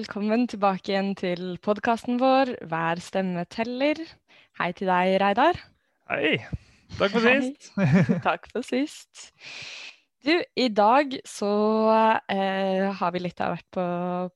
velkommen 0.00 0.46
tilbake 0.48 0.94
igjen 0.94 1.10
til 1.18 1.58
podkasten 1.60 2.16
vår 2.22 2.54
Hver 2.70 3.00
stemme 3.04 3.42
teller. 3.52 3.98
Hei 4.56 4.70
til 4.72 4.88
deg, 4.88 5.18
Reidar. 5.20 5.58
Hei. 6.08 6.38
Takk 6.96 7.12
for 7.12 7.26
sist. 7.26 7.66
Takk 8.28 8.48
for 8.48 8.64
sist. 8.64 9.26
Du, 10.24 10.32
i 10.56 10.68
dag 10.72 11.18
så 11.28 11.50
eh, 12.32 12.86
har 12.96 13.12
vi 13.12 13.20
litt 13.20 13.42
av 13.44 13.58
hvert 13.58 13.68
på, 13.76 13.84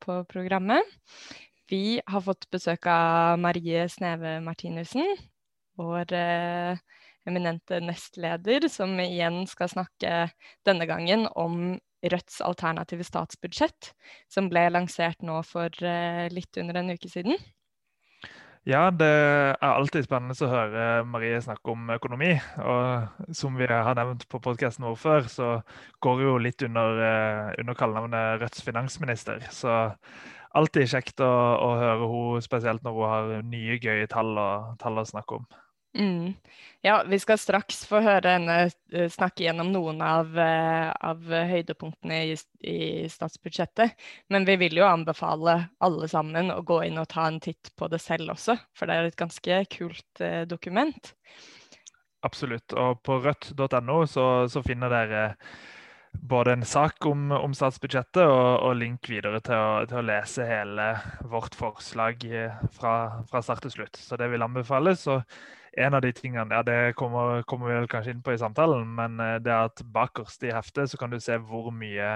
på, 0.05 0.19
programmet. 0.29 0.85
Vi 1.73 1.97
har 2.13 2.27
fått 2.27 2.45
besøk 2.53 2.85
av 2.93 3.41
Marie 3.41 3.87
Sneve 3.89 4.37
Martinussen, 4.45 5.17
vår 5.81 6.13
eh, 6.19 6.85
eminente 7.25 7.81
nestleder, 7.81 8.69
som 8.69 8.93
igjen 9.01 9.47
skal 9.49 9.73
snakke 9.73 10.27
denne 10.69 10.93
gangen 10.93 11.25
om 11.33 11.79
Rødts 12.13 12.41
alternative 12.45 13.07
statsbudsjett, 13.07 13.93
som 14.29 14.51
ble 14.53 14.67
lansert 14.73 15.25
nå 15.25 15.41
for 15.49 15.73
eh, 15.85 16.27
litt 16.33 16.61
under 16.61 16.81
en 16.81 16.93
uke 16.93 17.09
siden. 17.11 17.39
Ja, 18.65 18.87
det 18.89 19.07
er 19.07 19.59
alltid 19.61 20.07
spennende 20.07 20.37
å 20.41 20.49
høre 20.49 20.85
Marie 21.05 21.37
snakke 21.45 21.75
om 21.75 21.91
økonomi. 21.93 22.31
Og 22.65 23.35
som 23.37 23.59
vi 23.61 23.69
har 23.69 23.97
nevnt 23.99 24.25
på 24.33 24.41
podkasten 24.41 24.87
vår 24.89 24.97
før, 25.03 25.29
så 25.29 25.49
går 26.05 26.23
hun 26.23 26.47
litt 26.47 26.65
under, 26.65 27.03
eh, 27.05 27.51
under 27.61 27.77
kallenavnet 27.77 28.41
Rødts 28.41 28.65
finansminister. 28.65 29.45
Så 29.53 29.75
alltid 30.57 30.89
kjekt 30.95 31.21
å, 31.21 31.29
å 31.61 31.69
høre 31.77 32.09
henne, 32.09 32.47
spesielt 32.47 32.87
når 32.87 32.97
hun 32.97 33.13
har 33.13 33.45
nye, 33.51 33.77
gøye 33.77 34.09
tall, 34.09 34.33
og, 34.33 34.73
tall 34.81 35.03
å 35.03 35.07
snakke 35.13 35.43
om. 35.43 35.47
Mm. 35.99 36.35
Ja, 36.87 37.05
vi 37.09 37.19
skal 37.19 37.39
straks 37.39 37.87
få 37.89 38.03
høre 38.05 38.35
henne 38.35 38.55
eh, 38.93 39.07
snakke 39.09 39.47
gjennom 39.47 39.71
noen 39.73 40.03
av, 40.05 40.35
eh, 40.37 40.91
av 40.93 41.23
høydepunktene 41.25 42.19
i, 42.29 42.35
i, 42.61 42.79
statsbudsjettet. 43.09 43.95
Men 44.29 44.45
vi 44.45 44.59
vil 44.61 44.77
jo 44.83 44.85
anbefale 44.85 45.55
alle 45.79 46.11
sammen 46.13 46.53
å 46.53 46.59
gå 46.67 46.83
inn 46.85 47.01
og 47.01 47.09
ta 47.15 47.25
en 47.31 47.41
titt 47.41 47.73
på 47.79 47.89
det 47.89 48.03
selv 48.05 48.35
også, 48.35 48.59
for 48.77 48.91
det 48.91 48.99
er 48.99 49.09
et 49.09 49.17
ganske 49.17 49.63
kult 49.73 50.21
eh, 50.21 50.43
dokument. 50.51 51.15
Absolutt. 52.29 52.77
Og 52.77 53.01
på 53.01 53.17
rødt.no 53.31 54.03
så, 54.05 54.29
så, 54.53 54.67
finner 54.69 54.93
dere 54.93 55.25
både 56.13 56.59
en 56.59 56.69
sak 56.69 57.09
om, 57.09 57.31
om 57.33 57.57
statsbudsjettet 57.57 58.29
og, 58.29 58.47
og, 58.61 58.77
link 58.85 59.09
videre 59.09 59.41
til 59.45 59.57
å, 59.57 59.83
til 59.89 60.03
å, 60.03 60.07
lese 60.13 60.53
hele 60.53 60.93
vårt 61.33 61.57
forslag 61.57 62.29
fra, 62.77 62.97
fra 63.25 63.45
start 63.45 63.65
til 63.65 63.79
slutt. 63.81 63.97
Så 63.97 64.21
det 64.21 64.29
vil 64.37 64.45
anbefales. 64.45 65.09
og 65.09 65.25
en 65.77 65.95
av 65.95 66.03
de 66.05 66.13
tingene, 66.15 66.55
ja, 66.55 66.63
det 66.67 66.95
kommer, 66.99 67.43
kommer, 67.49 67.71
vi 67.71 67.79
vel 67.81 67.91
kanskje 67.91 68.15
inn 68.15 68.23
på 68.25 68.35
i 68.35 68.41
samtalen, 68.41 68.87
men 68.97 69.21
eh, 69.23 69.39
det 69.43 69.53
er 69.53 69.71
at 69.71 69.85
bakerst 69.95 70.47
i 70.47 70.53
heftet 70.55 70.93
så 70.93 71.01
kan 71.01 71.13
du 71.13 71.21
se 71.23 71.39
hvor 71.43 71.71
mye 71.75 72.11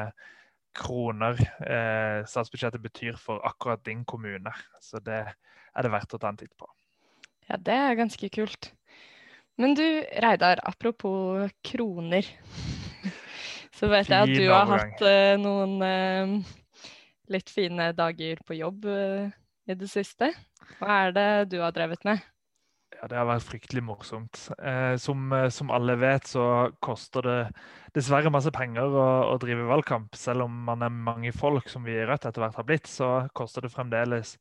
kroner 0.79 1.39
eh, 1.65 2.25
statsbudsjettet 2.29 2.83
betyr 2.83 3.19
for 3.19 3.43
akkurat 3.47 3.83
din 3.87 4.05
kommune. 4.07 4.53
Så 4.81 5.03
det 5.03 5.25
er 5.25 5.87
det 5.87 5.93
verdt 5.93 6.15
å 6.15 6.21
ta 6.23 6.31
en 6.31 6.39
titt 6.39 6.55
på. 6.59 6.69
Ja, 7.49 7.57
det 7.57 7.75
er 7.75 7.99
ganske 7.99 8.29
kult. 8.33 8.73
Men 9.59 9.75
du 9.75 9.85
Reidar, 10.23 10.61
apropos 10.63 11.51
kroner. 11.67 12.27
Så 13.79 13.89
vet 13.91 14.11
jeg 14.11 14.27
at 14.27 14.35
du 14.35 14.47
har 14.51 14.71
hatt 14.71 15.03
eh, 15.07 15.35
noen 15.41 15.79
eh, 15.87 16.55
litt 17.33 17.51
fine 17.51 17.93
dager 17.97 18.41
på 18.47 18.59
jobb 18.59 18.89
eh, 18.91 19.31
i 19.71 19.77
det 19.79 19.91
siste. 19.91 20.33
Hva 20.79 21.05
er 21.07 21.15
det 21.17 21.31
du 21.55 21.61
har 21.63 21.75
drevet 21.75 22.05
med? 22.07 22.23
Ja, 22.99 23.07
Det 23.07 23.19
har 23.19 23.29
vært 23.29 23.47
fryktelig 23.47 23.83
morsomt. 23.87 24.39
Eh, 24.59 24.97
som, 24.99 25.33
eh, 25.33 25.49
som, 25.55 25.71
alle 25.71 25.95
vet, 26.01 26.27
så 26.27 26.73
koster 26.83 27.23
det 27.23 27.39
dessverre 27.95 28.31
masse 28.31 28.51
penger 28.51 28.91
å, 28.91 29.05
å, 29.31 29.37
drive 29.39 29.69
valgkamp. 29.69 30.17
Selv 30.19 30.49
om 30.49 30.57
man 30.67 30.83
er 30.83 30.91
mange 30.91 31.31
folk, 31.33 31.69
som 31.71 31.87
vi 31.87 31.95
i 31.95 32.07
Rødt 32.09 32.27
etter 32.27 32.43
hvert 32.43 32.59
har 32.59 32.67
blitt, 32.67 32.91
så 32.91 33.29
koster 33.39 33.63
det 33.63 33.71
fremdeles 33.71 34.35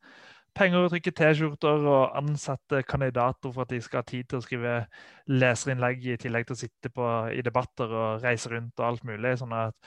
penger 0.58 0.88
å 0.88 0.90
trykke 0.90 1.14
T-skjorter 1.14 1.86
og 1.86 2.18
ansette 2.18 2.82
kandidater 2.90 3.54
for 3.54 3.68
at 3.68 3.70
de 3.70 3.82
skal 3.84 4.02
ha 4.02 4.10
tid 4.10 4.26
til 4.26 4.40
å 4.40 4.46
skrive 4.46 4.74
leserinnlegg, 5.30 6.08
i 6.08 6.18
tillegg 6.18 6.48
til 6.50 6.58
å 6.58 6.62
sitte 6.64 6.90
på, 6.90 7.06
i 7.30 7.46
debatter 7.46 7.94
og 7.94 8.26
reise 8.26 8.50
rundt 8.50 8.82
og 8.82 8.88
alt 8.88 9.06
mulig. 9.06 9.38
sånn 9.38 9.54
at 9.54 9.78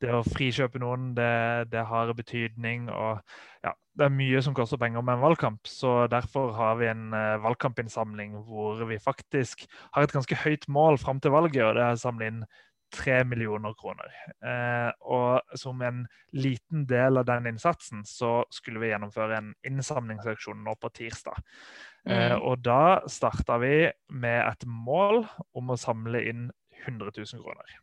det 0.00 0.12
å 0.14 0.22
frikjøpe 0.24 0.80
noen, 0.80 1.10
det, 1.16 1.70
det, 1.72 1.82
har 1.90 2.14
betydning. 2.16 2.88
og 2.94 3.20
ja, 3.64 3.74
Det 4.00 4.06
er 4.06 4.16
mye 4.16 4.40
som 4.40 4.54
koster 4.56 4.80
penger 4.80 5.04
med 5.04 5.18
en 5.18 5.26
valgkamp. 5.26 5.68
så 5.68 6.06
Derfor 6.08 6.54
har 6.56 6.78
vi 6.80 6.88
en 6.88 7.12
uh, 7.12 7.36
valgkampinnsamling 7.44 8.38
hvor 8.48 8.80
vi 8.88 8.96
faktisk 8.96 9.66
har 9.92 10.06
et 10.06 10.14
ganske 10.16 10.38
høyt 10.40 10.64
mål 10.72 10.96
fram 10.98 11.20
til 11.20 11.34
valget. 11.36 11.66
og 11.66 11.76
Det 11.76 11.84
er 11.84 11.98
å 11.98 12.00
samle 12.00 12.30
inn 12.32 12.42
tre 12.90 13.24
millioner 13.24 13.74
kroner. 13.78 14.10
Eh, 14.42 14.90
og 15.00 15.58
som 15.58 15.82
en 15.86 16.02
liten 16.34 16.84
del 16.90 17.20
av 17.20 17.26
den 17.28 17.46
innsatsen 17.52 18.02
så 18.08 18.40
skulle 18.50 18.82
vi 18.82 18.90
gjennomføre 18.90 19.38
en 19.38 19.52
innsamlingsauksjon 19.66 20.64
nå 20.66 20.74
på 20.80 20.90
tirsdag. 20.98 21.38
Eh, 22.08 22.32
mm. 22.34 22.40
og 22.42 22.64
da 22.64 22.82
starta 23.10 23.60
vi 23.62 23.90
med 24.10 24.40
et 24.42 24.66
mål 24.66 25.22
om 25.56 25.70
å 25.70 25.78
samle 25.80 26.24
inn 26.30 26.48
100 26.82 27.12
000 27.14 27.44
kroner. 27.44 27.78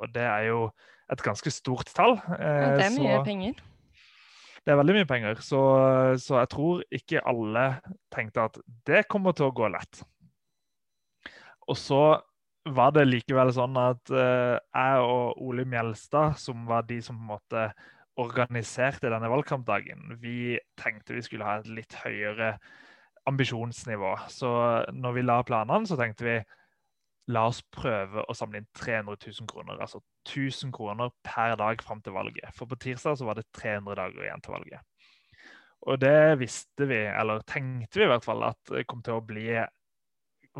Og 0.00 0.14
det 0.14 0.24
er 0.24 0.48
jo 0.48 0.62
et 1.12 1.24
ganske 1.26 1.52
stort 1.52 1.90
tall. 1.96 2.16
Ja, 2.30 2.76
det 2.78 2.86
er 2.86 2.96
mye 2.96 3.18
så, 3.18 3.24
penger. 3.26 3.60
Det 4.64 4.72
er 4.72 4.78
veldig 4.80 4.96
mye 4.98 5.08
penger. 5.08 5.38
Så, 5.44 5.60
så, 6.20 6.40
jeg 6.42 6.50
tror 6.52 6.82
ikke 6.94 7.22
alle 7.28 7.66
tenkte 8.12 8.48
at 8.48 8.58
det 8.88 9.06
kommer 9.10 9.36
til 9.36 9.48
å 9.48 9.54
gå 9.56 9.70
lett. 9.72 10.02
Og 11.70 11.78
så 11.78 12.02
var 12.68 12.92
det 12.92 13.06
likevel 13.08 13.52
sånn 13.56 13.78
at 13.80 14.12
uh, 14.12 14.58
jeg 14.58 15.06
og 15.06 15.40
Ole 15.46 15.64
Mjelstad, 15.68 16.36
som 16.38 16.66
var 16.68 16.84
de 16.88 17.00
som 17.02 17.16
på 17.16 17.24
en 17.24 17.32
måte 17.32 17.64
organiserte 18.20 19.08
denne 19.08 19.30
valgkampdagen, 19.32 20.18
vi 20.20 20.58
tenkte 20.76 21.16
vi 21.16 21.24
skulle 21.24 21.46
ha 21.46 21.60
et 21.60 21.70
litt 21.72 21.94
høyere 22.02 22.56
ambisjonsnivå. 23.30 24.12
Så 24.28 24.50
når 24.92 25.16
vi 25.16 25.24
la 25.24 25.38
planene, 25.46 25.88
så 25.88 25.96
tenkte 25.96 26.26
vi 26.26 26.36
la 27.30 27.46
oss 27.50 27.60
prøve 27.72 28.24
å 28.26 28.36
samle 28.36 28.60
inn 28.60 28.68
300 28.76 29.16
000 29.16 29.48
kroner. 29.50 29.80
Altså 29.80 30.02
1000 30.28 30.72
kroner 30.74 31.12
per 31.26 31.56
dag 31.60 31.82
fram 31.84 32.02
til 32.04 32.16
valget. 32.16 32.50
For 32.56 32.70
på 32.70 32.78
tirsdag 32.80 33.18
så 33.18 33.28
var 33.28 33.38
det 33.38 33.48
300 33.56 33.98
dager 34.02 34.26
igjen 34.26 34.44
til 34.44 34.56
valget. 34.56 34.86
Og 35.88 36.00
det 36.02 36.40
visste 36.42 36.88
vi, 36.90 37.04
eller 37.08 37.44
tenkte 37.48 38.02
vi 38.02 38.04
i 38.04 38.10
hvert 38.10 38.26
fall, 38.26 38.44
at 38.50 38.60
det 38.68 38.84
kom 38.88 39.00
til 39.04 39.16
å 39.16 39.24
bli 39.24 39.46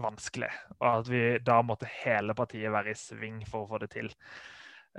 vanskelig. 0.00 0.48
Og 0.78 0.86
at 0.88 1.10
vi 1.10 1.24
da 1.44 1.60
måtte 1.66 1.90
hele 2.00 2.36
partiet 2.38 2.72
være 2.72 2.94
i 2.94 2.98
sving 2.98 3.42
for 3.48 3.64
å 3.66 3.70
få 3.74 3.82
det 3.82 3.90
til. 3.92 4.08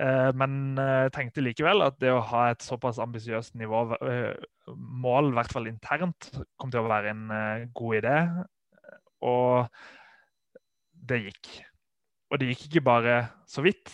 Eh, 0.00 0.30
men 0.38 0.78
jeg 0.78 1.08
eh, 1.08 1.10
tenkte 1.12 1.44
likevel 1.44 1.84
at 1.84 1.98
det 2.00 2.12
å 2.14 2.22
ha 2.30 2.46
et 2.52 2.64
såpass 2.64 3.00
ambisiøst 3.02 3.58
nivå, 3.60 3.82
eh, 4.06 4.46
mål, 4.72 5.32
i 5.32 5.36
hvert 5.36 5.52
fall 5.52 5.68
internt, 5.68 6.30
kom 6.60 6.72
til 6.72 6.84
å 6.84 6.92
være 6.92 7.12
en 7.12 7.26
god 7.76 7.98
idé. 7.98 8.16
Og 9.26 9.82
det 11.08 11.20
gikk. 11.26 11.52
Og 12.32 12.40
det 12.40 12.52
gikk 12.52 12.68
ikke 12.68 12.84
bare 12.86 13.16
så 13.50 13.64
vidt. 13.64 13.92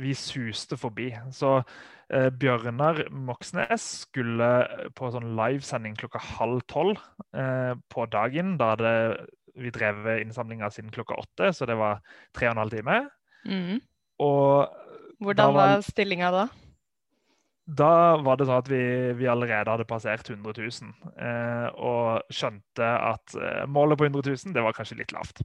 Vi 0.00 0.14
suste 0.16 0.78
forbi. 0.80 1.10
Så 1.34 1.58
eh, 1.58 2.30
Bjørnar 2.30 3.04
Moxnes 3.12 3.84
skulle 4.06 4.48
på 4.96 5.10
sånn 5.12 5.34
livesending 5.36 5.98
klokka 6.00 6.22
halv 6.38 6.62
tolv 6.70 7.02
eh, 7.36 7.74
på 7.92 8.06
dagen. 8.12 8.56
Da 8.60 8.72
hadde 8.72 8.94
vi 9.58 9.72
drevet 9.74 10.22
innsamlinga 10.22 10.70
siden 10.72 10.92
klokka 10.94 11.18
åtte, 11.20 11.52
så 11.52 11.68
det 11.68 11.76
var 11.76 12.00
tre 12.32 12.48
og 12.48 12.54
en 12.54 12.62
halv 12.62 12.78
time. 12.78 12.98
Mm. 13.44 13.82
Og 14.22 14.72
Hvordan 15.22 15.52
var, 15.52 15.74
var 15.76 15.84
stillinga 15.84 16.32
da? 16.32 16.46
Da 17.62 18.18
var 18.18 18.38
det 18.38 18.48
sånn 18.48 18.58
at 18.58 18.68
vi, 18.70 18.82
vi 19.14 19.28
allerede 19.30 19.70
hadde 19.70 19.86
passert 19.86 20.26
100 20.26 20.54
000. 20.58 21.12
Eh, 21.14 21.68
og 21.78 22.34
skjønte 22.34 22.88
at 23.12 23.36
eh, 23.38 23.62
målet 23.70 24.00
på 24.00 24.08
100 24.08 24.24
000 24.26 24.56
det 24.56 24.64
var 24.66 24.74
kanskje 24.74 24.98
litt 24.98 25.14
lavt. 25.14 25.44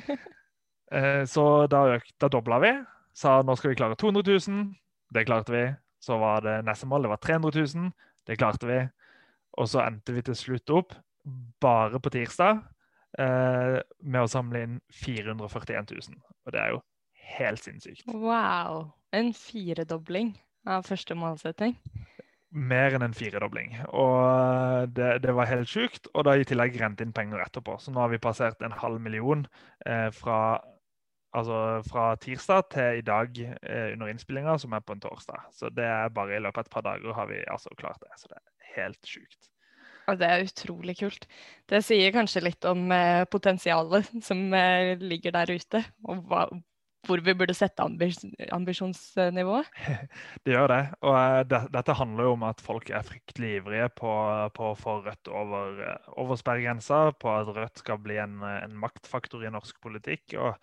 eh, 0.96 1.22
så 1.28 1.44
da, 1.70 1.84
da 2.16 2.32
dobla 2.32 2.62
vi. 2.64 2.72
Sa 3.12 3.40
nå 3.44 3.58
skal 3.58 3.74
vi 3.74 3.80
klare 3.82 3.98
200 4.00 4.24
000. 4.48 4.72
Det 5.12 5.26
klarte 5.28 5.52
vi. 5.52 5.66
Så 6.00 6.16
var 6.16 6.46
det 6.46 6.62
neste 6.64 6.88
mål 6.88 7.04
det 7.04 7.12
var 7.12 7.22
300 7.28 7.52
000. 7.76 7.92
Det 8.24 8.40
klarte 8.40 8.70
vi. 8.70 8.80
Og 9.60 9.68
så 9.68 9.84
endte 9.84 10.16
vi 10.16 10.24
til 10.24 10.38
slutt 10.38 10.72
opp, 10.72 10.94
bare 11.60 12.00
på 12.00 12.12
tirsdag, 12.14 12.62
eh, 13.20 13.80
med 14.00 14.22
å 14.24 14.30
samle 14.30 14.62
inn 14.64 14.78
441 15.02 15.92
000. 15.92 16.22
Og 16.46 16.54
det 16.54 16.62
er 16.62 16.72
jo 16.72 16.84
helt 17.36 17.66
sinnssykt. 17.66 18.06
Wow. 18.08 18.94
En 19.12 19.34
firedobling 19.36 20.38
av 20.68 20.86
første 20.88 21.16
målsetting? 21.18 21.76
Mer 22.50 22.96
enn 22.96 23.04
en 23.06 23.14
firedobling. 23.14 23.76
Og 23.94 24.16
eh, 24.24 24.88
det, 24.96 25.10
det, 25.26 25.34
var 25.36 25.50
helt 25.50 25.70
sjukt. 25.70 26.10
Og 26.14 26.26
da 26.26 26.34
i 26.34 26.46
tillegg 26.46 26.78
rent 26.80 27.02
inn 27.04 27.14
penger 27.14 27.44
etterpå. 27.44 27.78
Så 27.78 27.94
nå 27.94 28.02
har 28.02 28.10
vi 28.10 28.22
passert 28.22 28.62
en 28.66 28.74
halv 28.74 28.98
million 29.02 29.46
eh, 29.86 30.08
fra, 30.14 30.58
altså 31.36 31.60
fra, 31.86 32.08
tirsdag 32.22 32.66
til 32.74 33.02
i 33.02 33.06
dag 33.06 33.38
eh, 33.46 33.92
under 33.94 34.10
innspillinga, 34.10 34.58
som 34.58 34.74
er 34.74 34.82
på 34.82 34.98
en 34.98 35.04
torsdag. 35.04 35.46
Så 35.54 35.70
det 35.74 35.86
er 35.86 36.10
bare 36.16 36.36
i 36.36 36.42
løpet 36.42 36.64
av 36.64 36.66
et 36.66 36.74
par 36.74 36.88
dager 36.90 37.16
har 37.20 37.30
vi 37.30 37.44
altså 37.46 37.70
klart 37.78 38.02
det. 38.02 38.12
Så 38.18 38.32
det 38.32 38.40
er 38.40 38.74
helt 38.80 39.14
sjukt. 39.14 39.50
Og 40.10 40.18
det 40.18 40.26
er 40.26 40.42
utrolig 40.42 40.96
kult. 40.98 41.26
Det 41.70 41.82
sier 41.86 42.10
kanskje 42.14 42.42
litt 42.42 42.66
om 42.66 42.90
eh, 42.94 43.22
potensialet 43.30 44.10
som 44.26 44.42
eh, 44.56 44.96
ligger 44.98 45.36
der 45.38 45.54
ute, 45.54 45.84
og 46.08 46.24
hva, 46.26 46.48
hvor 47.10 47.22
vi 47.26 47.34
burde 47.34 47.56
sette 47.56 47.82
ambis 47.82 48.22
ambisjonsnivået? 48.54 49.68
Det 50.46 50.54
gjør 50.54 50.70
det. 50.70 50.80
Og 51.02 51.16
uh, 51.16 51.42
det, 51.50 51.60
dette 51.74 51.98
handler 51.98 52.30
jo 52.30 52.36
om 52.38 52.46
at 52.48 52.62
folk 52.64 52.90
er 52.94 53.06
fryktelig 53.06 53.56
ivrige 53.58 53.90
på, 53.98 54.14
på 54.56 54.70
å 54.70 54.78
få 54.78 55.00
Rødt 55.04 55.30
over, 55.34 55.84
over 56.20 56.38
sperregrensa, 56.38 57.10
på 57.18 57.34
at 57.34 57.52
Rødt 57.56 57.82
skal 57.82 58.00
bli 58.02 58.18
en, 58.22 58.40
en 58.44 58.74
maktfaktor 58.78 59.44
i 59.44 59.52
norsk 59.52 59.80
politikk. 59.82 60.38
og 60.38 60.54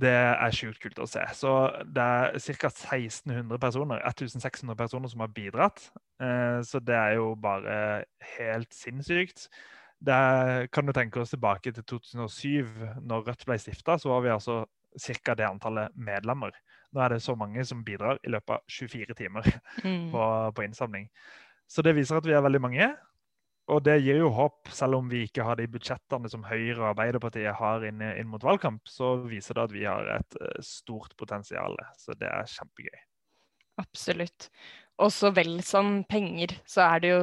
det 0.00 0.12
er 0.12 0.54
sjukt 0.54 0.80
kult 0.82 1.00
å 1.02 1.08
se. 1.08 1.22
Så 1.36 1.50
det 1.84 2.04
er 2.04 2.38
ca. 2.60 2.70
1600 2.70 3.60
personer, 3.60 4.00
1600 4.08 4.78
personer 4.78 5.12
som 5.12 5.24
har 5.24 5.34
bidratt. 5.34 5.90
Eh, 6.22 6.60
så 6.66 6.80
det 6.84 6.96
er 6.96 7.18
jo 7.18 7.34
bare 7.40 8.06
helt 8.38 8.72
sinnssykt. 8.74 9.48
Det 10.00 10.20
kan 10.72 10.88
du 10.88 10.94
tenke 10.96 11.20
oss 11.20 11.34
tilbake 11.34 11.74
til 11.76 11.84
2007, 11.84 12.70
når 13.04 13.26
Rødt 13.28 13.44
ble 13.48 13.58
stifta, 13.60 13.98
så 14.00 14.14
var 14.14 14.24
vi 14.24 14.32
altså 14.32 14.62
ca. 14.98 15.34
det 15.34 15.46
antallet 15.46 15.94
medlemmer. 15.94 16.54
Nå 16.90 17.04
er 17.04 17.14
det 17.14 17.22
så 17.22 17.36
mange 17.38 17.64
som 17.66 17.84
bidrar 17.86 18.18
i 18.26 18.32
løpet 18.32 18.56
av 18.56 18.64
24 18.66 19.14
timer 19.18 19.46
mm. 19.84 20.10
på, 20.12 20.24
på 20.56 20.66
innsamling. 20.66 21.06
Så 21.70 21.84
det 21.86 21.94
viser 21.98 22.18
at 22.18 22.26
vi 22.26 22.34
er 22.34 22.44
veldig 22.44 22.62
mange. 22.62 22.90
Og 23.70 23.84
det 23.86 24.00
gir 24.02 24.18
jo 24.18 24.32
håp, 24.34 24.70
selv 24.74 24.98
om 24.98 25.10
vi 25.10 25.22
ikke 25.28 25.44
har 25.46 25.58
de 25.60 25.68
budsjettene 25.70 26.30
som 26.32 26.42
Høyre 26.48 26.80
og 26.80 26.88
Arbeiderpartiet 26.88 27.54
har 27.60 27.84
inn, 27.86 28.02
inn 28.02 28.30
mot 28.30 28.42
valgkamp, 28.42 28.82
så 28.90 29.12
viser 29.30 29.54
det 29.54 29.66
at 29.68 29.74
vi 29.76 29.84
har 29.86 30.08
et 30.16 30.38
uh, 30.42 30.56
stort 30.64 31.14
potensial. 31.20 31.78
Så 32.00 32.16
det 32.18 32.26
er 32.26 32.50
kjempegøy. 32.50 33.04
Absolutt. 33.78 34.48
Og 35.00 35.12
så 35.14 35.30
vel 35.36 35.60
som 35.64 36.00
penger, 36.10 36.56
så 36.68 36.88
er 36.88 37.04
det 37.04 37.12
jo 37.12 37.20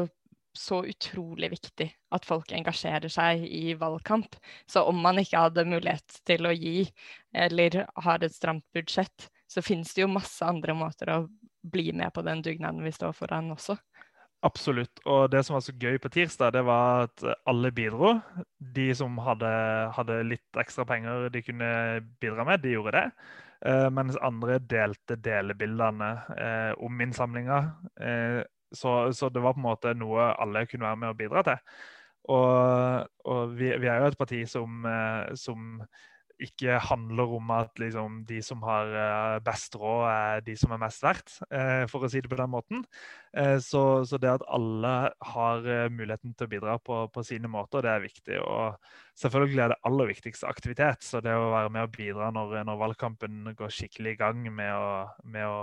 så 0.57 0.81
utrolig 0.89 1.51
viktig 1.53 1.87
at 2.15 2.27
folk 2.27 2.51
engasjerer 2.55 3.11
seg 3.11 3.43
i 3.45 3.75
valgkamp. 3.79 4.35
Så 4.69 4.83
om 4.89 4.99
man 5.03 5.21
ikke 5.21 5.45
hadde 5.47 5.67
mulighet 5.69 6.21
til 6.27 6.49
å 6.49 6.55
gi, 6.55 6.87
eller 7.33 7.83
har 8.05 8.23
et 8.25 8.35
stramt 8.35 8.65
budsjett, 8.75 9.29
så 9.47 9.63
finnes 9.63 9.93
det 9.95 10.03
jo 10.03 10.11
masse 10.11 10.43
andre 10.45 10.75
måter 10.75 11.13
å 11.13 11.21
bli 11.67 11.91
med 11.95 12.13
på 12.15 12.23
den 12.25 12.41
dugnaden 12.43 12.83
vi 12.83 12.93
står 12.95 13.15
foran 13.15 13.51
også. 13.55 13.77
Absolutt. 14.45 15.01
Og 15.09 15.31
det 15.33 15.41
som 15.45 15.55
var 15.57 15.63
så 15.65 15.73
gøy 15.73 15.97
på 16.01 16.11
tirsdag, 16.13 16.53
det 16.53 16.61
var 16.67 17.07
at 17.07 17.23
alle 17.49 17.71
bidro. 17.73 18.19
De 18.59 18.91
som 18.95 19.17
hadde, 19.25 19.49
hadde 19.97 20.21
litt 20.27 20.61
ekstra 20.61 20.85
penger 20.87 21.31
de 21.33 21.41
kunne 21.45 21.69
bidra 22.21 22.45
med, 22.45 22.61
de 22.61 22.75
gjorde 22.75 22.93
det. 22.99 23.07
Uh, 23.65 23.87
mens 23.89 24.19
andre 24.21 24.59
delte 24.61 25.17
delebildene 25.25 26.11
uh, 26.29 26.73
om 26.85 27.01
innsamlinga. 27.01 27.57
Uh, 27.97 28.43
så, 28.73 28.97
så, 29.15 29.29
det 29.29 29.43
var 29.43 29.55
på 29.55 29.61
en 29.61 29.69
måte 29.69 29.95
noe 29.97 30.31
alle 30.35 30.65
kunne 30.67 30.89
være 30.89 31.01
med 31.03 31.13
og 31.13 31.17
bidra 31.21 31.45
til. 31.47 31.79
Og, 32.27 33.07
og 33.31 33.55
vi, 33.55 33.71
vi, 33.79 33.87
er 33.87 34.01
jo 34.03 34.11
et 34.11 34.19
parti 34.19 34.41
som, 34.49 34.83
som 35.39 35.79
ikke 36.43 36.77
handler 36.85 37.31
om 37.37 37.51
at 37.55 37.79
liksom, 37.81 38.19
de 38.29 38.37
som 38.45 38.61
har 38.65 38.91
uh, 38.93 39.37
best 39.43 39.75
råd, 39.79 40.03
er 40.09 40.43
de 40.45 40.53
som 40.59 40.73
er 40.73 40.81
mest 40.81 41.01
verdt, 41.05 41.33
uh, 41.49 41.85
for 41.89 42.05
å 42.05 42.09
si 42.11 42.21
det 42.21 42.29
på 42.29 42.37
den 42.39 42.51
måten. 42.53 42.83
Så, 43.61 43.81
så, 44.09 44.17
det 44.17 44.31
at 44.31 44.45
alle 44.49 44.91
har 45.29 45.65
muligheten 45.93 46.31
til 46.33 46.47
å 46.47 46.49
bidra 46.49 46.77
på, 46.81 47.03
på, 47.13 47.21
sine 47.27 47.49
måter, 47.51 47.83
det 47.85 47.91
er 47.91 48.01
viktig. 48.01 48.39
Og 48.41 49.19
selvfølgelig 49.21 49.61
er 49.61 49.73
det 49.73 49.79
aller 49.85 50.09
viktigste 50.09 50.49
aktivitet. 50.49 51.05
Så 51.05 51.21
det 51.21 51.35
å 51.37 51.51
være 51.51 51.69
med 51.75 51.85
og 51.85 51.93
bidra 51.93 52.31
når, 52.33 52.55
når 52.65 52.79
valgkampen 52.81 53.51
går 53.59 53.75
skikkelig 53.75 54.15
i 54.15 54.19
gang 54.23 54.41
med 54.49 54.73
å, 54.73 54.89
med 55.29 55.45
å 55.45 55.59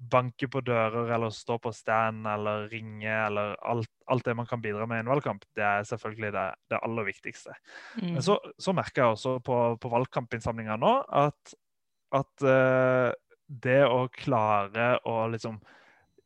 banke 0.00 0.48
på 0.48 0.62
dører 0.64 1.10
eller 1.12 1.32
stå 1.34 1.58
på 1.60 1.72
stand 1.76 2.24
eller 2.28 2.68
ringe 2.72 3.10
eller 3.10 3.56
alt, 3.68 3.90
alt, 4.08 4.24
det 4.24 4.34
man 4.38 4.48
kan 4.48 4.62
bidra 4.62 4.86
med 4.88 5.00
i 5.00 5.04
en 5.04 5.10
valgkamp, 5.12 5.44
det 5.56 5.64
er 5.66 5.88
selvfølgelig 5.88 6.32
det, 6.36 6.46
det 6.72 6.80
aller 6.80 7.08
viktigste. 7.10 7.56
Mm. 8.00 8.14
Men 8.14 8.22
så, 8.24 8.38
så, 8.58 8.72
merker 8.76 9.02
jeg 9.02 9.16
også 9.16 9.34
på, 9.44 9.58
på 9.80 9.92
valgkampinnsamlinga 9.92 10.78
nå 10.80 10.94
at, 11.20 11.54
at 12.16 12.46
uh, 12.46 13.10
det 13.50 13.82
å 13.84 14.06
klare 14.14 14.94
å 15.08 15.26
liksom 15.32 15.60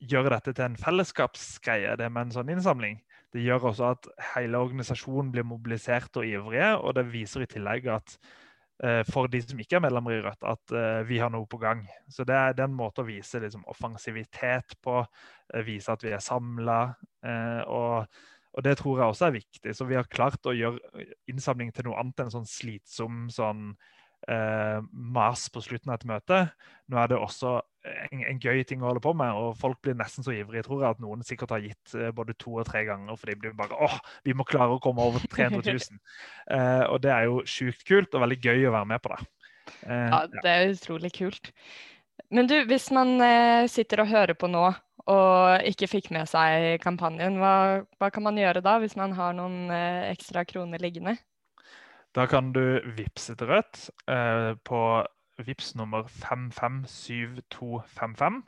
gjøre 0.04 0.36
dette 0.36 0.54
til 0.54 0.68
en 0.68 0.78
fellesskapsgreie, 0.78 1.96
det 1.98 2.10
med 2.12 2.28
en 2.28 2.38
sånn 2.38 2.54
innsamling, 2.54 3.00
det 3.34 3.42
gjør 3.42 3.70
også 3.72 3.90
at 3.96 4.08
hele 4.36 4.60
organisasjonen 4.62 5.32
blir 5.34 5.46
mobilisert 5.48 6.14
og 6.20 6.28
ivrige, 6.28 6.74
og 6.78 6.94
det 6.98 7.08
viser 7.10 7.42
i 7.42 7.50
tillegg 7.50 7.88
at 7.90 8.18
for 9.06 9.30
de 9.30 9.38
som 9.38 9.60
ikke 9.62 9.78
er 9.78 9.82
medlemmer 9.84 10.16
i 10.16 10.22
Rødt, 10.24 10.42
at 10.50 10.72
uh, 10.74 11.06
vi 11.06 11.20
har 11.22 11.30
noe 11.30 11.46
på 11.46 11.60
gang. 11.62 11.84
Så 12.10 12.26
det 12.26 12.34
er, 12.34 12.56
en 12.64 12.74
måte 12.74 13.04
å 13.04 13.06
vise 13.06 13.38
liksom, 13.40 13.62
offensivitet 13.70 14.74
på, 14.82 14.96
uh, 15.04 15.60
vise 15.66 15.94
at 15.94 16.02
vi 16.02 16.10
er 16.10 16.22
samla. 16.24 16.78
Og, 17.70 18.18
og, 18.50 18.60
det 18.66 18.74
tror 18.80 18.98
jeg 18.98 19.14
også 19.14 19.28
er 19.28 19.36
viktig. 19.38 19.76
Så 19.78 19.86
vi 19.88 19.96
har 19.96 20.10
klart 20.10 20.50
å 20.50 20.56
gjøre 20.56 21.06
innsamling 21.30 21.70
til 21.72 21.88
noe 21.88 22.02
annet 22.02 22.24
enn 22.24 22.34
sånn 22.34 22.50
slitsom 22.50 23.28
sånn 23.32 23.70
eh, 24.30 24.80
mas 24.92 25.46
på 25.52 25.62
slutten 25.64 25.92
av 25.92 26.00
et 26.00 26.08
møte. 26.08 26.40
Nå 26.90 26.98
er 27.00 27.10
det 27.10 27.18
også 27.20 27.54
en, 27.84 28.22
en, 28.24 28.40
gøy 28.40 28.62
ting 28.68 28.82
å 28.82 28.88
holde 28.90 29.02
på 29.04 29.12
med, 29.16 29.36
og 29.36 29.58
folk 29.60 29.80
blir 29.84 29.96
nesten 29.98 30.24
så 30.26 30.34
ivrige, 30.34 30.64
tror 30.66 30.82
jeg, 30.82 30.96
at 30.96 31.02
noen 31.04 31.24
sikkert 31.26 31.54
har 31.56 31.64
gitt 31.64 31.94
eh, 31.98 32.12
både 32.16 32.36
to 32.40 32.56
og 32.60 32.68
tre 32.68 32.84
ganger, 32.88 33.18
for 33.20 33.30
de 33.30 33.38
blir 33.40 33.56
bare 33.58 33.78
åh, 33.86 33.96
vi 34.26 34.36
må 34.36 34.46
klare 34.48 34.76
å 34.76 34.82
komme 34.82 35.04
over 35.04 35.24
300 35.34 35.64
000. 35.64 36.02
eh, 36.56 36.84
og 36.88 37.00
det 37.04 37.12
er 37.14 37.28
jo 37.28 37.42
sjukt 37.48 37.84
kult 37.88 38.14
og 38.14 38.24
veldig 38.26 38.40
gøy 38.40 38.68
å 38.68 38.76
være 38.78 38.92
med 38.94 39.04
på 39.04 39.14
det. 39.14 39.20
Eh, 39.88 40.08
ja, 40.08 40.22
det 40.40 40.54
er 40.54 40.72
utrolig 40.72 41.12
kult. 41.16 41.52
Men 42.34 42.48
du, 42.50 42.56
hvis 42.68 42.88
man 42.94 43.18
eh, 43.22 43.66
sitter 43.70 44.04
og 44.04 44.10
hører 44.10 44.38
på 44.38 44.48
nå, 44.50 44.66
og 45.10 45.68
ikke 45.68 45.90
fikk 45.90 46.10
med 46.14 46.28
seg 46.30 46.78
kampanjen, 46.80 47.36
hva, 47.40 47.84
hva 48.00 48.08
kan 48.12 48.24
man 48.24 48.38
gjøre 48.40 48.62
da, 48.64 48.78
hvis 48.80 48.96
man 48.96 49.12
har 49.18 49.34
noen 49.36 49.68
eh, 49.74 50.10
ekstra 50.14 50.46
kroner 50.48 50.80
liggende? 50.80 51.18
Da 52.14 52.28
kan 52.30 52.52
du 52.54 52.78
vippse 52.94 53.34
til 53.34 53.50
Rødt 53.50 53.90
eh, 54.06 54.54
på 54.64 55.02
vips 55.42 55.74
nummer 55.74 56.06
557255. 56.06 58.44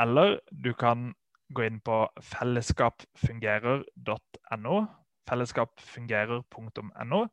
Eller 0.00 0.38
du 0.64 0.72
kan 0.76 1.14
gå 1.54 1.62
inn 1.64 1.80
på 1.80 2.08
fellesskapfungerer.no. 2.20 4.86
Fellesskapfungerer.no. 5.28 7.26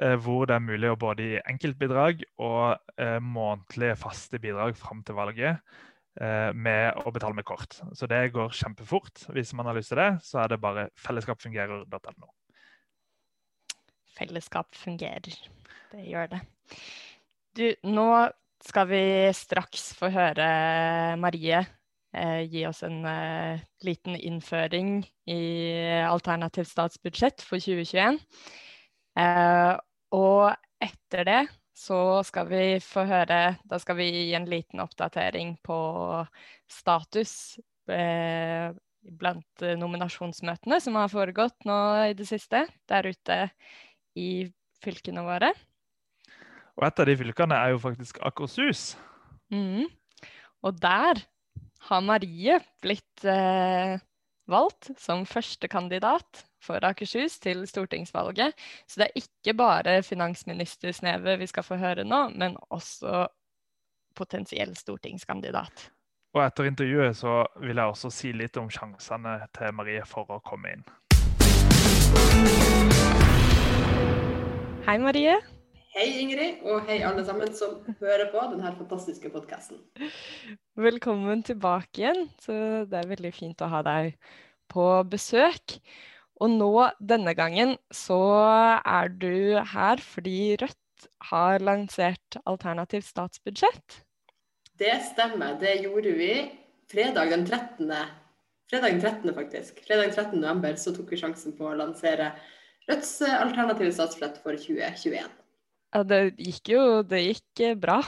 Eh, 0.00 0.16
hvor 0.20 0.44
det 0.48 0.54
er 0.56 0.60
mulig 0.64 0.90
å 0.90 0.96
både 1.00 1.22
gi 1.22 1.40
enkeltbidrag 1.48 2.24
og 2.40 2.76
eh, 3.00 3.20
månedlige 3.20 3.96
faste 4.00 4.38
bidrag 4.40 4.76
fram 4.76 5.02
til 5.04 5.14
valget 5.16 5.56
eh, 6.20 6.52
med 6.52 6.92
å 7.04 7.10
betale 7.12 7.34
med 7.36 7.44
kort. 7.48 7.82
Så 7.96 8.06
det 8.08 8.32
går 8.36 8.48
kjempefort. 8.56 9.26
Hvis 9.32 9.54
man 9.56 9.66
har 9.68 9.74
lyst 9.76 9.88
til 9.92 9.98
det, 10.00 10.12
så 10.24 10.38
er 10.44 10.48
det 10.52 10.60
bare 10.60 10.88
fellesskapfungerer.no 11.00 12.39
fellesskap 14.20 14.76
fungerer. 14.78 15.40
Det 15.90 16.06
gjør 16.06 16.30
det. 16.36 16.44
Du, 17.56 17.66
nå 17.90 18.06
skal 18.62 18.88
vi 18.90 19.04
straks 19.34 19.90
få 19.98 20.10
høre 20.12 20.46
Marie 21.20 21.62
eh, 22.14 22.42
gi 22.46 22.64
oss 22.68 22.82
en 22.86 23.00
eh, 23.08 23.62
liten 23.86 24.18
innføring 24.18 25.00
i 25.30 25.40
alternativt 26.06 26.70
statsbudsjett 26.70 27.42
for 27.42 27.62
2021. 27.62 28.20
Eh, 29.18 29.72
og 30.14 30.52
etter 30.82 31.26
det 31.26 31.40
så 31.80 32.20
skal 32.26 32.48
vi 32.50 32.64
få 32.84 33.06
høre 33.08 33.56
Da 33.64 33.78
skal 33.80 33.96
vi 33.96 34.10
gi 34.12 34.34
en 34.36 34.48
liten 34.48 34.82
oppdatering 34.82 35.54
på 35.64 35.80
status 36.70 37.58
eh, 37.88 38.68
blant 39.00 39.64
nominasjonsmøtene 39.80 40.76
som 40.84 40.98
har 41.00 41.08
foregått 41.08 41.64
nå 41.64 41.78
i 42.10 42.16
det 42.18 42.26
siste 42.28 42.66
der 42.90 43.08
ute 43.08 43.38
i 44.18 44.48
fylkene 44.82 45.24
våre. 45.26 45.52
Og 46.78 46.86
et 46.86 47.02
av 47.02 47.08
de 47.08 47.16
fylkene 47.20 47.56
er 47.56 47.74
jo 47.74 47.82
faktisk 47.82 48.20
Akershus. 48.24 48.94
Mm. 49.52 49.90
Og 50.64 50.78
der 50.80 51.20
har 51.88 52.04
Marie 52.04 52.58
blitt 52.82 53.24
eh, 53.24 53.98
valgt 54.50 54.90
som 55.00 55.26
førstekandidat 55.28 56.44
for 56.64 56.84
Akershus 56.84 57.38
til 57.40 57.66
stortingsvalget. 57.68 58.56
Så 58.88 59.00
det 59.00 59.08
er 59.08 59.22
ikke 59.22 59.56
bare 59.56 60.02
finansministersnevet 60.02 61.40
vi 61.40 61.48
skal 61.50 61.66
få 61.66 61.80
høre 61.80 62.04
nå, 62.04 62.28
men 62.36 62.56
også 62.70 63.26
potensiell 64.16 64.76
stortingskandidat. 64.76 65.90
Og 66.34 66.44
etter 66.44 66.68
intervjuet 66.70 67.16
så 67.18 67.40
vil 67.58 67.76
jeg 67.80 67.94
også 67.94 68.10
si 68.14 68.32
litt 68.36 68.56
om 68.60 68.70
sjansene 68.70 69.40
til 69.56 69.74
Marie 69.74 70.04
for 70.06 70.30
å 70.30 70.38
komme 70.46 70.76
inn. 70.76 70.84
Hei, 74.90 74.96
Marie. 74.98 75.36
Hei, 75.94 76.04
Ingrid, 76.18 76.64
og 76.66 76.88
hei 76.88 76.96
alle 77.06 77.22
sammen 77.22 77.52
som 77.54 77.76
hører 78.00 78.26
på 78.32 78.40
denne 78.50 78.72
fantastiske 78.74 79.30
podkasten. 79.30 79.78
Velkommen 80.74 81.44
tilbake 81.46 82.02
igjen. 82.02 82.24
Så 82.42 82.56
det 82.90 82.98
er 82.98 83.12
veldig 83.12 83.30
fint 83.36 83.62
å 83.62 83.68
ha 83.70 83.84
deg 83.86 84.16
på 84.66 84.88
besøk. 85.12 85.76
Og 86.42 86.50
nå, 86.56 86.72
denne 86.98 87.36
gangen, 87.38 87.76
så 87.94 88.18
er 88.82 89.14
du 89.14 89.62
her 89.76 90.02
fordi 90.02 90.56
Rødt 90.58 91.08
har 91.30 91.62
lansert 91.62 92.42
alternativt 92.42 93.06
statsbudsjett. 93.14 94.00
Det 94.74 94.96
stemmer. 95.12 95.54
Det 95.62 95.84
gjorde 95.84 96.18
vi 96.18 96.32
fredag 96.90 97.30
den 97.36 97.46
13. 97.46 97.94
Fredag 98.66 98.96
den 98.96 99.04
13. 99.06 99.38
faktisk. 99.38 99.84
Fredag 99.86 100.08
den 100.08 100.16
13. 100.18 100.40
november 100.40 100.74
så 100.74 100.98
tok 100.98 101.14
vi 101.14 101.22
sjansen 101.22 101.54
på 101.54 101.70
å 101.70 101.78
lansere 101.78 102.34
Rødts 102.90 103.12
alternative 103.22 103.92
statsbudsjett 103.94 104.40
for 104.42 104.58
2021. 104.58 105.36
Ja, 105.90 106.02
det 106.06 106.20
gikk 106.38 106.72
jo 106.72 106.82
det 107.06 107.22
gikk 107.24 107.62
bra. 107.82 108.00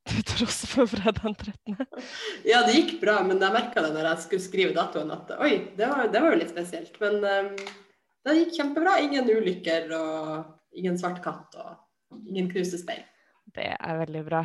til 0.10 0.24
tross 0.26 0.62
for 0.70 0.88
fredag 0.90 1.36
13. 1.36 1.76
Ja, 2.50 2.62
det 2.66 2.76
gikk 2.76 2.96
bra, 3.02 3.20
men 3.26 3.40
jeg 3.42 3.54
merka 3.54 3.84
det 3.84 3.92
når 3.94 4.08
jeg 4.08 4.24
skulle 4.24 4.44
skrive 4.44 4.76
datoen 4.76 5.12
at 5.14 5.32
oi, 5.38 5.52
det 5.76 5.88
var, 5.90 6.08
det 6.12 6.22
var 6.22 6.34
jo 6.34 6.40
litt 6.40 6.52
spesielt. 6.52 6.96
Men 7.02 7.20
um, 7.20 7.50
det 8.24 8.36
gikk 8.38 8.56
kjempebra. 8.58 8.96
Ingen 9.04 9.28
ulykker 9.30 9.92
og 9.96 10.76
ingen 10.76 10.98
svart 11.00 11.22
katt 11.24 11.56
og 11.60 12.20
ingen 12.26 12.50
knuste 12.50 12.80
speil. 12.80 13.04
Det 13.50 13.72
er 13.74 14.00
veldig 14.04 14.24
bra. 14.26 14.44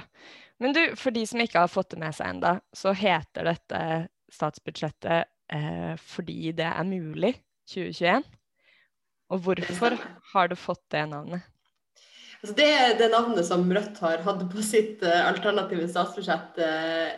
Men 0.63 0.73
du, 0.73 0.81
for 0.97 1.13
de 1.15 1.25
som 1.27 1.41
ikke 1.43 1.65
har 1.65 1.71
fått 1.71 1.93
det 1.93 2.01
med 2.01 2.15
seg 2.15 2.35
enda, 2.35 2.55
så 2.73 2.93
heter 2.95 3.47
dette 3.51 3.81
statsbudsjettet 4.33 5.27
eh, 5.53 5.93
fordi 6.01 6.55
det 6.57 6.67
er 6.67 6.87
mulig 6.87 7.35
2021. 7.69 8.25
Og 9.33 9.41
hvorfor 9.41 9.97
har 10.33 10.49
du 10.51 10.55
fått 10.59 10.83
det 10.93 11.05
navnet? 11.09 11.45
Altså 12.45 12.55
det 12.59 12.65
er 12.69 12.97
det 12.99 13.07
navnet 13.09 13.47
som 13.47 13.63
Rødt 13.73 14.01
har 14.03 14.21
hatt 14.25 14.41
på 14.51 14.63
sitt 14.65 15.01
uh, 15.01 15.23
alternative 15.25 15.87
statsbudsjett 15.89 16.59
uh, 16.61 17.15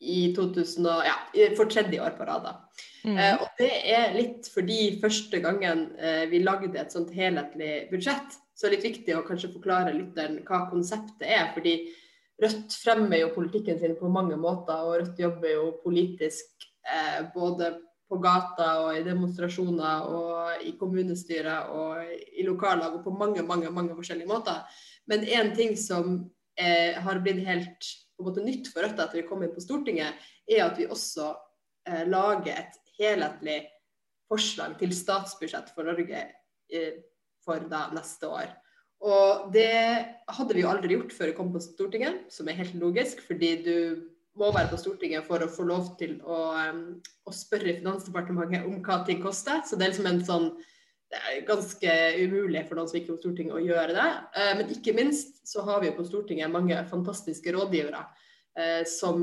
i 0.00 0.30
2000 0.36 0.86
og, 0.88 1.02
ja, 1.04 1.16
for 1.58 1.68
tredje 1.68 2.00
år 2.00 2.14
på 2.16 2.24
rad. 2.28 2.46
Mm. 3.04 3.18
Uh, 3.18 3.42
og 3.44 3.60
det 3.60 3.68
er 3.92 4.16
litt 4.16 4.48
fordi 4.52 4.94
første 5.02 5.42
gangen 5.44 5.90
vi 6.30 6.40
lagde 6.40 6.80
et 6.80 6.96
sånt 6.96 7.12
helhetlig 7.12 7.90
budsjett, 7.90 8.38
så 8.56 8.66
er 8.66 8.72
det 8.72 8.78
litt 8.78 8.88
viktig 8.94 9.18
å 9.18 9.26
kanskje 9.26 9.52
forklare 9.52 9.92
lytteren 9.92 10.40
hva 10.48 10.64
konseptet 10.70 11.28
er. 11.28 11.50
fordi 11.52 11.76
Rødt 12.40 12.74
fremmer 12.80 13.20
jo 13.20 13.34
politikken 13.36 13.76
sin 13.78 13.98
på 13.98 14.08
mange 14.10 14.38
måter, 14.40 14.80
og 14.80 14.96
Rødt 15.02 15.20
jobber 15.20 15.52
jo 15.52 15.68
politisk 15.84 16.70
både 17.36 17.76
på 18.14 18.22
gata 18.22 18.70
og 18.84 18.94
i 18.94 19.02
demonstrasjoner 19.06 20.06
og 20.14 20.64
i 20.66 20.74
kommunestyret 20.78 21.74
og 21.74 22.04
i 22.06 22.46
lokallag 22.46 22.94
og 22.94 23.02
på 23.06 23.14
mange, 23.18 23.42
mange, 23.46 23.72
mange 23.74 23.96
forskjellige 23.98 24.30
måter. 24.30 24.62
Men 25.10 25.26
én 25.26 25.52
ting 25.56 25.74
som 25.78 26.20
eh, 26.56 26.94
har 26.94 27.22
blitt 27.24 27.42
helt 27.46 27.90
på 28.14 28.22
en 28.22 28.30
måte 28.30 28.44
nytt 28.44 28.70
for 28.70 28.86
Rødt 28.86 29.00
etter 29.02 29.18
vi 29.18 29.26
kom 29.26 29.42
inn 29.42 29.54
på 29.54 29.62
Stortinget, 29.64 30.20
er 30.46 30.66
at 30.68 30.78
vi 30.78 30.86
også 30.86 31.32
eh, 31.88 32.04
lager 32.06 32.54
et 32.54 32.78
helhetlig 33.00 33.58
forslag 34.30 34.78
til 34.78 34.94
statsbudsjett 34.94 35.72
for 35.74 35.90
Norge 35.90 36.22
eh, 36.70 37.02
for 37.44 37.66
da 37.70 37.88
neste 37.96 38.30
år. 38.30 38.52
Og 39.04 39.50
det 39.52 39.74
hadde 40.32 40.54
vi 40.54 40.62
jo 40.62 40.70
aldri 40.70 40.96
gjort 40.96 41.12
før 41.12 41.32
vi 41.32 41.36
kom 41.36 41.50
på 41.52 41.60
Stortinget, 41.60 42.22
som 42.32 42.48
er 42.48 42.60
helt 42.62 42.76
logisk, 42.78 43.20
fordi 43.26 43.50
du 43.66 43.76
må 44.38 44.50
være 44.54 44.70
på 44.72 44.78
Stortinget 44.80 45.26
for 45.26 45.42
å 45.44 45.50
få 45.50 45.66
lov 45.68 45.92
til 46.00 46.16
å, 46.26 46.38
å 47.24 47.34
spørre 47.34 47.76
Finansdepartementet 47.78 48.66
om 48.66 48.80
hva 48.84 49.02
ting 49.06 49.22
koster. 49.22 49.62
Så 49.66 49.78
det 49.78 49.86
er 49.86 49.94
liksom 49.94 50.10
en 50.10 50.24
sånn 50.26 50.48
det 51.14 51.20
er 51.20 51.44
ganske 51.46 51.92
umulig 52.24 52.64
for 52.66 52.78
noen 52.78 52.90
som 52.90 52.98
ikke 52.98 53.12
er 53.12 53.14
på 53.14 53.22
Stortinget 53.22 53.54
å 53.54 53.62
gjøre 53.62 53.94
det. 53.94 54.08
Eh, 54.40 54.52
men 54.58 54.72
ikke 54.74 54.96
minst 54.96 55.44
så 55.46 55.62
har 55.66 55.82
vi 55.84 55.92
på 55.94 56.06
Stortinget 56.06 56.50
mange 56.50 56.80
fantastiske 56.90 57.54
rådgivere 57.54 58.02
eh, 58.58 58.82
som, 58.88 59.22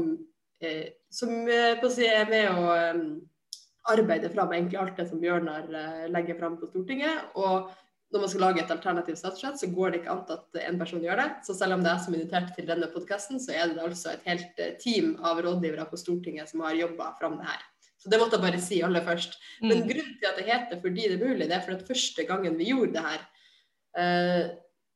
eh, 0.64 0.94
som 1.12 1.34
si, 1.92 2.08
er 2.08 2.32
med 2.32 2.48
å 2.54 2.72
arbeide 3.92 4.30
fram 4.32 4.54
egentlig 4.54 4.80
alt 4.80 5.00
det 5.02 5.08
som 5.10 5.20
Bjørnar 5.20 5.68
legger 6.14 6.38
fram 6.40 6.60
på 6.62 6.70
Stortinget. 6.70 7.34
Og 7.36 7.72
når 8.12 8.24
man 8.26 8.32
skal 8.32 8.44
lage 8.44 8.60
et 8.60 8.72
alternativt 8.74 9.20
statsbudsjett, 9.20 9.60
så 9.62 9.68
går 9.72 9.92
det 9.92 10.00
ikke 10.02 10.14
an 10.14 10.24
at 10.34 10.58
en 10.66 10.80
person 10.80 11.04
gjør 11.04 11.20
det. 11.22 11.28
Så 11.48 11.56
selv 11.56 11.78
om 11.78 11.84
det 11.84 11.92
er 11.94 12.00
som 12.04 12.16
invitert 12.16 12.50
til 12.58 12.68
denne 12.68 12.90
podkasten, 12.92 13.40
så 13.40 13.54
er 13.56 13.72
det 13.72 13.84
altså 13.84 14.12
et 14.12 14.26
helt 14.28 14.60
eh, 14.60 14.74
team 14.82 15.14
av 15.28 15.40
rådgivere 15.46 15.86
på 15.88 16.00
Stortinget 16.00 16.52
som 16.52 16.64
har 16.66 16.76
jobba 16.76 17.14
fram 17.22 17.38
det 17.40 17.48
her. 17.48 17.62
Så 18.02 18.12
det 18.12 18.20
måtte 18.20 18.36
jeg 18.36 18.44
bare 18.44 18.64
si 18.64 18.80
aller 18.84 19.06
først. 19.06 19.38
Men 19.62 19.84
mm. 19.84 19.86
grunnen 19.92 20.18
til 20.20 20.28
at 20.28 20.42
det 20.42 20.48
heter 20.50 20.82
'fordi 20.82 21.08
det 21.08 21.16
er 21.16 21.24
mulig', 21.24 21.48
det 21.48 21.56
er 21.56 21.64
for 21.68 21.78
at 21.78 21.88
første 21.88 22.26
gangen 22.28 22.58
vi 22.58 22.72
gjorde 22.72 22.94
det 22.98 23.06
her, 23.06 23.22
eh, 24.02 24.44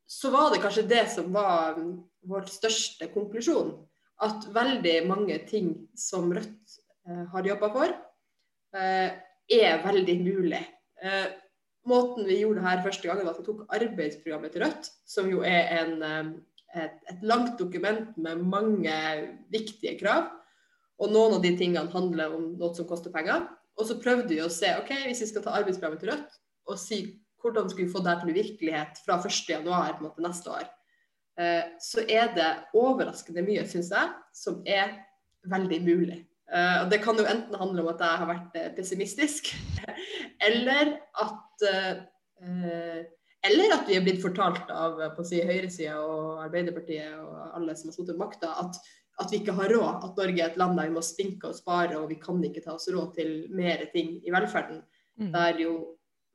så 0.08 0.32
var 0.32 0.52
det 0.52 0.62
kanskje 0.62 0.90
det 0.90 1.06
som 1.10 1.32
var 1.34 1.80
vår 2.28 2.50
største 2.52 3.08
konklusjon. 3.14 3.72
At 4.22 4.48
veldig 4.52 5.08
mange 5.08 5.40
ting 5.48 5.88
som 5.96 6.34
Rødt 6.34 6.80
eh, 7.08 7.26
har 7.32 7.48
jobba 7.48 7.72
for, 7.72 7.96
er 8.76 9.78
veldig 9.86 10.16
mulig 10.20 10.60
måten 11.90 12.28
vi 12.28 12.40
gjorde 12.42 12.62
det 12.62 12.68
her 12.68 12.84
første 12.86 13.08
gangen, 13.08 13.26
var 13.26 13.36
at 13.36 13.42
vi 13.42 13.48
tok 13.48 13.76
arbeidsprogrammet 13.78 14.54
til 14.54 14.66
Rødt, 14.66 14.90
som 15.08 15.30
jo 15.30 15.44
er 15.46 15.70
en, 15.82 15.94
et, 16.76 16.98
et, 17.12 17.22
langt 17.26 17.60
dokument 17.60 18.16
med 18.18 18.42
mange 18.44 18.96
viktige 19.54 19.98
krav. 20.00 20.32
Og 21.00 21.12
noen 21.12 21.38
av 21.38 21.44
de 21.44 21.52
tingene 21.60 21.92
handler 21.92 22.34
om 22.38 22.54
noe 22.60 22.76
som 22.78 22.88
koster 22.90 23.14
penger. 23.14 23.46
Og 23.76 23.90
så 23.90 24.00
prøvde 24.00 24.32
vi 24.32 24.40
å 24.44 24.52
se 24.52 24.72
ok, 24.80 24.94
hvis 25.10 25.26
vi 25.26 25.30
skal 25.34 25.44
ta 25.46 25.58
arbeidsprogrammet 25.60 26.04
til 26.04 26.14
Rødt 26.14 26.42
og 26.66 26.80
si 26.82 27.00
hvordan 27.44 27.68
skal 27.70 27.84
vi 27.84 27.92
få 27.92 28.02
det 28.02 28.16
til 28.22 28.34
virkelighet 28.34 29.02
fra 29.06 29.20
1.1. 29.22 30.06
neste 30.24 30.50
år, 30.50 30.64
eh, 31.38 31.76
så 31.84 32.02
er 32.10 32.32
det 32.34 32.48
overraskende 32.74 33.44
mye, 33.46 33.68
syns 33.70 33.92
jeg, 33.94 34.14
som 34.34 34.64
er 34.66 34.96
veldig 35.52 35.82
mulig. 35.86 36.24
Uh, 36.46 36.90
Det 36.90 37.02
kan 37.02 37.18
jo 37.18 37.26
enten 37.26 37.58
handle 37.58 37.82
om 37.82 37.90
at 37.90 38.02
jeg 38.06 38.22
har 38.22 38.30
vært 38.30 38.58
uh, 38.60 38.72
pessimistisk, 38.78 39.50
eller 40.50 40.98
at 41.24 41.66
uh, 41.66 42.04
eller 43.46 43.74
at 43.74 43.88
vi 43.90 43.98
er 43.98 44.04
blitt 44.06 44.22
fortalt 44.22 44.70
av 44.74 45.00
på 45.16 45.22
å 45.22 45.26
si, 45.26 45.40
høyresida 45.46 46.00
og 46.02 46.44
Arbeiderpartiet 46.44 47.14
og 47.18 47.58
alle 47.58 47.76
som 47.78 47.92
har 47.92 47.96
sittet 47.96 48.16
ved 48.16 48.22
makta, 48.24 48.50
at, 48.62 48.80
at, 49.22 49.30
vi 49.30 49.38
ikke 49.38 49.54
har 49.58 49.70
råd. 49.70 50.08
At 50.08 50.18
Norge 50.18 50.42
er 50.42 50.50
et 50.50 50.58
land 50.58 50.80
der 50.80 50.90
vi 50.90 50.96
må 50.96 51.04
spinke 51.06 51.52
og 51.52 51.58
spare, 51.58 52.00
og 52.00 52.10
vi 52.10 52.18
kan 52.22 52.42
ikke 52.42 52.64
ta 52.66 52.74
oss 52.74 52.90
råd 52.90 53.14
til 53.20 53.36
mer 53.54 53.86
ting 53.94 54.16
i 54.26 54.34
velferden. 54.34 54.82
Mm. 55.22 55.30
Der 55.38 55.62
jo 55.62 55.76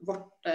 vårt 0.06 0.46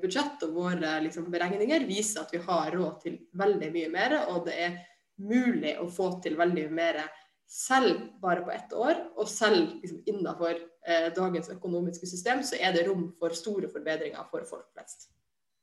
budsjett 0.00 0.40
og 0.48 0.56
våre 0.56 0.96
liksom, 1.04 1.28
beregninger 1.30 1.84
viser 1.88 2.24
at 2.24 2.32
vi 2.32 2.40
har 2.48 2.72
råd 2.74 2.96
til 3.04 3.20
veldig 3.44 3.70
mye 3.76 3.92
mer, 3.92 4.16
og 4.32 4.48
det 4.48 4.56
er 4.56 4.80
mulig 5.20 5.76
å 5.84 5.88
få 5.92 6.14
til 6.24 6.40
veldig 6.40 6.64
mye 6.70 6.78
mer 6.80 7.02
selv 7.50 7.96
bare 8.22 8.44
på 8.46 8.52
ett 8.54 8.72
år, 8.72 8.94
og 9.18 9.28
selv 9.28 9.80
liksom, 9.80 10.02
innenfor 10.06 10.54
eh, 10.86 11.08
dagens 11.16 11.50
økonomiske 11.50 12.06
system, 12.06 12.44
så 12.46 12.60
er 12.60 12.76
det 12.76 12.86
rom 12.86 13.08
for 13.18 13.34
store 13.34 13.70
forbedringer 13.72 14.22
for 14.30 14.46
folk 14.50 14.68
flest. 14.76 15.08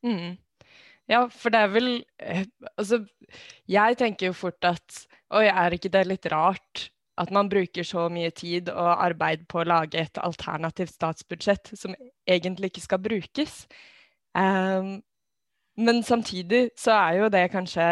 Mm. 0.03 0.35
Ja, 1.07 1.23
for 1.31 1.53
det 1.53 1.59
er 1.63 1.71
vel 1.71 1.89
eh, 2.19 2.43
Altså, 2.77 2.99
jeg 3.67 3.97
tenker 3.97 4.27
jo 4.27 4.35
fort 4.35 4.67
at 4.67 5.07
Oi, 5.33 5.47
er 5.47 5.73
ikke 5.75 5.91
det 5.91 6.03
litt 6.07 6.27
rart 6.31 6.89
at 7.17 7.31
man 7.33 7.49
bruker 7.49 7.83
så 7.83 8.05
mye 8.13 8.29
tid 8.35 8.69
og 8.69 8.91
arbeid 8.93 9.47
på 9.49 9.61
å 9.61 9.67
lage 9.67 9.99
et 9.99 10.19
alternativt 10.21 10.93
statsbudsjett 10.93 11.71
som 11.73 11.95
egentlig 12.29 12.69
ikke 12.71 12.83
skal 12.85 13.01
brukes? 13.01 13.55
Um, 14.37 14.99
men 15.81 16.03
samtidig 16.05 16.69
så 16.77 16.93
er 16.93 17.17
jo 17.23 17.29
det 17.33 17.47
kanskje 17.51 17.87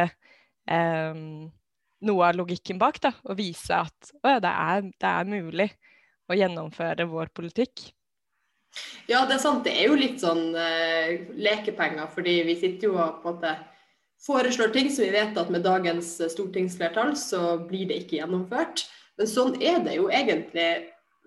um, 0.69 1.49
noe 2.07 2.29
av 2.29 2.39
logikken 2.39 2.79
bak. 2.81 3.01
da, 3.03 3.13
Å 3.23 3.35
vise 3.37 3.83
at 3.85 4.15
å, 4.21 4.37
det, 4.41 4.51
er, 4.51 4.89
det 5.01 5.11
er 5.11 5.29
mulig 5.29 5.69
å 6.29 6.37
gjennomføre 6.37 7.07
vår 7.09 7.31
politikk. 7.35 7.89
Ja, 9.07 9.23
det 9.27 9.37
er 9.37 9.43
sant. 9.43 9.63
Det 9.67 9.75
er 9.75 9.89
jo 9.89 9.99
litt 9.99 10.19
sånn 10.23 10.49
uh, 10.57 11.11
lekepenger, 11.37 12.09
fordi 12.11 12.41
vi 12.47 12.57
sitter 12.59 12.89
jo 12.89 12.97
og 12.97 13.21
på 13.21 13.31
en 13.31 13.37
måte 13.37 13.53
foreslår 14.25 14.71
ting 14.73 14.89
som 14.91 15.05
vi 15.05 15.13
vet 15.13 15.37
at 15.37 15.51
med 15.53 15.63
dagens 15.65 16.15
stortingsflertall 16.33 17.13
så 17.19 17.59
blir 17.67 17.87
det 17.91 18.01
ikke 18.03 18.19
gjennomført. 18.19 18.85
Men 19.19 19.31
sånn 19.31 19.55
er 19.61 19.79
det 19.85 19.99
jo 19.99 20.09
egentlig 20.11 20.69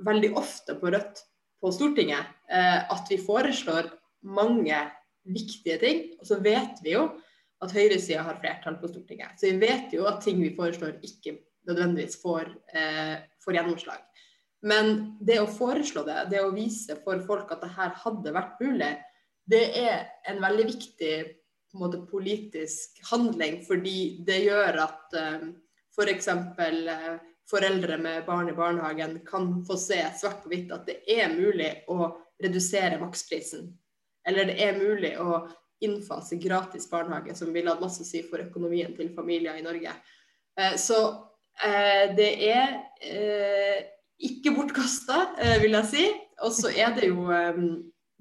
veldig 0.05 0.35
ofte 0.39 0.77
på 0.79 0.93
Rødt 0.93 1.23
på 1.63 1.73
Stortinget. 1.75 2.27
Uh, 2.51 2.85
at 2.91 3.09
vi 3.11 3.21
foreslår 3.23 3.91
mange 4.27 4.83
viktige 5.29 5.79
ting, 5.81 6.05
og 6.19 6.29
så 6.29 6.39
vet 6.43 6.81
vi 6.85 6.97
jo 6.97 7.09
at 7.65 7.75
høyresida 7.75 8.23
har 8.27 8.39
flertall 8.43 8.79
på 8.81 8.91
Stortinget. 8.91 9.39
Så 9.39 9.51
vi 9.51 9.67
vet 9.67 9.95
jo 9.95 10.07
at 10.11 10.23
ting 10.25 10.41
vi 10.43 10.55
foreslår 10.57 11.01
ikke 11.05 11.39
nødvendigvis 11.69 12.21
får, 12.23 12.53
eh, 12.75 13.17
får 13.45 13.59
gjennomslag. 13.59 14.05
Men 14.63 15.19
det 15.21 15.39
å 15.41 15.51
foreslå 15.51 16.05
det, 16.07 16.31
det 16.31 16.43
å 16.43 16.55
vise 16.55 16.97
for 17.05 17.21
folk 17.27 17.51
at 17.55 17.63
det 17.63 17.75
her 17.77 17.95
hadde 18.05 18.35
vært 18.35 18.61
mulig, 18.63 18.93
det 19.49 19.65
er 19.79 20.09
en 20.29 20.41
veldig 20.43 20.67
viktig 20.67 21.15
på 21.69 21.77
en 21.77 21.83
måte, 21.85 22.07
politisk 22.11 22.99
handling. 23.11 23.63
Fordi 23.67 24.25
det 24.27 24.43
gjør 24.47 24.81
at 24.87 25.19
eh, 25.19 25.51
f.eks. 25.95 26.31
For 26.59 26.93
eh, 26.95 27.19
foreldre 27.49 27.97
med 27.99 28.27
barn 28.27 28.51
i 28.51 28.57
barnehagen 28.57 29.21
kan 29.27 29.65
få 29.65 29.79
se 29.81 30.03
svart 30.21 30.43
på 30.43 30.51
hvitt 30.53 30.73
at 30.75 30.85
det 30.89 30.99
er 31.09 31.33
mulig 31.33 31.71
å 31.89 32.11
redusere 32.43 33.01
maksprisen. 33.01 33.71
Eller 34.29 34.51
det 34.51 34.59
er 34.61 34.77
mulig 34.77 35.15
å 35.21 35.47
innfase 35.85 36.39
gratis 36.43 36.89
barnehage, 36.91 37.35
som 37.39 37.53
vil 37.55 37.69
ha 37.71 37.77
masse 37.81 38.03
å 38.03 38.07
si 38.09 38.23
for 38.27 38.43
økonomien 38.43 38.95
til 38.97 39.13
familier 39.15 39.59
i 39.59 39.65
Norge. 39.65 39.93
Eh, 40.59 40.75
så 40.81 40.99
eh, 41.65 42.15
det 42.19 42.31
er 42.49 42.75
eh, 43.05 43.85
ikke 44.29 44.55
bortkasta, 44.57 45.21
vil 45.63 45.79
jeg 45.79 45.91
si. 45.93 46.09
Og 46.43 46.55
så 46.55 46.73
er 46.75 46.95
det 46.97 47.11
jo 47.11 47.29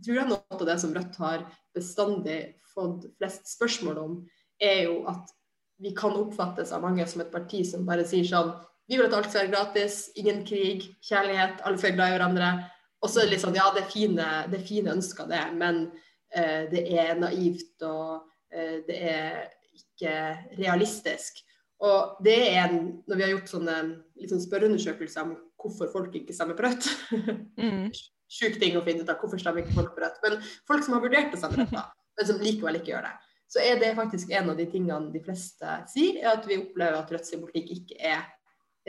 tror 0.05 0.19
jeg 0.19 0.29
noe 0.29 0.53
av 0.53 0.65
det 0.69 0.77
som 0.81 0.93
Rødt 0.93 1.17
har 1.21 1.45
bestandig 1.73 2.37
fått 2.73 3.07
flest 3.17 3.49
spørsmål 3.55 3.99
om, 4.01 4.15
er 4.61 4.87
jo 4.87 5.01
at 5.09 5.33
vi 5.81 5.93
kan 5.97 6.15
oppfattes 6.17 6.71
av 6.73 6.81
mange 6.85 7.05
som 7.09 7.21
et 7.21 7.33
parti 7.33 7.63
som 7.65 7.85
bare 7.85 8.05
sier 8.07 8.25
sånn 8.25 8.55
Vi 8.87 8.95
vil 8.95 9.09
at 9.09 9.13
alt 9.17 9.27
skal 9.27 9.43
være 9.43 9.51
gratis, 9.51 9.95
ingen 10.15 10.45
krig, 10.47 10.85
kjærlighet, 11.03 11.59
alle 11.65 11.77
skal 11.77 11.89
være 11.89 11.97
glad 11.97 12.07
i 12.07 12.13
hverandre. 12.15 12.51
Og 13.03 13.11
så 13.11 13.19
er 13.19 13.25
det 13.27 13.33
litt 13.33 13.43
sånn 13.43 13.57
Ja, 13.57 13.65
det 13.75 13.81
er 13.83 13.89
fine, 13.91 14.27
det 14.47 14.61
er 14.61 14.69
fine 14.69 14.93
ønsker, 14.95 15.27
det. 15.27 15.41
Men 15.59 15.89
det 16.71 16.83
er 16.99 17.17
naivt 17.19 17.83
og 17.87 18.27
eh, 18.53 18.79
det 18.87 18.97
er 19.11 19.43
ikke 19.77 20.13
realistisk. 20.57 21.43
Og 21.85 22.17
det 22.25 22.37
er 22.55 22.63
en, 22.65 22.79
når 23.05 23.19
vi 23.19 23.23
har 23.23 23.33
gjort 23.35 23.51
sånne 23.51 23.77
liksom 24.17 24.41
spørreundersøkelser 24.41 25.27
om 25.27 25.35
hvorfor 25.61 25.91
folk 25.93 26.15
ikke 26.17 26.33
stemmer 26.33 26.57
på 26.57 26.65
Rødt 26.65 26.87
mm. 27.57 27.89
Sjuk 28.37 28.57
ting 28.59 28.75
å 28.75 28.83
finne 28.85 29.05
ut 29.05 29.11
av 29.11 29.21
hvorfor 29.21 29.39
stemmer 29.39 29.61
ikke 29.61 29.75
folk 29.77 29.93
på 29.95 30.03
Rødt. 30.03 30.17
Men 30.25 30.39
folk 30.67 30.85
som 30.85 30.97
har 30.97 31.03
vurdert 31.05 31.35
å 31.35 31.39
stemme 31.39 31.63
Rødt, 31.63 31.91
men 32.17 32.29
som 32.29 32.41
likevel 32.43 32.79
ikke 32.79 32.91
gjør 32.95 33.05
det. 33.07 33.13
Så 33.47 33.61
er 33.63 33.77
det 33.79 33.93
faktisk 33.95 34.33
en 34.35 34.49
av 34.51 34.57
de 34.59 34.65
tingene 34.67 35.13
de 35.13 35.21
fleste 35.23 35.75
sier, 35.93 36.17
er 36.19 36.33
at 36.33 36.47
vi 36.49 36.57
opplever 36.59 36.97
at 36.97 37.13
Rødts 37.13 37.37
politikk 37.37 37.69
ikke 37.77 37.99
er 38.09 38.25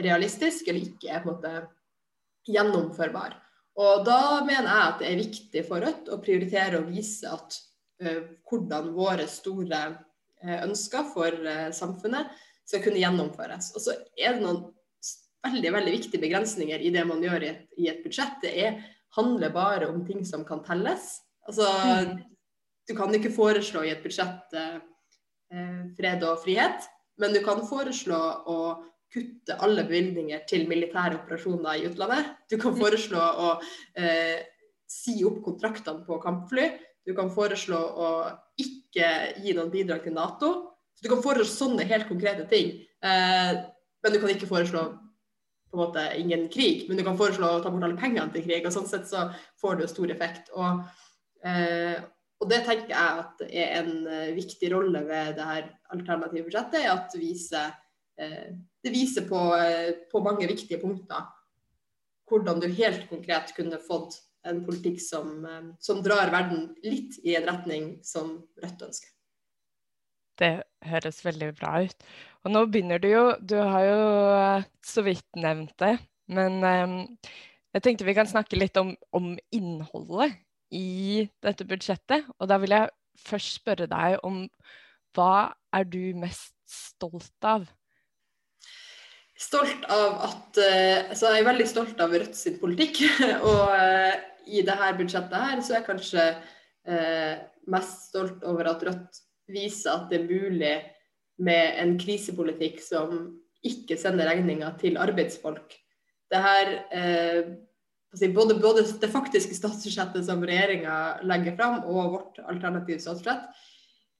realistisk, 0.03 0.67
eller 0.67 0.89
ikke 0.89 1.13
er 1.13 1.23
på 1.23 1.31
en 1.31 1.37
måte 1.37 1.53
gjennomførbar. 2.49 3.37
Og 3.79 4.03
da 4.07 4.43
mener 4.47 4.67
jeg 4.67 4.91
at 4.91 5.01
det 5.01 5.09
er 5.09 5.21
viktig 5.21 5.63
for 5.69 5.85
Rødt 5.85 6.11
å 6.11 6.19
prioritere 6.23 6.81
å 6.81 6.87
vise 6.89 7.31
at 7.31 7.59
uh, 8.03 8.25
hvordan 8.49 8.91
våre 8.97 9.29
store 9.31 9.83
uh, 9.93 10.59
ønsker 10.65 11.07
for 11.13 11.35
uh, 11.47 11.69
samfunnet 11.75 12.33
skal 12.69 12.83
kunne 12.85 13.01
gjennomføres. 13.01 13.71
Og 13.79 13.85
så 13.85 13.95
er 14.19 14.37
det 14.37 14.43
noen 14.43 14.67
veldig 15.47 15.73
veldig 15.77 15.95
viktige 15.95 16.25
begrensninger 16.25 16.83
i 16.83 16.91
det 16.93 17.05
man 17.07 17.23
gjør 17.23 17.47
i 17.47 17.53
et, 17.53 17.63
i 17.79 17.87
et 17.93 18.03
budsjett. 18.03 18.41
Det 18.43 18.53
er, 18.67 18.83
handler 19.17 19.55
bare 19.55 19.89
om 19.89 20.03
ting 20.05 20.27
som 20.27 20.43
kan 20.45 20.61
telles. 20.67 21.15
Altså, 21.47 21.71
mm. 21.71 22.19
Du 22.91 22.97
kan 22.99 23.15
ikke 23.15 23.33
foreslå 23.33 23.85
i 23.87 23.93
et 23.93 24.03
budsjett 24.05 24.57
fred 25.97 26.25
og 26.25 26.43
frihet, 26.43 26.85
men 27.21 27.33
du 27.33 27.41
kan 27.45 27.61
foreslå 27.69 28.19
å 28.49 28.59
kutte 29.13 29.57
alle 29.65 29.85
bevilgninger 29.89 30.45
til 30.49 30.67
militære 30.69 31.23
operasjoner 31.23 31.79
i 31.79 31.87
utlandet. 31.89 32.35
Du 32.51 32.59
kan 32.61 32.75
mm. 32.75 32.81
foreslå 32.83 33.23
å 33.23 33.49
eh, 33.97 34.45
si 34.89 35.19
opp 35.29 35.41
kontraktene 35.47 36.05
på 36.07 36.21
kampfly. 36.23 36.69
Du 37.09 37.15
kan 37.17 37.31
foreslå 37.33 37.79
å 37.79 38.11
ikke 38.61 39.09
gi 39.41 39.55
noen 39.57 39.73
bidrag 39.73 40.05
til 40.05 40.17
Nato. 40.17 40.53
Så 40.97 41.07
du 41.07 41.13
kan 41.13 41.23
foreslå 41.25 41.49
sånne 41.49 41.87
helt 41.89 42.09
konkrete 42.09 42.45
ting. 42.51 42.75
Eh, 43.05 43.61
men 44.03 44.15
du 44.15 44.21
kan 44.21 44.33
ikke 44.33 44.51
foreslå 44.51 44.85
på 45.69 45.77
en 45.77 45.83
måte 45.83 46.05
ingen 46.17 46.47
krig, 46.53 46.87
men 46.89 46.97
du 46.97 47.05
kan 47.05 47.19
foreslå 47.19 47.49
å 47.49 47.59
ta 47.61 47.73
bort 47.73 47.85
alle 47.85 47.99
pengene 48.01 48.33
til 48.33 48.45
krig. 48.47 48.65
og 48.65 48.73
Sånn 48.73 48.89
sett 48.89 49.09
så 49.09 49.29
får 49.61 49.77
det 49.77 49.85
jo 49.87 49.91
stor 49.93 50.13
effekt. 50.15 50.53
Og, 50.57 50.81
eh, 51.45 51.99
og 52.41 52.49
det 52.53 52.63
tenker 52.65 52.95
jeg 52.95 53.23
at 53.25 53.45
er 53.49 53.73
en 53.81 53.93
uh, 54.07 54.31
viktig 54.37 54.69
rolle 54.71 55.01
ved 55.09 55.33
det 55.35 55.47
her 55.49 55.65
alternative 55.91 56.47
budsjettet. 56.47 56.87
at 56.87 57.17
vise 57.19 57.65
uh, 57.67 58.49
det 58.85 58.95
viser 58.95 59.27
på, 59.29 59.41
uh, 59.57 59.91
på, 60.11 60.23
mange 60.25 60.49
viktige 60.51 60.81
punkter 60.83 61.27
hvordan 62.29 62.61
du 62.61 62.69
helt 62.77 63.07
konkret 63.09 63.55
kunne 63.57 63.81
fått 63.81 64.19
en 64.49 64.61
politikk 64.65 65.01
som, 65.01 65.47
som 65.81 66.03
drar 66.05 66.29
verden 66.33 66.67
litt 66.85 67.17
i 67.25 67.35
en 67.39 67.47
retning 67.49 67.87
som 68.05 68.35
Rødt 68.61 68.85
ønsker. 68.85 69.11
Det 70.39 70.51
høres 70.85 71.23
veldig 71.25 71.49
bra 71.57 71.73
ut. 71.89 72.05
Og 72.45 72.53
nå 72.53 72.63
begynner 72.69 73.01
du 73.03 73.09
jo 73.09 73.23
Du 73.41 73.57
har 73.57 73.87
jo 73.89 74.03
så 74.85 75.03
vidt 75.09 75.27
nevnt 75.41 75.73
det, 75.81 75.97
men 76.29 76.61
jeg 77.75 77.85
tenkte 77.85 78.07
vi 78.09 78.17
kan 78.17 78.29
snakke 78.29 78.61
litt 78.61 78.77
om, 78.81 78.95
om 79.17 79.33
innholdet 79.55 80.37
i 80.75 81.29
dette 81.45 81.67
budsjettet. 81.69 82.29
Og 82.39 82.49
da 82.51 82.59
vil 82.63 82.75
jeg 82.75 82.93
først 83.29 83.59
spørre 83.61 83.89
deg 83.91 84.19
om 84.27 84.45
hva 85.17 85.55
er 85.75 85.89
du 85.89 86.15
mest 86.19 86.55
stolt 86.69 87.47
av? 87.47 87.67
Stolt 89.39 89.85
av 89.87 90.17
at 90.27 90.59
uh, 90.59 91.11
altså 91.13 91.31
Jeg 91.31 91.45
er 91.45 91.47
veldig 91.47 91.67
stolt 91.71 92.01
av 92.03 92.15
Rødt 92.15 92.35
sin 92.39 92.59
politikk. 92.59 93.05
og 93.49 93.71
uh, 93.71 94.15
i 94.49 94.65
dette 94.67 94.93
budsjettet 94.99 95.45
her 95.45 95.63
så 95.63 95.75
er 95.75 95.81
jeg 95.81 95.87
kanskje 95.87 96.25
uh, 96.35 97.35
mest 97.71 98.09
stolt 98.11 98.47
over 98.49 98.73
at 98.73 98.83
Rødt 98.89 99.21
viser 99.53 99.95
at 99.95 100.09
det 100.11 100.23
er 100.23 100.29
mulig 100.29 100.75
med 101.39 101.79
en 101.79 101.95
krisepolitikk 102.01 102.83
som 102.83 103.15
ikke 103.65 103.97
sender 103.99 104.27
regninga 104.27 104.73
til 104.81 104.99
arbeidsfolk. 105.01 105.73
Det 106.29 106.41
her 106.43 106.73
både, 108.35 108.57
både, 108.59 108.83
det 109.01 109.11
faktiske 109.11 109.57
statsbudsjettet 109.57 110.27
som 110.27 110.43
regjeringa 110.45 111.23
legger 111.27 111.57
fram, 111.57 111.79
og 111.87 112.13
vårt 112.17 112.41
alternative 112.43 113.01
statsbudsjett, 113.03 113.47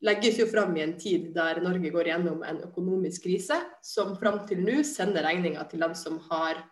legges 0.05 0.39
jo 0.39 0.47
fram 0.47 0.77
i 0.77 0.85
en 0.85 0.97
tid 0.99 1.31
der 1.35 1.61
Norge 1.65 1.91
går 1.91 2.11
gjennom 2.13 2.43
en 2.47 2.61
økonomisk 2.69 3.25
krise, 3.27 3.59
som 3.83 4.15
fram 4.19 4.45
til 4.49 4.63
nå 4.63 4.83
sender 4.87 5.27
regninga 5.27 5.65
til 5.71 5.83
dem 5.83 5.95
som 5.99 6.21
har 6.31 6.63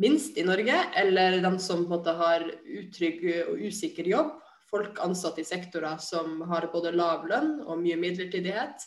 minst 0.00 0.38
i 0.40 0.46
Norge, 0.46 0.76
eller 0.96 1.40
dem 1.42 1.58
som 1.60 1.84
måte 1.90 2.14
har 2.16 2.46
utrygg 2.62 3.24
og 3.50 3.64
usikker 3.66 4.08
jobb. 4.08 4.36
Folk 4.72 5.00
ansatt 5.04 5.40
i 5.42 5.44
sektorer 5.44 5.98
som 6.00 6.40
har 6.48 6.70
både 6.72 6.94
lav 6.96 7.26
lønn 7.28 7.58
og 7.66 7.82
mye 7.82 7.98
midlertidighet, 8.00 8.86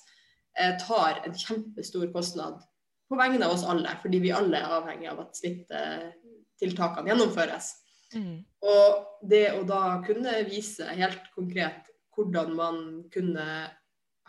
eh, 0.58 0.78
tar 0.82 1.22
en 1.26 1.36
kjempestor 1.36 2.10
kostnad 2.14 2.64
på 3.10 3.20
vegne 3.20 3.46
av 3.46 3.54
oss 3.54 3.66
alle, 3.68 3.92
fordi 4.02 4.24
vi 4.24 4.34
alle 4.34 4.58
er 4.58 4.78
avhengig 4.80 5.12
av 5.12 5.20
at 5.28 5.38
smittetiltakene 5.38 7.12
gjennomføres. 7.12 7.74
Mm. 8.16 8.46
Og 8.66 9.28
det 9.30 9.46
å 9.54 9.62
da 9.68 10.00
kunne 10.06 10.40
vise 10.50 10.88
helt 10.98 11.22
konkret 11.36 11.92
hvordan 12.16 12.54
man 12.58 12.78
kunne 13.14 13.48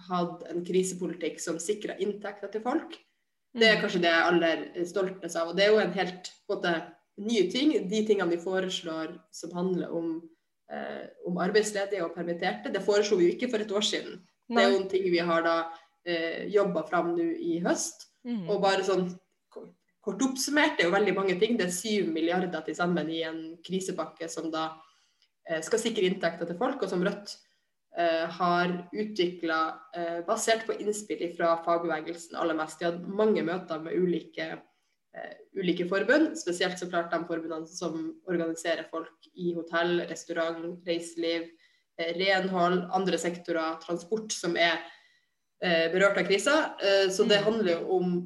hatt 0.07 0.45
en 0.51 0.65
krisepolitikk 0.67 1.41
som 1.41 1.61
sikra 1.63 1.97
inntekter 2.03 2.51
til 2.53 2.65
folk, 2.65 2.99
det 3.57 3.65
er 3.65 3.79
mm. 3.79 3.83
kanskje 3.83 4.03
det 4.03 4.11
jeg 4.11 4.21
er 4.21 4.31
aller 4.31 4.87
stoltest 4.89 5.41
av. 5.41 5.51
Og 5.51 5.57
det 5.57 5.65
er 5.65 5.73
jo 5.73 5.83
en 5.83 5.97
helt 5.97 6.31
måte, 6.51 6.73
nye 7.25 7.47
ting. 7.49 7.73
De 7.89 8.03
tingene 8.05 8.35
vi 8.35 8.43
foreslår 8.43 9.15
som 9.33 9.55
handler 9.57 9.93
om, 9.97 10.11
eh, 10.73 11.07
om 11.29 11.39
arbeidsledige 11.41 12.05
og 12.05 12.13
permitterte, 12.17 12.73
det 12.73 12.85
foreslo 12.85 13.17
vi 13.17 13.31
jo 13.31 13.37
ikke 13.37 13.49
for 13.55 13.65
et 13.65 13.73
år 13.73 13.87
siden. 13.87 14.19
Nei. 14.51 14.59
Det 14.59 14.65
er 14.65 14.73
jo 14.73 14.81
en 14.83 14.91
ting 14.91 15.07
vi 15.15 15.23
har 15.31 15.47
da 15.47 15.55
eh, 16.05 16.43
jobba 16.53 16.85
fram 16.91 17.15
nå 17.17 17.31
i 17.41 17.57
høst. 17.65 18.11
Mm. 18.27 18.45
Og 18.51 18.61
bare 18.65 18.85
sånn 18.87 19.09
Kort 20.07 20.21
oppsummert 20.23 20.77
det 20.79 20.85
er 20.85 20.87
jo 20.87 20.95
veldig 20.95 21.13
mange 21.17 21.35
ting. 21.41 21.57
Det 21.59 21.65
er 21.67 21.73
7 21.75 22.13
milliarder 22.15 22.61
til 22.63 22.77
sammen 22.79 23.09
i 23.11 23.25
en 23.27 23.41
krisepakke 23.67 24.29
som 24.31 24.53
da 24.53 24.69
eh, 25.49 25.59
skal 25.67 25.81
sikre 25.83 26.07
inntekter 26.07 26.47
til 26.47 26.59
folk, 26.61 26.79
og 26.79 26.93
som 26.93 27.03
Rødt 27.03 27.33
har 28.39 28.73
utvikla 28.93 29.59
eh, 29.97 30.19
basert 30.27 30.67
på 30.69 30.75
innspill 30.77 31.23
fra 31.37 31.55
fagbevegelsen 31.65 32.37
aller 32.37 32.59
mest. 32.59 32.79
De 32.79 32.89
har 32.89 32.97
hatt 32.97 33.07
mange 33.09 33.45
møter 33.47 33.81
med 33.81 33.97
ulike, 33.97 34.49
eh, 35.17 35.37
ulike 35.57 35.87
forbund, 35.89 36.35
spesielt 36.37 36.77
så 36.79 36.91
klart 36.91 37.09
de 37.15 37.23
forbundene 37.25 37.71
som 37.71 38.11
organiserer 38.29 38.85
folk 38.91 39.31
i 39.33 39.55
hotell, 39.57 40.03
restaurant, 40.11 40.77
reiseliv, 40.85 41.49
eh, 41.99 42.13
renhold, 42.19 42.85
andre 42.93 43.19
sektorer, 43.23 43.81
transport, 43.81 44.29
som 44.33 44.59
er 44.61 44.77
eh, 45.63 45.89
berørt 45.93 46.21
av 46.21 46.29
krisa. 46.29 46.57
så 47.09 47.25
det 47.25 47.41
mm. 47.41 47.45
handler 47.49 47.73
jo 47.73 47.97
om 47.97 48.17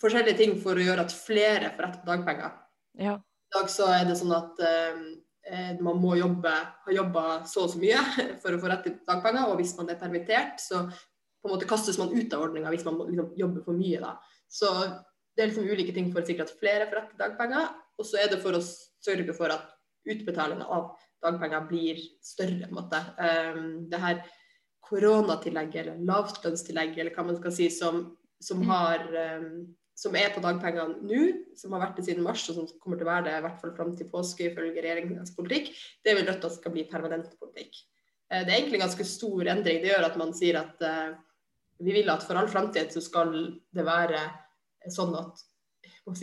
forskjellige 0.00 0.38
ting 0.38 0.54
for 0.62 0.78
å 0.78 0.84
gjøre 0.84 1.04
at 1.06 1.14
flere 1.14 1.72
får 1.74 1.86
rett 1.86 1.98
på 2.00 2.10
dagpenger. 2.10 2.54
Ja. 3.00 3.18
I 3.50 3.58
dag 3.58 3.70
så 3.72 3.88
er 3.90 4.06
det 4.06 4.16
sånn 4.20 4.34
at 4.36 4.62
eh, 4.62 4.94
eh 4.94 5.26
man 5.82 5.98
må 5.98 6.14
jobbe, 6.18 6.50
ha 6.84 6.92
jobba 6.94 7.22
så 7.48 7.64
og 7.66 7.72
så 7.72 7.80
mye 7.82 8.00
for 8.42 8.54
å 8.54 8.60
få 8.62 8.70
rett 8.70 8.84
til 8.86 8.98
dagpenger, 9.08 9.48
og 9.50 9.58
hvis 9.58 9.76
man 9.78 9.90
er 9.90 9.98
permittert, 10.00 10.62
så 10.62 10.84
på 10.86 11.48
en 11.48 11.54
måte 11.54 11.68
kastes 11.68 11.98
man 11.98 12.12
ut 12.12 12.34
av 12.36 12.44
ordninga 12.44 12.70
hvis 12.72 12.84
man 12.86 12.98
liksom 13.06 13.32
jobber 13.38 13.64
for 13.64 13.78
mye. 13.78 14.00
da. 14.02 14.14
Så 14.50 14.70
det 15.34 15.42
er 15.42 15.52
liksom 15.52 15.68
ulike 15.70 15.94
ting 15.96 16.10
for 16.12 16.22
å 16.22 16.28
sikre 16.28 16.46
at 16.46 16.56
flere 16.60 16.88
får 16.88 17.00
rett 17.00 17.12
til 17.12 17.22
dagpenger, 17.22 17.70
og 17.98 18.06
så 18.06 18.20
er 18.20 18.32
det 18.32 18.40
for 18.42 18.56
å 18.56 18.62
sørge 18.62 19.36
for 19.36 19.54
at 19.54 19.70
utbetalinga 20.10 20.66
av 20.68 20.92
dagpenger 21.24 21.66
blir 21.68 22.00
større. 22.24 22.66
på 22.66 22.70
en 22.70 22.78
måte. 22.78 23.00
Um, 23.18 23.88
det 23.90 24.00
her 24.00 24.22
koronatillegget 24.90 25.84
eller 25.84 26.00
lavlønnstillegget 26.08 27.02
eller 27.04 27.14
hva 27.14 27.26
man 27.28 27.38
skal 27.38 27.54
si, 27.54 27.68
som, 27.70 28.02
som 28.42 28.62
mm. 28.62 28.70
har 28.70 29.04
um, 29.40 29.52
som 29.96 30.16
er 30.16 30.32
på 30.32 30.40
dagpengene 30.42 31.00
nå, 31.04 31.22
som 31.58 31.74
har 31.76 31.84
vært 31.84 31.98
det 32.00 32.06
siden 32.06 32.24
mars, 32.24 32.46
og 32.48 32.56
som 32.56 32.68
kommer 32.80 32.98
til 32.98 33.06
å 33.06 33.10
være 33.10 33.26
det 33.26 33.36
i 33.36 33.44
hvert 33.44 33.60
fall 33.60 33.74
fram 33.76 33.92
til 33.96 34.08
påske 34.10 34.46
ifølge 34.48 34.80
regjeringens 34.80 35.34
politikk, 35.36 35.72
det 36.04 36.16
vil 36.16 36.28
Rødt 36.28 36.46
at 36.48 36.56
skal 36.56 36.74
bli 36.74 36.86
permanent 36.88 37.34
politikk. 37.40 37.82
Eh, 38.30 38.44
det 38.46 38.52
er 38.52 38.56
egentlig 38.60 38.80
en 38.80 38.86
ganske 38.86 39.08
stor 39.08 39.52
endring. 39.52 39.82
Det 39.82 39.92
gjør 39.92 40.08
at 40.08 40.18
man 40.20 40.32
sier 40.36 40.60
at 40.62 40.86
uh, 40.86 41.12
vi 41.82 41.94
vil 41.98 42.10
at 42.12 42.24
for 42.24 42.38
all 42.38 42.48
framtid 42.50 42.92
så 42.94 43.02
skal 43.04 43.34
det 43.74 43.86
være 43.86 44.24
sånn 44.92 45.16
at 45.18 45.46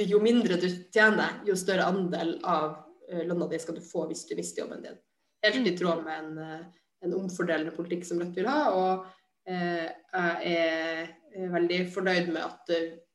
jo 0.07 0.19
mindre 0.19 0.57
du 0.59 0.67
tjener, 0.93 1.41
jo 1.47 1.55
større 1.57 1.85
andel 1.87 2.37
av 2.47 2.79
uh, 3.11 3.21
lønna 3.21 3.49
di 3.51 3.59
skal 3.61 3.77
du 3.77 3.83
få 3.85 4.07
hvis 4.09 4.25
du 4.29 4.35
mister 4.39 4.63
jobben 4.63 4.85
din. 4.85 4.97
Helt 5.45 5.69
i 5.69 5.75
tråd 5.77 6.01
med 6.03 6.23
en, 6.23 6.63
en 7.05 7.13
omfordelende 7.19 7.75
politikk 7.75 8.07
som 8.07 8.23
Rødt 8.23 8.39
vil 8.39 8.49
ha. 8.49 8.71
Og 8.73 9.05
jeg 9.47 10.57
er 10.57 11.51
veldig 11.53 11.77
fornøyd 11.93 12.33
med 12.33 12.41
at 12.41 12.71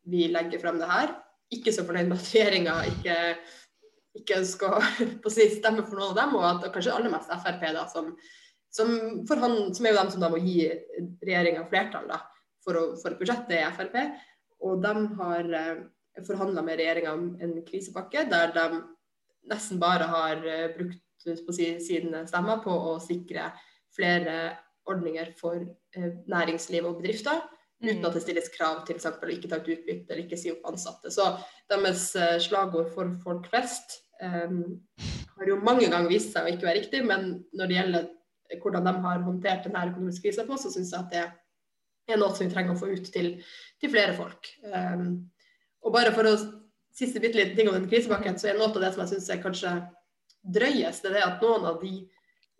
vi 0.08 0.28
legger 0.32 0.62
frem 0.62 0.78
det 0.80 0.90
her. 0.90 1.14
Ikke 1.52 1.74
så 1.74 1.84
fornøyd 1.86 2.08
med 2.10 2.18
at 2.18 2.30
regjeringa 2.32 2.76
ikke, 2.90 3.16
ikke 4.20 4.38
ønsker 4.40 4.76
å 5.28 5.32
si, 5.32 5.48
stemme 5.56 5.84
for 5.86 5.98
noen 5.98 6.12
av 6.12 6.20
dem, 6.20 6.36
og 6.38 6.46
at 6.48 6.68
kanskje 6.74 6.94
aller 6.96 7.12
mest 7.12 7.32
Frp, 7.32 7.66
da, 7.76 7.86
som, 7.92 8.12
som, 8.72 8.92
han, 9.28 9.56
som, 9.74 9.86
er 9.86 9.94
jo 9.94 10.00
dem 10.00 10.12
som 10.14 10.24
da 10.24 10.30
må 10.32 10.40
gi 10.42 10.70
regjeringa 11.22 11.66
flertall 11.70 12.08
da, 12.10 12.22
for, 12.64 12.78
å, 12.78 12.86
for, 13.02 13.18
budsjettet, 13.20 13.52
budsjett, 13.52 13.58
er 13.60 13.76
Frp. 13.78 14.26
Og 14.62 14.82
de 14.82 15.06
har 15.18 15.54
eh, 15.58 15.84
forhandla 16.26 16.64
med 16.64 16.80
regjeringa 16.80 17.14
om 17.18 17.30
en 17.42 17.56
krisepakke 17.66 18.26
der 18.30 18.52
de 18.54 18.82
nesten 19.50 19.80
bare 19.82 20.06
har 20.10 20.44
eh, 20.46 20.68
brukt 20.76 21.00
på 21.46 21.54
sine 21.54 22.24
stemmer 22.26 22.62
på 22.64 22.72
å 22.72 22.98
sikre 23.02 23.52
flere 23.94 24.56
ordninger 24.90 25.32
for 25.38 25.60
eh, 25.62 26.12
næringsliv 26.30 26.86
og 26.88 27.00
bedrifter. 27.00 27.42
Uten 27.82 28.06
at 28.06 28.14
det 28.16 28.22
stilles 28.22 28.48
krav 28.54 28.84
til 28.86 28.96
eksempel, 28.96 29.30
å 29.30 29.36
ikke 29.36 29.50
ta 29.50 29.58
ut 29.60 29.68
utbytte 29.74 30.14
eller 30.14 30.24
ikke 30.24 30.38
si 30.38 30.52
opp 30.52 30.66
ansatte. 30.70 31.10
Så 31.10 31.26
deres 31.70 32.06
eh, 32.18 32.38
slagord 32.42 32.92
for 32.94 33.10
folk 33.24 33.48
flest 33.50 33.98
um, 34.22 34.78
har 35.36 35.50
jo 35.50 35.60
mange 35.64 35.88
ganger 35.90 36.10
vist 36.12 36.34
seg 36.34 36.46
å 36.46 36.52
ikke 36.52 36.68
være 36.68 36.78
riktig, 36.80 37.02
men 37.08 37.34
når 37.56 37.70
det 37.70 37.78
gjelder 37.78 38.10
hvordan 38.62 38.86
de 38.86 38.94
har 39.06 39.22
håndtert 39.26 39.66
denne 39.66 39.86
økonomiske 39.90 40.26
krisa 40.26 40.46
på, 40.48 40.58
så 40.60 40.70
syns 40.72 40.92
jeg 40.92 41.00
at 41.00 41.12
det 41.12 42.14
er 42.14 42.20
noe 42.20 42.34
som 42.34 42.44
vi 42.44 42.52
trenger 42.52 42.74
å 42.74 42.80
få 42.80 42.90
ut 42.92 43.06
til, 43.14 43.34
til 43.80 43.92
flere 43.92 44.14
folk. 44.16 44.50
Um, 44.68 45.06
og 45.82 45.94
bare 45.96 46.14
for 46.14 46.28
å 46.28 46.36
siste 46.92 47.22
bitte 47.22 47.40
liten 47.40 47.56
ting 47.58 47.70
om 47.70 47.76
den 47.78 47.88
krisepakken, 47.90 48.38
så 48.38 48.50
er 48.50 48.58
noe 48.58 48.70
av 48.70 48.82
det 48.82 48.92
som 48.94 49.04
jeg 49.04 49.14
syns 49.14 49.30
er 49.32 49.42
kanskje 49.42 49.76
drøyest, 50.42 51.06
det 51.06 51.18
er 51.18 51.28
at 51.28 51.42
noen 51.42 51.66
av 51.70 51.78
de 51.82 52.02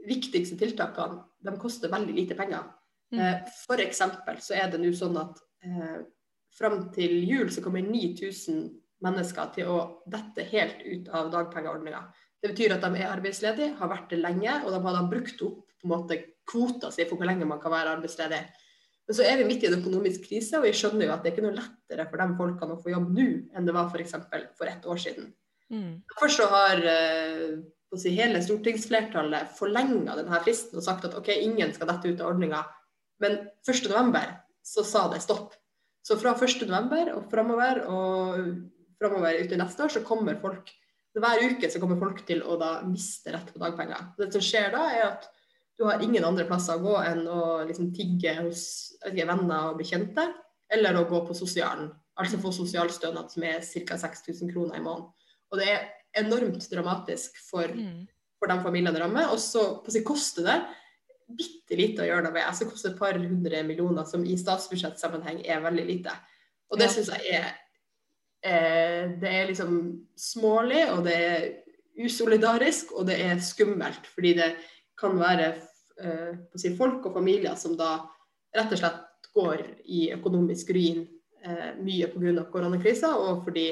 viktigste 0.07 0.57
tiltakene 0.59 1.21
de 1.43 1.55
koster 1.61 1.91
veldig 1.93 2.15
lite 2.17 2.39
penger. 2.39 2.65
Mm. 3.13 3.21
Eh, 3.21 3.37
F.eks. 3.47 4.03
så 4.47 4.57
er 4.57 4.73
det 4.73 4.81
nå 4.81 4.93
sånn 4.97 5.19
at 5.21 5.41
eh, 5.67 6.01
fram 6.57 6.87
til 6.95 7.19
jul 7.29 7.53
så 7.53 7.65
kommer 7.65 7.85
9000 7.85 8.65
mennesker 9.03 9.55
til 9.57 9.71
å 9.73 9.79
dette 10.11 10.47
helt 10.53 10.83
ut 10.87 11.11
av 11.13 11.31
dagpengeordninga. 11.33 12.03
Det 12.43 12.53
betyr 12.53 12.77
at 12.77 12.85
de 12.85 12.99
er 12.99 13.11
arbeidsledige, 13.11 13.77
har 13.79 13.91
vært 13.91 14.11
det 14.11 14.21
lenge, 14.23 14.61
og 14.65 14.73
de 14.75 14.81
har 14.85 14.97
da 14.99 15.03
brukt 15.11 15.43
opp 15.47 15.63
på 15.67 15.89
en 15.89 15.93
måte 15.93 16.19
kvota 16.49 16.91
si 16.95 17.07
for 17.07 17.19
hvor 17.19 17.29
lenge 17.29 17.47
man 17.47 17.61
kan 17.63 17.75
være 17.75 17.97
arbeidsledig. 17.97 18.41
Men 19.07 19.19
så 19.19 19.27
er 19.27 19.39
vi 19.39 19.47
midt 19.49 19.65
i 19.65 19.69
en 19.69 19.79
økonomisk 19.81 20.27
krise, 20.29 20.59
og 20.59 20.67
vi 20.67 20.75
skjønner 20.79 21.09
jo 21.09 21.15
at 21.15 21.23
det 21.23 21.33
er 21.33 21.37
ikke 21.37 21.47
noe 21.47 21.59
lettere 21.59 22.07
for 22.11 22.23
de 22.23 22.39
folkene 22.39 22.75
å 22.75 22.83
få 22.83 22.93
jobb 22.95 23.09
nå 23.15 23.29
enn 23.53 23.67
det 23.69 23.75
var 23.75 23.91
f.eks. 23.91 24.17
For, 24.31 24.51
for 24.59 24.71
ett 24.71 24.87
år 24.87 25.01
siden. 25.05 25.31
Mm. 25.73 26.03
Derfor 26.13 26.33
så 26.33 26.47
har 26.53 26.83
eh, 26.87 27.49
si, 27.99 28.13
hele 28.15 28.43
stortingsflertallet 28.45 29.55
forlenga 29.59 30.19
denne 30.19 30.43
fristen 30.45 30.79
og 30.79 30.87
sagt 30.87 31.07
at 31.09 31.17
OK, 31.19 31.33
ingen 31.35 31.75
skal 31.75 31.91
dette 31.91 32.13
ut 32.13 32.23
av 32.23 32.35
ordninga 32.35 32.63
men 33.21 33.41
1.11. 33.69 34.23
så 34.63 34.85
sa 34.87 35.09
det 35.13 35.21
stopp. 35.25 35.57
Så 36.03 36.17
fra 36.19 36.33
1.11. 36.35 37.13
og 37.15 37.27
framover 37.31 37.85
og 37.87 38.39
framover 38.99 39.43
i 39.43 39.59
neste 39.59 39.85
år, 39.85 39.93
så 39.93 40.07
kommer 40.07 40.41
folk 40.41 40.73
hver 41.21 41.43
uke 41.45 41.69
så 41.69 41.81
kommer 41.81 41.99
folk 42.01 42.23
til 42.29 42.41
å 42.41 42.57
da 42.61 42.79
miste 42.89 43.33
rett 43.35 43.51
på 43.53 43.61
dagpenger. 43.61 44.13
Det 44.17 44.31
som 44.33 44.45
skjer 44.45 44.71
da, 44.73 44.85
er 44.89 45.03
at 45.11 45.27
du 45.77 45.85
har 45.85 46.01
ingen 46.05 46.25
andre 46.25 46.47
plasser 46.49 46.79
å 46.79 46.85
gå 46.85 46.95
enn 47.05 47.27
å 47.29 47.43
liksom 47.69 47.91
tigge 47.97 48.33
hos 48.41 48.63
ikke, 49.03 49.27
venner 49.29 49.73
og 49.73 49.81
bekjente, 49.81 50.25
eller 50.73 50.97
å 50.97 51.07
gå 51.11 51.21
på 51.27 51.37
sosialen. 51.37 51.91
Altså 52.21 52.41
få 52.41 52.53
sosialstønad 52.55 53.33
som 53.33 53.45
er 53.49 53.61
ca. 53.61 53.99
6000 54.01 54.53
kroner 54.53 54.79
i 54.79 54.85
måneden. 54.85 55.11
Og 55.53 55.61
det 55.61 55.69
er 55.69 55.91
enormt 56.23 56.65
dramatisk 56.73 57.37
for, 57.45 57.69
mm. 57.69 58.07
for 58.41 58.53
de 58.53 58.59
familiene 58.65 58.95
det 58.95 59.03
rammer. 59.05 59.33
Og 59.33 59.41
så 59.41 59.83
koster 60.07 60.49
det 60.49 60.59
bitte 61.29 61.79
lite 61.79 62.05
å 62.05 62.09
gjøre 62.09 62.27
noe 62.27 62.35
med. 62.35 62.45
Altså, 62.47 62.65
det 62.65 62.75
koster 62.75 62.93
et 62.93 63.01
par 63.01 63.19
hundre 63.19 63.63
millioner, 63.67 64.07
som 64.09 64.25
i 64.27 64.37
statsbudsjettsammenheng 64.41 65.43
er 65.47 65.65
veldig 65.65 65.87
lite. 65.89 66.15
Og 66.73 66.81
det 66.81 66.89
syns 66.93 67.11
jeg 67.13 67.37
er 67.37 67.51
eh, 68.43 69.11
Det 69.21 69.29
er 69.29 69.51
liksom 69.51 69.75
smålig, 70.19 70.87
og 70.95 71.05
det 71.07 71.17
er 71.17 71.49
usolidarisk, 72.03 72.95
og 72.97 73.07
det 73.11 73.19
er 73.25 73.43
skummelt. 73.45 74.07
Fordi 74.15 74.35
det 74.41 74.51
kan 74.99 75.19
være 75.21 75.53
eh, 76.01 76.35
si, 76.57 76.75
folk 76.77 77.07
og 77.07 77.19
familier 77.21 77.57
som 77.61 77.77
da 77.79 77.97
rett 78.57 78.73
og 78.73 78.81
slett 78.81 79.31
går 79.33 79.65
i 79.89 80.07
økonomisk 80.13 80.73
ruin 80.77 81.05
eh, 81.45 81.73
mye 81.81 82.09
pga. 82.13 82.47
koronakrisa, 82.53 83.15
og 83.17 83.45
fordi 83.47 83.69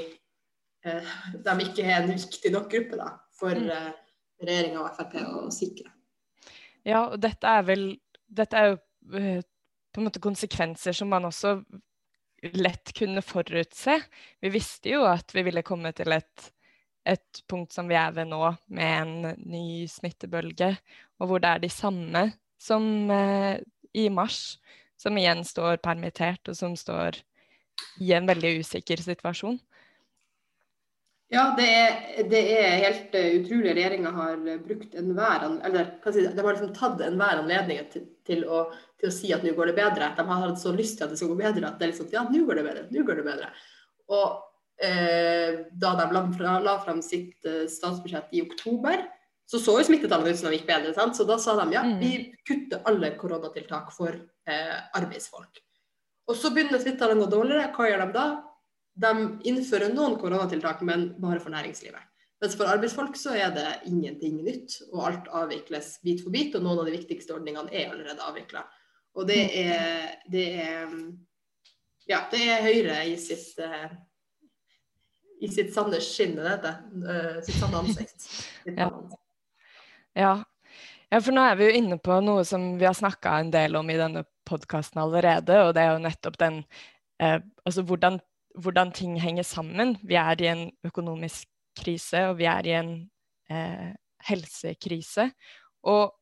eh, 0.85 1.17
de 1.35 1.57
ikke 1.67 1.85
er 1.85 2.03
en 2.03 2.13
viktig 2.15 2.53
nok 2.55 2.71
gruppe 2.73 3.01
da, 3.01 3.13
for 3.37 3.57
mm. 3.57 3.73
eh, 3.77 3.91
regjeringa 4.41 4.85
og 4.85 4.95
Frp 4.97 5.19
å 5.21 5.49
sikre. 5.55 5.93
Ja, 6.87 7.07
og 7.11 7.21
dette 7.23 7.47
er 7.47 7.67
vel 7.67 7.85
Dette 8.31 8.57
er 8.57 8.69
jo 8.71 8.77
uh, 9.17 9.41
på 9.91 10.01
en 10.01 10.07
måte 10.07 10.23
konsekvenser 10.23 10.95
som 10.95 11.11
man 11.11 11.27
også 11.27 11.57
lett 12.55 12.93
kunne 12.97 13.23
forutse. 13.27 13.97
Vi 14.41 14.51
visste 14.55 14.93
jo 14.95 15.05
at 15.09 15.35
vi 15.35 15.43
ville 15.47 15.65
komme 15.67 15.91
til 15.97 16.15
et, 16.15 16.47
et 17.05 17.41
punkt 17.51 17.75
som 17.75 17.91
vi 17.91 17.99
er 17.99 18.15
ved 18.17 18.31
nå, 18.31 18.41
med 18.71 19.01
en 19.01 19.43
ny 19.51 19.89
smittebølge, 19.91 20.71
og 21.19 21.31
hvor 21.31 21.43
det 21.43 21.51
er 21.51 21.65
de 21.65 21.73
samme 21.75 22.23
som 22.61 23.11
eh, 23.11 23.59
i 23.97 24.07
mars, 24.13 24.61
som 25.01 25.19
igjen 25.19 25.43
står 25.45 25.83
permittert, 25.85 26.47
og 26.49 26.57
som 26.57 26.77
står 26.79 27.19
i 28.05 28.13
en 28.17 28.29
veldig 28.29 28.61
usikker 28.61 29.01
situasjon. 29.03 29.59
Ja, 31.31 31.45
det 31.55 31.67
er, 31.71 31.99
det 32.27 32.41
er 32.59 32.81
helt 32.83 33.13
uh, 33.15 33.27
utrolig. 33.39 33.75
Regjeringa 33.77 34.11
har 34.17 34.41
brukt 34.65 34.97
enhver 34.99 35.45
Eller 35.69 35.93
si, 36.11 36.25
de 36.27 36.43
har 36.43 36.57
liksom 36.57 36.73
tatt 36.75 37.03
enhver 37.07 37.45
anledning 37.45 37.85
til, 37.93 38.09
til, 38.27 38.43
å, 38.51 38.65
til, 38.99 39.13
å, 39.13 39.15
si 39.15 39.31
at 39.35 39.47
nå 39.47 39.53
går 39.55 39.71
det 39.71 39.77
bedre. 39.79 40.11
De 40.17 40.25
har 40.27 40.43
hatt 40.43 40.59
så 40.63 40.75
lyst 40.75 40.99
til 40.99 41.07
at 41.07 41.15
det 41.15 41.21
skal 41.21 41.31
gå 41.31 41.39
bedre 41.39 41.69
at 41.69 41.79
det 41.79 41.87
er 41.87 41.93
liksom 41.93 42.11
Ja, 42.17 42.25
nå 42.27 42.43
går 42.49 42.59
det 42.59 42.67
bedre. 42.67 42.85
Nå 42.91 43.07
går 43.07 43.23
det 43.23 43.27
bedre. 43.29 43.53
Og 44.11 44.27
uh, 44.83 45.63
da 45.87 45.95
de 46.03 46.11
la, 46.19 46.59
la 46.67 46.77
fram 46.83 46.99
sitt 47.07 47.47
uh, 47.47 47.63
statsbudsjett 47.71 48.35
i 48.35 48.43
oktober, 48.49 49.07
så 49.47 49.63
så 49.63 49.79
jo 49.79 49.87
smittetallene 49.87 50.35
ut 50.35 50.43
som 50.43 50.51
de 50.51 50.59
gikk 50.59 50.67
bedre. 50.67 50.97
Sant? 50.99 51.15
Så 51.15 51.27
da 51.31 51.39
sa 51.43 51.55
de 51.63 51.71
ja, 51.79 51.87
vi 52.03 52.11
mm. 52.11 52.37
kutter 52.47 52.83
alle 52.91 53.15
koronatiltak 53.19 53.95
for 53.95 54.19
arbeidsfolk. 54.51 55.59
Og 56.31 56.37
så 56.39 56.51
begynner 56.55 56.79
smittetallene 56.79 57.23
å 57.23 57.27
gå 57.27 57.35
dårligere. 57.35 57.71
Hva 57.75 57.87
gjør 57.87 58.05
de 58.05 58.15
da? 58.15 58.29
De 59.01 59.13
innfører 59.49 59.93
noen 59.95 60.19
koronatiltak, 60.21 60.83
men 60.87 61.11
bare 61.21 61.41
for 61.43 61.53
næringslivet. 61.55 62.07
Mens 62.41 62.57
for 62.57 62.71
arbeidsfolk 62.73 63.17
så 63.21 63.35
er 63.37 63.53
det 63.53 63.67
ingenting 63.89 64.39
nytt, 64.45 64.79
og 64.93 65.07
alt 65.11 65.27
avvikles 65.43 65.99
bit 66.05 66.23
for 66.25 66.33
bit. 66.33 66.55
Og 66.57 66.65
noen 66.65 66.81
av 66.81 66.89
de 66.89 66.95
viktigste 66.95 67.35
ordningene 67.37 67.73
er 67.73 67.93
allerede 67.93 68.25
avvikla. 68.25 68.65
Og 69.19 69.27
det 69.29 69.43
er, 69.61 70.15
det 70.31 70.47
er, 70.65 70.95
Ja, 72.09 72.25
det 72.33 72.41
er 72.43 72.65
Høyre 72.65 73.03
i 73.07 73.17
sitt 73.21 73.61
uh, 73.63 73.91
i 75.41 75.49
sitt 75.49 75.73
sanne 75.75 76.01
skinn, 76.05 76.37
det 76.37 76.49
heter. 76.49 76.81
Uh, 77.01 77.37
sitt 77.45 77.59
sanne 77.61 77.83
ansikt. 77.85 78.27
ja. 78.81 78.89
ja. 80.19 80.33
ja. 81.13 81.21
for 81.21 81.37
nå 81.37 81.45
er 81.45 81.61
vi 81.61 81.69
jo 81.69 81.77
inne 81.81 82.01
på 82.03 82.19
noe 82.25 82.45
som 82.49 82.73
vi 82.81 82.89
har 82.89 82.97
snakka 82.97 83.39
en 83.41 83.53
del 83.55 83.79
om 83.81 83.93
i 83.93 83.99
denne 84.01 84.25
podkasten 84.49 85.01
allerede, 85.01 85.61
og 85.65 85.77
det 85.77 85.85
er 85.85 85.95
jo 85.95 86.03
nettopp 86.03 86.41
den 86.41 86.63
eh, 87.23 87.39
Altså 87.69 87.85
hvordan 87.87 88.19
hvordan 88.59 88.93
ting 88.93 89.21
henger 89.21 89.47
sammen. 89.47 89.97
Vi 90.03 90.15
er 90.19 90.43
i 90.43 90.49
en 90.51 90.65
økonomisk 90.85 91.49
krise, 91.79 92.27
og 92.31 92.39
vi 92.39 92.49
er 92.51 92.67
i 92.67 92.75
en 92.79 92.93
eh, 93.51 93.93
helsekrise. 94.29 95.31
Og 95.83 96.15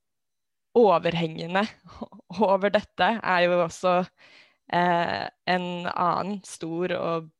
overhengende 0.78 1.64
over 2.50 2.68
dette 2.68 3.10
er 3.22 3.46
jo 3.46 3.62
også 3.64 3.98
eh, 4.72 5.26
en 5.48 5.66
annen 5.88 6.40
stor 6.46 6.94
og 6.98 7.30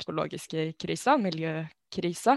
psykologiske 0.00 0.72
krisa, 0.80 1.16
miljøkrisa. 1.20 2.36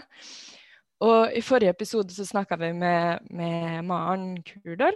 Og 1.03 1.33
i 1.35 1.41
forrige 1.43 1.73
episode 1.73 2.13
så 2.15 2.25
snakka 2.25 2.55
vi 2.59 2.71
med, 2.73 3.19
med 3.31 3.81
Maren 3.87 4.37
Kurdal. 4.43 4.95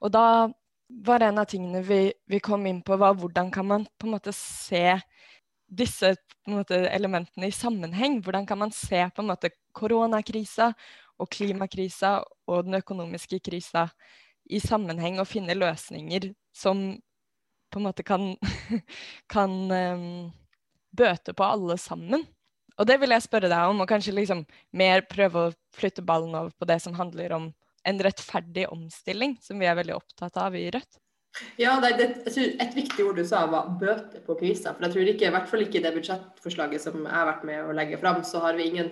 Og 0.00 0.12
da 0.12 0.24
var 1.06 1.22
en 1.22 1.38
av 1.38 1.48
tingene 1.48 1.82
vi, 1.86 2.00
vi, 2.26 2.40
kom 2.42 2.66
inn 2.66 2.82
på, 2.82 2.96
var 3.00 3.16
hvordan 3.16 3.50
kan 3.54 3.68
man 3.68 3.86
på 3.98 4.08
en 4.08 4.16
måte 4.16 4.34
se 4.36 4.98
disse 5.70 6.14
måte, 6.50 6.82
elementene 6.90 7.50
i 7.50 7.54
sammenheng. 7.54 8.18
Hvordan 8.24 8.46
kan 8.46 8.58
man 8.58 8.74
se 8.74 9.04
på 9.14 9.22
en 9.22 9.30
måte 9.30 9.52
koronakrisa 9.76 10.72
og 11.20 11.30
klimakrisa 11.30 12.18
og 12.50 12.66
den 12.66 12.80
økonomiske 12.80 13.40
krisa 13.44 13.88
i 14.50 14.60
sammenheng 14.62 15.20
og 15.20 15.28
finne 15.30 15.54
løsninger 15.54 16.32
som 16.56 16.98
på 17.70 17.78
en 17.78 17.86
måte 17.86 18.02
kan, 18.02 18.32
kan 19.34 19.56
um, 19.70 20.30
bøte 20.90 21.34
på 21.36 21.46
alle 21.46 21.78
sammen. 21.78 22.24
Og 22.80 22.88
det 22.88 22.96
vil 23.02 23.12
jeg 23.12 23.26
spørre 23.26 23.50
deg 23.52 23.70
om, 23.70 23.82
og 23.82 23.90
kanskje 23.90 24.16
liksom 24.16 24.42
mer 24.74 25.04
prøve 25.10 25.42
å 25.42 25.52
flytte 25.76 26.02
ballen 26.02 26.34
over 26.34 26.54
på 26.56 26.66
det 26.66 26.80
som 26.82 26.96
handler 26.96 27.36
om 27.36 27.50
en 27.86 28.02
rettferdig 28.02 28.66
omstilling, 28.72 29.36
som 29.44 29.60
vi 29.60 29.68
er 29.68 29.76
veldig 29.78 29.94
opptatt 29.96 30.36
av 30.40 30.56
i 30.56 30.66
Rødt. 30.72 30.98
Ja, 31.60 31.76
det, 31.80 31.90
det, 31.98 32.36
Et 32.60 32.74
viktig 32.74 33.04
ord 33.06 33.18
du 33.20 33.24
sa 33.26 33.44
var 33.50 33.70
bøter 33.80 34.22
på 34.24 34.36
krisa. 34.40 34.74
For 34.74 34.86
jeg 34.86 34.94
tror 34.94 35.10
ikke, 35.12 35.28
i 35.28 35.34
hvert 35.34 35.50
fall 35.50 35.64
ikke 35.64 35.78
i 35.80 35.84
det 35.84 35.94
budsjettforslaget 35.94 36.82
som 36.82 36.98
jeg 37.04 37.14
har 37.14 37.28
vært 37.28 37.46
med 37.48 37.66
å 37.66 37.76
legge 37.76 38.00
fram, 38.00 38.22
så 38.26 38.42
har 38.44 38.58
vi 38.58 38.68
ingen 38.70 38.90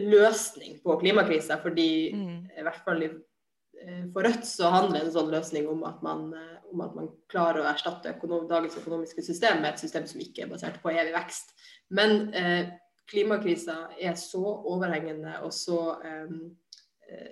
løsning 0.00 0.78
på 0.84 0.96
klimakrisa. 1.02 1.60
Fordi 1.62 1.90
mm. 2.16 2.38
i 2.56 2.64
hvert 2.66 2.80
fall 2.86 3.04
eh, 3.06 4.04
for 4.14 4.26
Rødt 4.26 4.48
så 4.48 4.72
handler 4.72 5.04
en 5.04 5.14
sånn 5.16 5.32
løsning 5.34 5.68
om 5.70 5.84
at 5.88 6.00
man, 6.06 6.30
eh, 6.36 6.56
om 6.72 6.84
at 6.86 6.96
man 6.96 7.10
klarer 7.32 7.62
å 7.62 7.68
erstatte 7.72 8.14
økonom, 8.16 8.48
dagens 8.50 8.78
økonomiske 8.80 9.24
system 9.26 9.60
med 9.60 9.74
et 9.74 9.84
system 9.84 10.08
som 10.08 10.24
ikke 10.24 10.46
er 10.46 10.54
basert 10.54 10.80
på 10.82 10.94
evig 10.94 11.14
vekst. 11.18 11.52
Men 11.92 12.32
eh, 12.32 12.72
klimakrisa 13.10 13.90
er 14.00 14.16
så 14.18 14.42
overhengende 14.72 15.36
og 15.44 15.52
så 15.54 15.80
eh, 16.06 17.30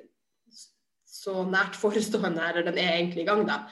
så 1.19 1.43
nært 1.49 1.77
forestående, 1.79 2.43
eller 2.51 2.67
den 2.69 2.79
er 2.81 2.95
egentlig 2.97 3.25
i 3.25 3.29
gang, 3.29 3.45
da, 3.49 3.63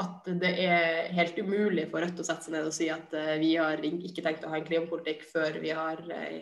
at 0.00 0.30
det 0.40 0.52
er 0.64 1.10
helt 1.14 1.36
umulig 1.38 1.86
for 1.90 2.02
Rødt 2.02 2.18
å 2.18 2.26
sette 2.26 2.48
seg 2.48 2.56
ned 2.56 2.66
og 2.66 2.74
si 2.74 2.88
at 2.90 3.12
uh, 3.14 3.34
vi 3.38 3.52
har 3.60 3.82
ikke 3.84 4.24
tenkt 4.24 4.46
å 4.46 4.50
ha 4.50 4.58
en 4.58 4.66
klimapolitikk 4.66 5.22
før 5.30 5.60
vi 5.62 5.70
har 5.74 6.00
uh, 6.02 6.40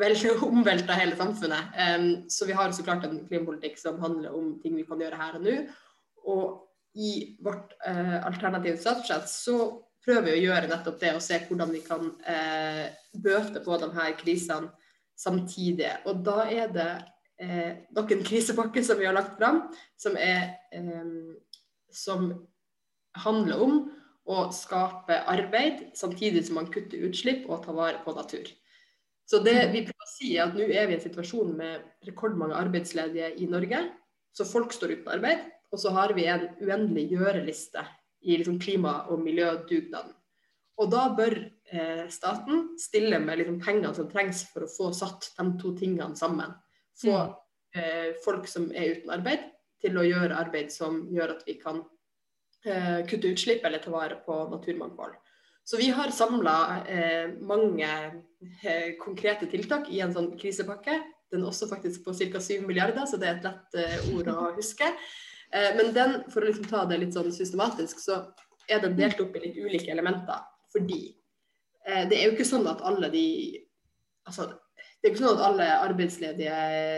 vel 0.00 0.16
omvelta 0.50 0.96
hele 0.98 1.18
samfunnet. 1.18 1.76
Um, 1.76 2.08
så 2.30 2.48
vi 2.48 2.56
har 2.58 2.74
så 2.74 2.86
klart 2.86 3.06
en 3.06 3.22
klimapolitikk 3.28 3.78
som 3.78 4.00
handler 4.02 4.34
om 4.34 4.56
ting 4.64 4.74
vi 4.78 4.86
kan 4.88 5.02
gjøre 5.02 5.20
her 5.20 5.38
og 5.38 5.46
nå. 5.46 5.54
Og 6.30 6.98
i 6.98 7.12
vårt 7.44 7.76
uh, 7.86 8.18
alternative 8.26 8.80
statsbudsjett 8.80 9.30
så 9.30 9.60
prøver 10.02 10.26
vi 10.26 10.36
å 10.40 10.44
gjøre 10.48 10.72
nettopp 10.72 10.98
det, 10.98 11.14
og 11.14 11.22
se 11.22 11.36
hvordan 11.44 11.70
vi 11.74 11.82
kan 11.84 12.06
bøte 13.20 13.60
på 13.60 13.76
de 13.82 13.88
her 13.92 14.14
krisene 14.16 14.70
samtidig. 15.20 15.90
Og 16.08 16.22
da 16.24 16.46
er 16.48 16.70
det 16.72 16.92
eh, 17.40 17.82
noen 17.96 18.24
krisepakker 18.26 18.84
som 18.86 19.00
vi 19.00 19.08
har 19.08 19.16
lagt 19.16 19.36
fram, 19.40 19.64
som, 20.00 20.16
er, 20.16 20.56
eh, 20.72 21.12
som 21.92 22.30
handler 23.24 23.64
om 23.64 23.80
å 24.30 24.46
skape 24.54 25.16
arbeid 25.30 25.88
samtidig 25.98 26.44
som 26.46 26.60
man 26.60 26.70
kutter 26.70 27.06
utslipp 27.08 27.48
og 27.50 27.64
tar 27.64 27.76
vare 27.78 28.02
på 28.04 28.14
natur. 28.14 28.46
Så 29.30 29.38
det 29.42 29.56
mm. 29.56 29.72
vi 29.72 29.84
prøver 29.86 30.06
å 30.06 30.10
si 30.10 30.34
er 30.34 30.44
at 30.48 30.56
nå 30.58 30.66
er 30.66 30.88
vi 30.90 30.96
i 30.96 30.98
en 30.98 31.02
situasjon 31.06 31.50
med 31.58 32.06
rekordmange 32.06 32.58
arbeidsledige 32.58 33.32
i 33.38 33.46
Norge. 33.50 33.84
Så 34.34 34.46
folk 34.46 34.74
står 34.74 34.96
uten 34.96 35.12
arbeid. 35.14 35.44
Og 35.70 35.78
så 35.78 35.92
har 35.94 36.10
vi 36.16 36.24
en 36.26 36.48
uendelig 36.58 37.12
gjøreliste 37.12 37.84
i 38.26 38.40
liksom 38.40 38.58
klima- 38.58 39.04
og 39.10 39.22
miljødugnaden. 39.22 40.16
Og 40.80 40.88
da 40.90 41.04
bør 41.14 41.36
eh, 41.70 42.06
staten 42.10 42.72
stille 42.80 43.20
med 43.22 43.38
liksom 43.38 43.60
pengene 43.62 43.92
som 43.94 44.08
trengs 44.10 44.42
for 44.50 44.64
å 44.64 44.70
få 44.72 44.90
satt 44.96 45.28
de 45.36 45.46
to 45.60 45.74
tingene 45.78 46.16
sammen. 46.18 46.56
Få 47.00 47.16
mm. 47.16 47.32
eh, 47.80 48.10
folk 48.24 48.48
som 48.48 48.68
er 48.74 48.96
uten 48.96 49.14
arbeid, 49.14 49.48
til 49.80 49.96
å 49.96 50.04
gjøre 50.04 50.36
arbeid 50.36 50.72
som 50.74 51.06
gjør 51.12 51.36
at 51.36 51.46
vi 51.48 51.56
kan 51.60 51.80
eh, 52.66 53.00
kutte 53.08 53.32
utslipp 53.32 53.64
eller 53.64 53.80
ta 53.80 53.92
vare 53.94 54.20
på 54.26 54.36
naturmangfold. 54.52 55.16
Så 55.64 55.78
vi 55.80 55.88
har 55.94 56.10
samla 56.10 56.84
eh, 56.88 57.32
mange 57.46 57.88
eh, 58.64 58.92
konkrete 59.00 59.46
tiltak 59.46 59.88
i 59.92 60.00
en 60.04 60.12
sånn 60.12 60.32
krisepakke. 60.40 60.96
Den 61.30 61.44
er 61.44 61.52
også 61.52 61.68
faktisk 61.70 62.04
på 62.04 62.14
ca. 62.16 62.40
7 62.42 62.66
milliarder, 62.66 63.06
så 63.06 63.20
det 63.20 63.28
er 63.28 63.38
et 63.38 63.46
lett 63.46 63.78
eh, 63.78 64.08
ord 64.16 64.30
å 64.32 64.38
huske. 64.58 64.88
Eh, 65.54 65.70
men 65.78 65.92
den, 65.96 66.16
for 66.32 66.42
å 66.42 66.50
liksom 66.50 66.66
ta 66.70 66.84
det 66.90 67.00
litt 67.02 67.16
sånn 67.16 67.30
systematisk, 67.34 68.02
så 68.02 68.22
er 68.70 68.82
den 68.82 68.96
delt 68.98 69.20
opp 69.22 69.36
i 69.36 69.44
litt 69.44 69.58
ulike 69.58 69.92
elementer. 69.92 70.42
Fordi 70.74 71.00
eh, 71.86 72.04
det 72.10 72.18
er 72.18 72.28
jo 72.28 72.34
ikke 72.36 72.50
sånn 72.52 72.68
at 72.70 72.84
alle 72.86 73.12
de 73.12 73.26
Altså, 74.28 74.44
det 75.00 75.08
er 75.08 75.14
ikke 75.14 75.22
sånn 75.22 75.38
at 75.38 75.46
alle 75.46 75.66
arbeidsledige 75.86 76.56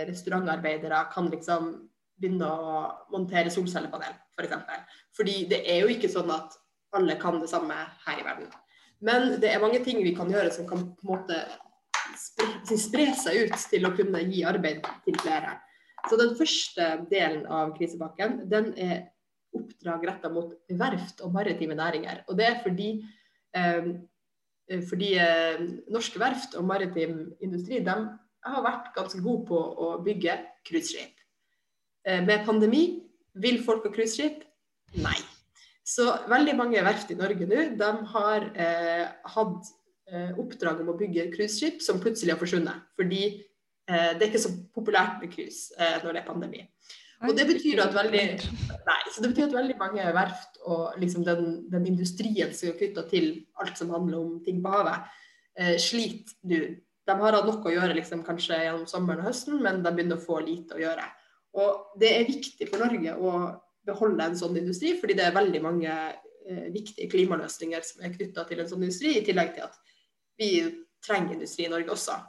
restaurantarbeidere 0.09 1.05
kan 1.13 1.31
liksom 1.31 1.73
begynne 2.19 2.49
å 2.49 2.83
montere 3.15 3.51
solcellepanel, 3.51 4.15
f.eks. 4.15 4.35
For 4.37 4.49
eksempel. 4.49 4.83
Fordi 5.17 5.37
det 5.51 5.63
er 5.71 5.85
jo 5.85 5.93
ikke 5.93 6.11
sånn 6.11 6.31
at 6.35 6.57
alle 6.97 7.17
kan 7.21 7.39
det 7.41 7.51
samme 7.51 7.77
her 8.07 8.21
i 8.21 8.27
verden. 8.27 8.51
Men 9.03 9.37
det 9.43 9.51
er 9.51 9.63
mange 9.63 9.83
ting 9.85 10.03
vi 10.05 10.15
kan 10.15 10.31
gjøre 10.31 10.53
som 10.55 10.67
kan 10.69 10.85
på 10.95 11.07
en 11.07 11.13
måte 11.13 11.39
spre, 12.19 12.79
spre 12.79 13.07
seg 13.19 13.47
ut 13.47 13.67
til 13.71 13.87
å 13.87 13.95
kunne 13.97 14.23
gi 14.29 14.45
arbeid 14.47 14.85
til 15.07 15.19
flere. 15.23 15.57
Så 16.09 16.19
den 16.19 16.35
første 16.39 16.89
delen 17.11 17.47
av 17.47 17.75
krisepakken 17.77 18.43
den 18.51 18.73
er 18.75 19.09
oppdrag 19.55 20.07
retta 20.09 20.31
mot 20.33 20.55
verft 20.79 21.21
og 21.23 21.35
maritime 21.35 21.77
næringer. 21.79 22.23
Og 22.29 22.39
det 22.39 22.49
er 22.49 22.63
fordi, 22.65 22.91
eh, 23.55 23.93
fordi 24.89 25.15
eh, 25.21 25.61
norske 25.93 26.21
verft 26.23 26.57
og 26.59 26.67
maritim 26.69 27.33
industri 27.45 27.83
de 27.85 27.97
har 28.43 28.65
vært 28.65 28.93
ganske 28.97 29.21
gode 29.23 29.47
på 29.51 29.59
å 29.59 29.93
bygge 30.05 30.39
cruiseskip. 30.67 31.21
Eh, 32.07 32.23
med 32.25 32.47
pandemi, 32.47 33.03
vil 33.43 33.63
folk 33.65 33.87
ha 33.87 33.93
cruiseskip? 33.95 34.43
Nei. 35.03 35.19
Så 35.83 36.07
veldig 36.31 36.55
mange 36.59 36.83
verft 36.85 37.11
i 37.11 37.19
Norge 37.19 37.47
nå 37.49 37.63
de 37.79 37.93
har 38.15 38.49
eh, 38.55 39.07
hatt 39.35 39.71
eh, 40.11 40.35
oppdrag 40.39 40.83
om 40.83 40.93
å 40.93 40.99
bygge 40.99 41.31
cruiseskip 41.35 41.83
som 41.83 42.01
plutselig 42.03 42.35
har 42.35 42.43
forsvunnet. 42.43 42.85
Fordi 42.99 43.23
eh, 43.29 44.13
det 44.15 44.21
er 44.21 44.29
ikke 44.31 44.45
så 44.45 44.55
populært 44.75 45.19
med 45.23 45.33
cruise 45.35 45.75
eh, 45.79 45.99
når 46.05 46.13
det 46.13 46.23
er 46.23 46.29
pandemi. 46.29 46.63
Og 47.23 47.37
det 47.39 47.45
betyr 47.47 47.81
at 47.85 47.95
veldig, 47.95 48.23
nei, 48.87 49.01
så 49.15 49.23
det 49.23 49.31
betyr 49.31 49.49
at 49.49 49.57
veldig 49.57 49.77
mange 49.79 50.07
verft 50.17 50.59
og 50.67 50.97
liksom 51.01 51.27
den, 51.27 51.45
den 51.71 51.87
industrien 51.93 52.53
som 52.57 52.73
er 52.73 52.79
knytta 52.79 53.05
til 53.11 53.29
alt 53.63 53.79
som 53.79 53.93
handler 53.95 54.19
om 54.21 54.41
ting 54.47 54.63
på 54.65 54.73
havet, 54.73 55.13
eh, 55.59 55.77
sliter 55.83 56.35
nå. 56.51 56.63
De 57.03 57.15
har 57.19 57.35
hatt 57.35 57.49
nok 57.49 57.65
å 57.67 57.73
gjøre 57.75 57.97
liksom, 57.99 58.21
kanskje 58.27 58.61
gjennom 58.63 58.87
sommeren 58.91 59.25
og 59.25 59.33
høsten, 59.33 59.59
men 59.63 59.81
de 59.83 59.91
begynner 59.91 60.21
å 60.21 60.23
få 60.23 60.39
lite 60.45 60.77
å 60.77 60.83
gjøre. 60.83 61.07
Og 61.59 61.99
det 61.99 62.13
er 62.15 62.29
viktig 62.29 62.69
for 62.71 62.83
Norge 62.83 63.17
å 63.19 63.33
beholde 63.87 64.29
en 64.29 64.39
sånn 64.39 64.59
industri, 64.61 64.95
fordi 65.01 65.17
det 65.19 65.27
er 65.27 65.35
veldig 65.35 65.63
mange 65.65 65.91
eh, 65.91 66.69
viktige 66.75 67.11
klimaløsninger 67.11 67.83
som 67.87 68.05
er 68.07 68.15
knytta 68.15 68.47
til 68.49 68.63
en 68.63 68.71
sånn 68.71 68.87
industri, 68.87 69.17
i 69.19 69.25
tillegg 69.27 69.57
til 69.57 69.67
at 69.67 69.81
vi 70.39 70.53
trenger 71.03 71.37
industri 71.37 71.67
i 71.67 71.73
Norge 71.73 71.95
også. 71.95 72.21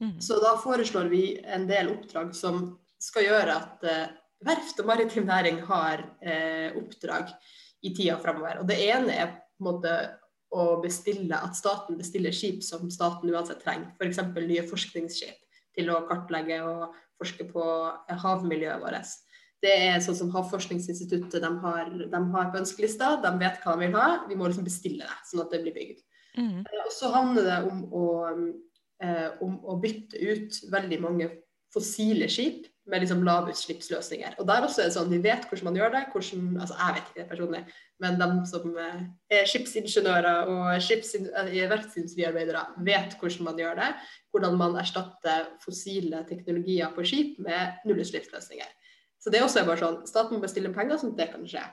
Mm. 0.00 0.16
Så 0.24 0.40
da 0.40 0.56
foreslår 0.60 1.12
vi 1.12 1.24
en 1.44 1.68
del 1.68 1.92
oppdrag 1.92 2.32
som 2.36 2.64
skal 3.00 3.28
gjøre 3.28 3.56
at 3.60 3.84
eh, 3.88 4.06
verft 4.46 4.80
og 4.82 4.88
maritim 4.88 5.26
næring 5.28 5.60
har 5.68 6.04
eh, 6.22 6.76
oppdrag 6.78 7.32
i 7.84 7.92
tida 7.94 8.16
framover. 8.22 8.62
Og 8.62 8.70
det 8.70 8.78
ene 8.86 9.14
er 9.14 9.34
på 9.34 9.64
en 9.64 9.68
måte 9.70 9.96
å 10.56 10.78
bestille 10.82 11.36
at 11.36 11.58
staten 11.58 11.98
bestiller 11.98 12.34
skip 12.34 12.62
som 12.64 12.88
staten 12.92 13.30
uansett 13.32 13.60
trenger. 13.64 13.92
F.eks. 13.98 14.22
For 14.22 14.46
nye 14.46 14.64
forskningsskip 14.66 15.42
til 15.76 15.92
å 15.92 16.02
kartlegge 16.08 16.62
og 16.64 16.96
forske 17.20 17.46
på 17.50 17.64
havmiljøet 18.22 18.82
vårt. 18.82 19.14
Det 19.64 19.72
er 19.72 20.02
sånn 20.04 20.18
som 20.18 20.30
Havforskningsinstituttet 20.34 21.40
de 21.42 21.50
har, 21.62 21.88
de 21.88 22.20
har 22.34 22.50
på 22.52 22.60
ønskelista. 22.60 23.14
De 23.22 23.32
vet 23.40 23.58
hva 23.62 23.74
de 23.74 23.86
vil 23.86 23.96
ha. 23.96 24.08
Vi 24.28 24.36
må 24.38 24.48
liksom 24.48 24.66
bestille 24.66 25.06
det, 25.06 25.18
sånn 25.30 25.42
at 25.46 25.52
det 25.52 25.62
blir 25.64 25.74
bygd. 25.76 26.02
Mm. 26.36 26.60
Eh, 26.60 26.80
og 26.84 26.92
så 26.92 27.10
handler 27.14 27.48
det 27.48 27.58
om 27.70 27.82
å, 27.96 28.06
eh, 29.02 29.28
om 29.44 29.56
å, 29.64 29.78
bytte 29.80 30.20
ut 30.20 30.60
veldig 30.72 31.00
mange 31.02 31.30
fossile 31.72 32.28
skip 32.32 32.68
med 32.86 33.02
liksom 33.02 33.24
lavutslippsløsninger. 33.26 34.36
Og 34.38 34.46
der 34.46 34.64
også 34.64 34.82
er 34.82 34.88
det 34.88 34.94
sånn, 34.94 35.10
Vi 35.10 35.18
vet 35.22 35.46
hvordan 35.48 35.66
man 35.68 35.78
gjør 35.78 35.92
det. 35.94 36.02
Hvordan, 36.12 36.44
altså 36.62 36.76
Jeg 36.78 36.94
vet 36.94 37.08
ikke 37.08 37.18
det 37.20 37.28
personlig, 37.30 37.62
men 38.02 38.18
de 38.20 38.28
som 38.50 38.78
eh, 38.78 39.00
er 39.38 39.48
skipsingeniører 39.50 40.52
og 40.52 40.68
eh, 40.76 41.70
verftsindustriarbeidere, 41.72 42.62
vet 42.86 43.16
hvordan 43.18 43.48
man 43.48 43.58
gjør 43.58 43.80
det. 43.80 43.90
Hvordan 44.30 44.58
man 44.60 44.78
erstatter 44.78 45.50
fossile 45.64 46.22
teknologier 46.28 46.94
på 46.94 47.04
skip 47.06 47.40
med 47.42 47.82
nullutslippsløsninger. 47.88 48.70
Så 49.18 49.34
det 49.34 49.42
også 49.42 49.62
er 49.62 49.68
bare 49.68 49.82
sånn, 49.82 50.00
Staten 50.06 50.36
må 50.36 50.44
bestille 50.44 50.74
penger 50.74 51.00
sånn 51.00 51.16
at 51.16 51.24
det 51.24 51.30
kan 51.34 51.46
skje. 51.50 51.66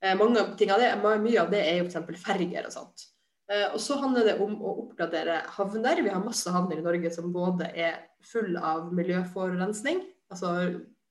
Eh, 0.00 0.16
mange 0.16 0.40
av 0.40 0.56
ting 0.56 0.72
av 0.72 0.80
det, 0.80 0.94
mye 1.04 1.40
av 1.44 1.52
det 1.52 1.64
er 1.66 1.82
jo 1.82 1.90
f.eks. 1.90 2.24
ferger 2.24 2.64
og 2.64 2.74
sånt. 2.74 3.08
Og 3.48 3.78
så 3.80 3.94
handler 3.96 4.26
det 4.28 4.34
om 4.44 4.58
å 4.60 4.74
oppgradere 4.82 5.38
havner. 5.54 6.02
Vi 6.04 6.10
har 6.12 6.20
masse 6.20 6.52
havner 6.52 6.82
i 6.82 6.84
Norge 6.84 7.08
som 7.14 7.30
både 7.32 7.70
er 7.72 7.94
full 8.20 8.58
av 8.60 8.90
miljøforurensning, 8.92 10.02
altså 10.32 10.54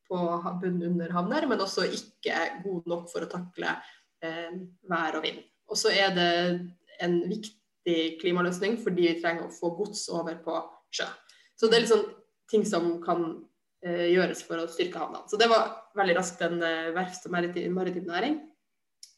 på 0.08 0.18
bunnen 0.62 0.94
under 0.94 1.14
havner, 1.16 1.48
men 1.50 1.62
også 1.64 1.88
ikke 1.92 2.38
god 2.64 2.88
nok 2.88 3.10
for 3.12 3.26
å 3.26 3.32
takle 3.32 3.74
eh, 4.24 4.54
vær 4.88 5.20
og 5.20 5.26
vind. 5.28 5.42
Og 5.68 5.80
så 5.80 5.92
er 5.92 6.14
det 6.16 6.32
en 7.04 7.18
viktig 7.28 7.98
klimaløsning 8.22 8.78
fordi 8.84 9.10
vi 9.10 9.18
trenger 9.20 9.48
å 9.48 9.54
få 9.54 9.74
gods 9.76 10.08
over 10.16 10.40
på 10.44 10.62
sjø. 10.96 11.10
Så 11.60 11.68
det 11.68 11.80
er 11.80 11.86
liksom 11.88 12.06
ting 12.48 12.64
som 12.68 12.96
kan 13.04 13.34
Eh, 13.86 14.08
gjøres 14.10 14.40
for 14.48 14.58
å 14.58 14.70
styrke 14.72 14.98
havnene. 14.98 15.28
Så 15.30 15.38
det 15.38 15.48
var 15.52 15.70
veldig 15.98 16.16
raskt 16.18 16.42
en 16.42 16.58
eh, 16.66 16.90
verfts- 16.96 17.28
og 17.30 17.34
maritim, 17.36 18.08
næring. 18.10 18.40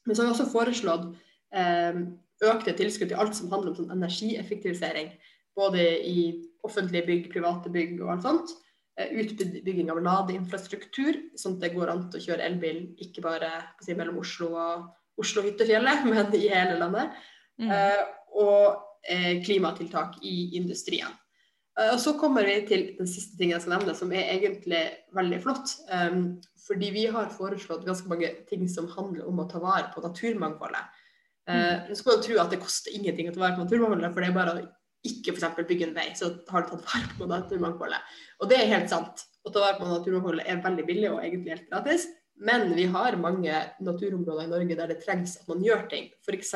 Men 0.06 0.16
så 0.16 0.22
har 0.22 0.28
vi 0.28 0.34
også 0.34 0.50
foreslått 0.52 1.06
eh, 1.56 2.02
økte 2.44 2.74
tilskudd 2.76 3.14
til 3.14 3.22
alt 3.22 3.38
som 3.38 3.48
handler 3.54 3.72
om 3.72 3.78
sånn 3.78 3.94
energieffektivisering. 3.96 5.14
Både 5.56 5.86
i 6.04 6.26
offentlige 6.68 7.08
bygg, 7.08 7.30
private 7.32 7.72
bygg 7.72 8.02
og 8.04 8.12
alt 8.18 8.28
sånt. 8.28 8.54
Eh, 9.00 9.14
utbygging 9.22 9.88
av 9.94 10.02
ladeinfrastruktur, 10.04 11.16
sånn 11.40 11.56
at 11.56 11.64
det 11.64 11.76
går 11.76 11.92
an 11.92 12.02
til 12.12 12.20
å 12.20 12.26
kjøre 12.26 12.48
elbil 12.50 12.80
ikke 13.00 13.24
bare 13.24 13.52
si, 13.80 13.94
mellom 13.96 14.18
Oslo 14.20 14.50
og 14.60 14.90
Oslo 15.20 15.44
hyttefjellet, 15.46 16.04
men 16.10 16.36
i 16.36 16.50
hele 16.52 16.76
landet. 16.82 17.16
Mm. 17.62 17.72
Eh, 17.72 18.02
og 18.40 18.66
eh, 19.08 19.40
klimatiltak 19.46 20.20
i 20.28 20.58
industrien. 20.60 21.16
Eh, 21.80 21.94
og 21.94 22.00
Så 22.04 22.18
kommer 22.20 22.48
vi 22.48 22.58
til 22.68 22.86
den 22.98 23.08
siste 23.08 23.40
tingen 23.40 23.56
jeg 23.56 23.64
skal 23.64 23.78
nevne, 23.78 23.96
som 23.96 24.12
er 24.12 24.34
egentlig 24.34 24.84
veldig 25.16 25.40
flott. 25.46 25.78
Um, 25.88 26.40
fordi 26.66 26.92
vi 26.94 27.06
har 27.10 27.32
foreslått 27.34 27.88
ganske 27.88 28.12
mange 28.12 28.34
ting 28.52 28.68
som 28.70 28.90
handler 28.98 29.30
om 29.32 29.40
å 29.40 29.48
ta 29.50 29.64
vare 29.64 29.94
på 29.94 30.04
naturmangfoldet. 30.04 31.00
Uh, 31.50 31.88
Nå 31.88 31.96
skal 31.98 32.20
du 32.20 32.28
tro 32.28 32.44
at 32.44 32.52
det 32.52 32.60
koster 32.62 32.94
ingenting 32.94 33.32
å 33.32 33.34
ta 33.34 33.46
vare 33.46 33.56
på 33.56 33.64
naturmangfoldet, 33.64 34.12
for 34.12 34.22
det 34.22 34.30
er 34.30 34.38
bare 34.38 34.58
å 34.58 34.68
ikke 35.08 35.34
f.eks. 35.36 35.62
bygge 35.68 35.88
en 35.88 35.96
vei, 35.96 36.10
så 36.18 36.34
har 36.50 36.66
du 36.66 36.74
tatt 36.74 36.88
vare 36.88 37.14
på 37.18 37.28
naturmangfoldet. 37.30 38.18
Og 38.40 38.52
det 38.52 38.58
er 38.60 38.74
helt 38.74 38.92
sant. 38.92 39.26
Å 39.48 39.54
ta 39.54 39.64
vare 39.64 39.80
på 39.80 39.88
naturmangfoldet 39.88 40.48
er 40.50 40.64
veldig 40.66 40.86
billig 40.88 41.12
og 41.14 41.22
egentlig 41.24 41.56
helt 41.56 41.70
gratis. 41.72 42.10
Men 42.40 42.70
vi 42.76 42.86
har 42.92 43.20
mange 43.20 43.64
naturområder 43.84 44.48
i 44.48 44.52
Norge 44.52 44.78
der 44.80 44.92
det 44.92 45.02
trengs 45.04 45.38
at 45.40 45.48
man 45.52 45.64
gjør 45.64 45.88
ting. 45.92 46.12
F.eks. 46.24 46.54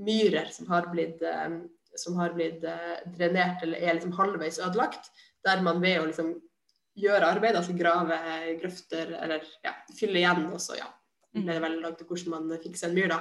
myrer 0.00 0.48
som 0.52 0.68
har 0.72 0.88
blitt 0.92 1.20
um, 1.28 1.62
som 1.94 2.16
har 2.16 2.32
blitt 2.32 2.64
eh, 2.64 3.02
drenert 3.16 3.62
eller 3.62 3.80
er 3.80 3.96
liksom 3.96 4.14
halvveis 4.16 4.60
ødelagt. 4.62 5.10
Der 5.44 5.62
man 5.64 5.82
ved 5.82 6.00
å 6.00 6.06
liksom 6.08 6.34
gjøre 6.98 7.30
arbeid, 7.34 7.56
altså 7.56 7.74
grave 7.76 8.18
grøfter 8.60 9.14
eller 9.18 9.44
ja, 9.64 9.74
fylle 9.96 10.20
igjen 10.20 10.46
også, 10.52 10.76
ja. 10.80 10.88
Det 11.32 11.48
er 11.48 11.62
veldig 11.64 11.80
langt 11.80 11.96
til 11.96 12.08
hvordan 12.10 12.48
man 12.50 12.60
fikser 12.60 12.90
en 12.90 12.96
myr, 12.96 13.08
da. 13.14 13.20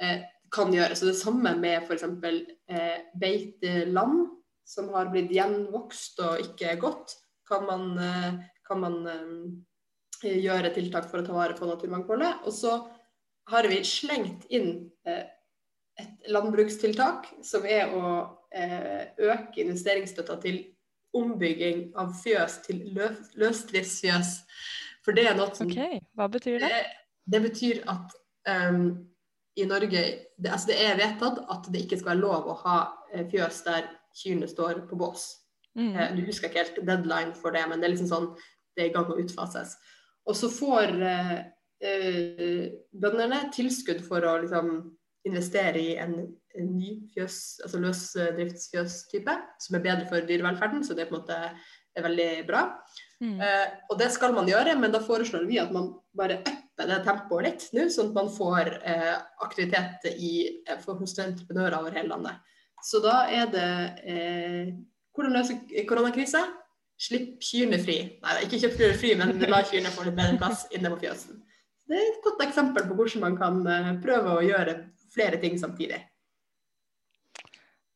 Eh, 0.00 0.24
kan 0.56 0.72
gjøre. 0.74 0.96
Så 0.96 1.10
det 1.10 1.18
samme 1.20 1.52
med 1.60 1.84
f.eks. 1.84 2.04
Eh, 2.06 2.98
beiteland 3.20 4.26
som 4.66 4.90
har 4.96 5.12
blitt 5.12 5.30
gjenvokst 5.34 6.20
og 6.26 6.42
ikke 6.42 6.74
godt, 6.82 7.14
kan 7.46 7.66
man, 7.68 7.88
eh, 8.02 8.40
kan 8.66 8.82
man 8.82 8.98
eh, 9.12 10.36
gjøre 10.42 10.72
tiltak 10.74 11.10
for 11.10 11.22
å 11.22 11.26
ta 11.26 11.36
vare 11.36 11.56
på 11.58 11.68
naturmangfoldet. 11.68 12.42
Og 12.48 12.54
så 12.56 12.78
har 13.52 13.68
vi 13.70 13.82
slengt 13.86 14.46
inn 14.50 14.88
eh, 15.06 15.26
et 15.96 16.30
landbrukstiltak 16.32 17.30
som 17.46 17.64
er 17.68 17.92
å 17.94 18.08
eh, 18.52 19.12
øke 19.16 19.62
investeringsstøtta 19.62 20.40
til 20.42 20.64
ombygging 21.16 21.92
av 21.96 22.12
fjøs 22.18 22.60
til 22.66 22.82
lø 22.96 23.08
løsdriftsfjøs. 23.40 24.32
For 25.06 25.16
det 25.16 25.28
er 25.30 25.36
noe 25.38 25.54
som 25.56 25.70
okay. 25.70 26.00
Hva 26.18 26.26
betyr 26.32 26.58
det? 26.60 26.72
det, 26.72 26.82
det 27.32 27.40
betyr 27.46 27.84
at 27.92 28.16
um, 28.68 28.90
i 29.56 29.64
Norge 29.64 30.02
det, 30.36 30.50
altså 30.50 30.68
det 30.70 30.76
er 30.84 30.98
vedtatt 31.00 31.40
at 31.52 31.68
det 31.72 31.84
ikke 31.84 31.98
skal 32.00 32.14
være 32.14 32.22
lov 32.24 32.48
å 32.50 32.58
ha 32.64 32.76
eh, 33.12 33.24
fjøs 33.30 33.62
der 33.66 33.88
kyrne 34.16 34.48
står 34.50 34.84
på 34.90 34.98
bås. 35.00 35.28
Mm. 35.76 35.92
Eh, 35.94 36.14
Du 36.16 36.24
husker 36.28 36.50
ikke 36.50 36.64
helt 36.64 36.80
deadline 36.88 37.34
for 37.36 37.56
det, 37.56 37.64
men 37.68 37.80
det 37.80 37.88
er 37.88 37.94
liksom 37.96 38.12
sånn 38.12 38.30
det 38.76 38.84
er 38.84 38.90
i 38.90 38.94
gang 38.94 39.08
å 39.08 39.18
utfases. 39.20 39.76
Og 40.28 40.36
så 40.36 40.50
får 40.52 40.92
eh, 41.08 41.34
eh, 41.80 42.66
bøndene 42.92 43.46
tilskudd 43.54 44.02
for 44.04 44.24
å 44.28 44.36
liksom 44.42 44.76
investere 45.26 45.80
i 45.80 45.96
en, 45.98 46.18
en 46.54 46.68
ny 46.76 46.92
fjøs, 47.14 47.38
altså 47.64 47.80
løsdriftsfjøstype, 47.82 49.34
som 49.64 49.78
er 49.78 49.84
bedre 49.88 50.06
for 50.10 50.28
dyrevelferden, 50.28 50.84
så 50.86 50.94
det 50.94 51.06
er 51.06 51.10
på 51.10 51.16
en 51.16 51.24
måte 51.24 51.40
er 51.96 52.04
veldig 52.04 52.30
bra. 52.48 52.62
Mm. 53.24 53.40
Eh, 53.40 53.66
og 53.90 53.98
det 54.00 54.10
skal 54.14 54.36
man 54.36 54.48
gjøre, 54.50 54.76
men 54.78 54.92
da 54.92 55.00
foreslår 55.02 55.48
vi 55.48 55.58
at 55.62 55.72
man 55.74 55.94
bare 56.16 56.42
upper 56.76 56.90
det 56.90 56.98
tempoet 57.04 57.46
litt 57.46 57.64
nå, 57.72 57.86
sånn 57.88 58.10
at 58.10 58.18
man 58.18 58.28
får 58.32 58.68
eh, 58.84 59.14
aktivitet 59.44 60.04
i, 60.12 60.60
eh, 60.68 60.78
for, 60.82 60.98
hos 61.00 61.16
entreprenører 61.18 61.78
over 61.78 61.96
hele 61.96 62.12
landet. 62.12 62.36
Så 62.84 63.00
da 63.00 63.24
er 63.32 63.48
det 63.50 63.70
eh, 64.04 64.74
hvordan 65.16 65.32
løse 65.38 65.56
koronakrisa? 65.88 66.44
Slipp 67.00 67.40
kyrne 67.44 67.78
fri. 67.80 67.96
Nei, 68.22 68.36
ikke 68.44 68.60
kjøp 68.60 68.76
kyrne 68.76 68.98
fri, 69.00 69.14
men 69.16 69.40
la 69.48 69.62
kyrne 69.64 69.92
få 69.92 70.04
litt 70.06 70.16
bedre 70.16 70.36
plass 70.40 70.66
inne 70.76 70.92
på 70.92 71.00
fjøsen. 71.00 71.40
Det 71.86 71.96
er 71.96 72.04
et 72.10 72.22
godt 72.24 72.44
eksempel 72.44 72.86
på 72.88 72.98
hvordan 72.98 73.24
man 73.24 73.40
kan 73.40 73.58
eh, 73.72 73.90
prøve 74.04 74.36
å 74.36 74.44
gjøre 74.44 74.78
flere 75.16 75.40
ting 75.40 75.56
samtidig. 75.60 76.02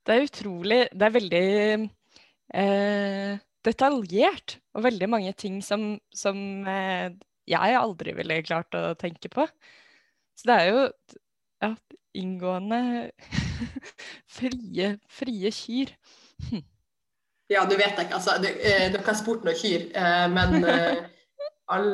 Det 0.01 0.17
er 0.17 0.25
utrolig 0.25 0.79
Det 0.97 1.07
er 1.07 1.17
veldig 1.19 1.47
eh, 2.57 3.41
detaljert, 3.61 4.57
og 4.73 4.87
veldig 4.87 5.09
mange 5.13 5.35
ting 5.37 5.61
som, 5.63 5.93
som 6.17 6.39
eh, 6.65 7.11
jeg 7.51 7.79
aldri 7.79 8.15
ville 8.17 8.41
klart 8.47 8.77
å 8.79 8.95
tenke 8.99 9.31
på. 9.33 9.47
Så 10.39 10.49
det 10.49 10.57
er 10.57 10.69
jo 10.71 10.83
ja, 11.61 11.75
inngående 12.17 13.11
frie, 14.39 14.95
frie 15.11 15.53
kyr. 15.53 15.93
Ja, 17.51 17.65
du 17.67 17.75
vet 17.77 17.99
ikke, 17.99 18.15
altså. 18.17 18.39
Eh, 18.47 18.87
dere 18.93 19.05
har 19.05 19.19
spurt 19.19 19.43
noen 19.45 19.59
kyr, 19.59 19.89
eh, 19.99 20.27
men 20.31 20.63
all, 21.71 21.91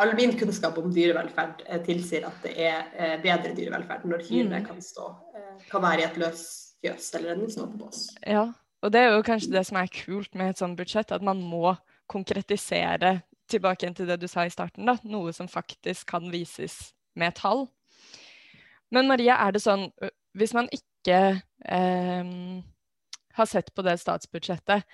all 0.00 0.14
min 0.18 0.34
kunnskap 0.38 0.78
om 0.80 0.90
dyrevelferd 0.94 1.62
eh, 1.66 1.80
tilsier 1.86 2.26
at 2.28 2.44
det 2.44 2.52
er 2.64 2.90
eh, 2.96 3.16
bedre 3.22 3.54
dyrevelferd 3.56 4.06
når 4.08 4.26
kyrne 4.28 4.60
Mm. 4.62 4.66
kan 4.66 4.82
stå, 4.82 5.08
eh, 5.36 5.64
kan 5.70 5.82
være 5.82 6.02
i 6.02 6.06
et 6.08 6.18
løs 6.20 6.44
fjøs 6.82 7.14
eller 7.18 7.36
en 7.36 7.50
snåpebås. 7.50 8.06
Ja, 8.26 8.46
og 8.82 8.92
det 8.92 9.00
er 9.00 9.12
jo 9.14 9.22
kanskje 9.26 9.52
det 9.52 9.66
som 9.68 9.78
er 9.78 9.92
kult 9.94 10.34
med 10.34 10.50
et 10.50 10.58
sånt 10.62 10.78
budsjett, 10.78 11.12
at 11.12 11.22
man 11.22 11.42
må 11.42 11.76
konkretisere 12.10 13.22
tilbake 13.52 13.84
igjen 13.84 13.96
til 14.00 14.10
det 14.10 14.18
du 14.22 14.28
sa 14.30 14.46
i 14.46 14.52
starten, 14.52 14.88
da, 14.88 14.96
noe 15.04 15.32
som 15.36 15.50
faktisk 15.50 16.08
kan 16.14 16.28
vises 16.32 16.92
med 17.18 17.36
tall. 17.38 17.66
Men 18.92 19.08
Maria, 19.08 19.38
er 19.40 19.54
det 19.54 19.62
sånn, 19.64 19.88
hvis 20.36 20.52
man 20.56 20.68
ikke 20.72 21.18
eh, 21.64 22.32
har 23.36 23.48
sett 23.48 23.72
på 23.74 23.84
det 23.86 23.96
statsbudsjettet, 24.00 24.84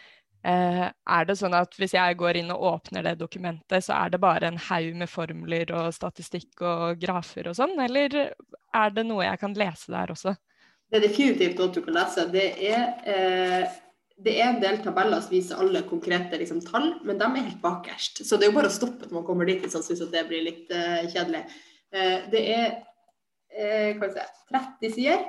eh, 0.47 0.85
er 0.87 1.29
det 1.29 1.39
sånn 1.41 1.57
at 1.59 1.75
hvis 1.79 1.97
jeg 1.97 2.19
går 2.21 2.41
inn 2.41 2.53
og 2.55 2.67
åpner 2.73 3.07
det 3.07 3.17
dokumentet, 3.23 3.85
så 3.85 3.97
er 3.99 4.15
det 4.15 4.23
bare 4.23 4.51
en 4.51 4.61
haug 4.69 4.93
med 5.01 5.11
formler 5.11 5.73
og 5.75 5.91
statistikk 5.95 6.63
og 6.63 7.01
grafer 7.03 7.51
og 7.51 7.59
sånn, 7.59 7.75
eller 7.83 8.21
er 8.23 8.95
det 8.95 9.07
noe 9.09 9.27
jeg 9.27 9.43
kan 9.43 9.57
lese 9.59 9.95
der 9.95 10.15
også? 10.15 10.37
Det 10.89 11.01
er 11.01 11.05
definitivt 11.05 11.59
noe 11.61 11.73
du 11.75 11.83
kan 11.85 11.99
lese. 11.99 12.25
Det 12.33 12.47
er, 12.71 12.85
eh, 13.05 13.79
det 14.25 14.35
er 14.41 14.49
en 14.51 14.61
del 14.63 14.81
tabeller 14.83 15.23
som 15.23 15.35
viser 15.35 15.61
alle 15.63 15.85
konkrete 15.87 16.41
liksom, 16.41 16.61
tall, 16.67 16.91
men 17.07 17.21
de 17.21 17.27
er 17.29 17.47
helt 17.47 17.63
bakerst. 17.63 18.25
Så 18.27 18.37
det 18.37 18.49
er 18.49 18.53
jo 18.53 18.59
bare 18.59 18.71
å 18.71 18.75
stoppe 18.75 19.07
når 19.07 19.21
man 19.21 19.27
kommer 19.29 19.49
dit 19.49 19.63
hvis 19.63 19.77
man 19.79 19.85
syns 19.87 20.03
det 20.11 20.25
blir 20.27 20.43
litt 20.47 20.73
uh, 20.75 21.05
kjedelig. 21.13 21.45
Uh, 21.95 22.17
det 22.33 22.43
er 22.57 22.67
uh, 23.95 24.09
si, 24.11 24.27
30 24.51 24.97
sider 24.97 25.27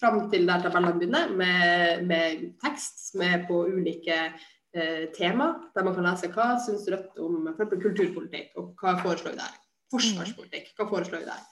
fram 0.00 0.26
til 0.32 0.46
der 0.48 0.64
tabellene 0.64 0.98
begynner, 0.98 1.32
med, 1.36 2.04
med 2.08 2.44
tekst 2.64 3.10
som 3.10 3.22
er 3.24 3.44
på 3.48 3.62
ulike 3.68 4.16
eh, 4.16 5.04
tema, 5.16 5.50
der 5.74 5.84
man 5.86 5.96
kan 5.96 6.06
lese 6.08 6.30
hva 6.32 6.54
syns 6.64 6.86
Rødt 6.92 7.20
om 7.22 7.50
kulturpolitikk, 7.56 8.54
og 8.60 8.72
hva 8.80 8.96
foreslår 9.02 9.34
vi 9.34 9.40
der. 9.40 9.58
Forsvarspolitikk, 9.92 10.72
hva 10.76 10.88
foreslår 10.90 11.24
vi 11.24 11.28
der. 11.28 11.44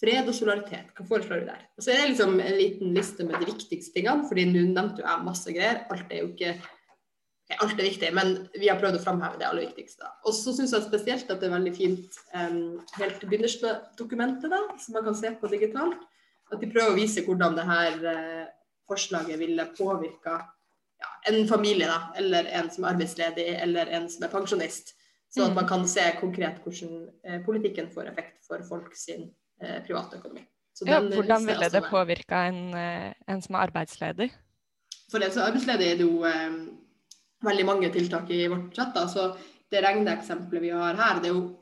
Fred 0.00 0.28
og 0.30 0.34
solidaritet, 0.34 0.92
hva 0.96 1.04
foreslår 1.04 1.42
du 1.42 1.48
der? 1.50 1.64
Og 1.76 1.84
så 1.84 1.92
er 1.92 1.98
det 2.00 2.12
liksom 2.14 2.38
en 2.40 2.56
liten 2.56 2.94
liste 2.96 3.24
med 3.28 3.36
de 3.36 3.50
viktigste 3.50 3.92
tingene, 3.92 4.24
fordi 4.28 4.46
nå 4.48 4.62
nevnte 4.70 5.02
jo 5.02 5.08
jeg 5.08 5.26
masse 5.26 5.52
greier. 5.52 5.82
Alt 5.92 6.12
er 6.12 6.22
jo 6.24 6.30
ikke 6.34 6.54
Alt 7.58 7.80
er 7.80 7.82
viktig, 7.82 8.12
men 8.14 8.28
vi 8.54 8.68
har 8.70 8.78
prøvd 8.78 9.00
å 9.00 9.02
framheve 9.02 9.40
det 9.40 9.46
aller 9.48 9.64
viktigste. 9.64 10.06
Og 10.22 10.36
så 10.36 10.52
syns 10.54 10.70
jeg 10.70 10.84
spesielt 10.84 11.32
at 11.34 11.40
det 11.42 11.48
er 11.48 11.56
veldig 11.56 11.72
fint 11.74 12.18
um, 12.30 12.76
helt 12.94 13.24
av 13.66 13.80
dokumentet, 13.98 14.52
da, 14.52 14.60
som 14.78 14.94
man 14.94 15.08
kan 15.08 15.16
se 15.18 15.32
på 15.34 15.50
digitalt, 15.50 15.98
at 16.54 16.62
de 16.62 16.68
prøver 16.70 16.92
å 16.92 16.94
vise 16.94 17.24
hvordan 17.26 17.58
det 17.58 17.64
her 17.66 17.98
uh, 18.06 18.44
forslaget 18.86 19.42
ville 19.42 19.66
påvirka 19.74 20.36
ja, 21.00 21.10
en 21.32 21.42
familie, 21.50 21.90
da, 21.90 22.12
eller 22.22 22.46
en 22.54 22.70
som 22.70 22.86
er 22.86 22.94
arbeidsledig, 22.94 23.48
eller 23.66 23.90
en 23.98 24.06
som 24.12 24.26
er 24.26 24.32
pensjonist. 24.32 24.94
Så 25.30 25.44
at 25.44 25.50
Mm. 25.50 25.54
man 25.54 25.68
kan 25.68 25.88
se 25.88 26.02
konkret 26.20 26.62
hvordan 26.64 27.08
eh, 27.24 27.42
politikken 27.44 27.90
får 27.90 28.08
effekt 28.10 28.46
for 28.46 28.62
folk 28.68 28.96
sin 28.98 29.28
eh, 29.60 29.80
privatøkonomi. 29.86 30.44
Så 30.74 30.86
Ja, 30.88 31.00
den, 31.00 31.12
hvordan 31.12 31.46
ville 31.46 31.68
det 31.68 31.72
veldig. 31.82 31.90
påvirka 31.90 32.44
en, 32.48 32.74
eh, 32.74 33.12
en 33.28 33.42
som 33.42 33.54
er 33.54 33.66
arbeidsledig? 33.68 34.30
For 35.10 35.18
en 35.22 35.30
som 35.30 35.42
er 35.42 35.50
arbeidsledig 35.50 35.86
er 35.92 35.96
det 35.96 36.06
jo 36.06 36.24
eh, 36.24 36.50
veldig 37.44 37.66
mange 37.66 37.90
tiltak 37.92 38.30
i 38.30 38.46
vårt 38.48 38.70
budsjett. 38.70 38.94
så 39.10 39.36
Det 39.70 39.82
regneeksempelet 39.84 40.62
vi 40.62 40.68
har 40.70 40.94
her, 40.96 41.20
det 41.20 41.30
er 41.30 41.34
jo 41.34 41.56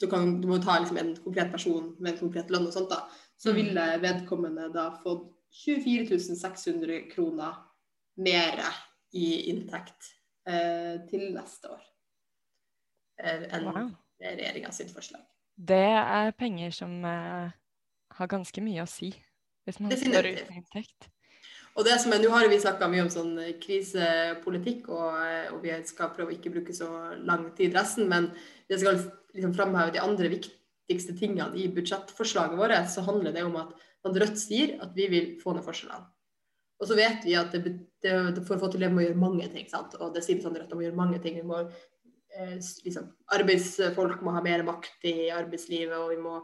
du, 0.00 0.06
kan, 0.10 0.40
du 0.40 0.48
må 0.48 0.58
ta 0.62 0.78
liksom 0.80 0.96
en 0.98 1.16
konkret 1.16 1.50
person 1.52 1.96
med 2.00 2.12
en 2.12 2.18
konkret 2.18 2.50
lønn 2.50 2.66
og 2.66 2.72
sånt. 2.72 2.90
da, 2.90 3.08
Så 3.38 3.50
Mm. 3.52 3.56
ville 3.56 3.98
vedkommende 4.00 4.72
da 4.72 4.90
fått 5.02 5.30
24 5.64 6.18
600 6.36 7.10
kroner 7.14 7.54
mer 8.16 8.60
i 9.12 9.50
inntekt 9.50 10.10
eh, 10.46 10.98
til 11.08 11.32
neste 11.34 11.68
år 11.70 11.80
eh, 13.18 13.46
enn 13.52 13.64
Wow. 13.64 13.90
regjeringa 14.20 14.72
sitt 14.72 14.90
forslag. 14.90 15.20
Det 15.54 15.86
er 15.96 16.34
penger 16.38 16.74
som 16.74 16.96
eh, 17.06 17.52
har 18.18 18.30
ganske 18.30 18.62
mye 18.64 18.82
å 18.82 18.90
si, 18.90 19.12
hvis 19.66 19.80
man 19.82 19.94
står 19.94 20.30
uten 20.32 20.56
inntekt. 20.58 21.10
Og 21.74 21.86
det 21.86 21.96
som 22.02 22.12
er, 22.14 22.22
Nå 22.22 22.30
har 22.30 22.46
vi 22.50 22.58
snakka 22.62 22.86
mye 22.90 23.04
om 23.06 23.10
sånn 23.10 23.32
eh, 23.42 23.54
krisepolitikk, 23.62 24.88
og, 24.94 25.20
eh, 25.22 25.52
og 25.54 25.62
vi 25.64 25.74
skal 25.88 26.12
prøve 26.14 26.32
å 26.32 26.36
ikke 26.36 26.52
bruke 26.54 26.74
så 26.76 26.88
lang 27.22 27.48
tid 27.58 27.74
resten, 27.74 28.08
men 28.10 28.30
det 28.70 28.80
skal 28.82 29.00
liksom 29.34 29.54
framheve 29.56 29.94
de 29.94 30.02
andre 30.02 30.30
viktigste 30.36 31.16
tingene 31.18 31.58
i 31.58 31.68
budsjettforslaget 31.74 32.58
vårt, 32.58 32.90
så 32.90 33.06
handler 33.06 33.34
det 33.34 33.46
om 33.46 33.58
at, 33.62 33.72
at 34.04 34.20
Rødt 34.22 34.38
sier 34.38 34.76
at 34.84 34.94
vi 34.94 35.08
vil 35.10 35.32
få 35.42 35.56
ned 35.56 35.66
forskjellene. 35.66 36.10
Og 36.82 36.88
så 36.90 36.96
vet 36.98 37.22
vi 37.24 37.36
at 37.38 37.54
det, 37.54 37.70
det, 38.02 38.14
for 38.44 38.56
å 38.56 38.62
få 38.64 38.68
til 38.72 38.82
det 38.82 38.90
må 38.92 39.00
vi 39.00 39.08
gjøre 39.08 39.20
mange 39.22 39.46
ting. 39.52 39.66
sant? 39.70 39.94
Og 40.02 40.10
det 40.14 40.24
sier 40.26 40.42
sånn 40.42 40.56
Rødt 40.58 40.74
må 40.74 40.82
gjøre 40.84 40.98
mange 40.98 41.20
ting. 41.22 41.38
Vi 41.38 41.46
må, 41.46 41.62
liksom, 42.84 43.10
arbeidsfolk 43.34 44.22
må 44.24 44.34
ha 44.34 44.42
mer 44.44 44.64
makt 44.66 45.06
i 45.10 45.30
arbeidslivet, 45.34 45.96
og 45.98 46.10
vi 46.14 46.20
må 46.22 46.40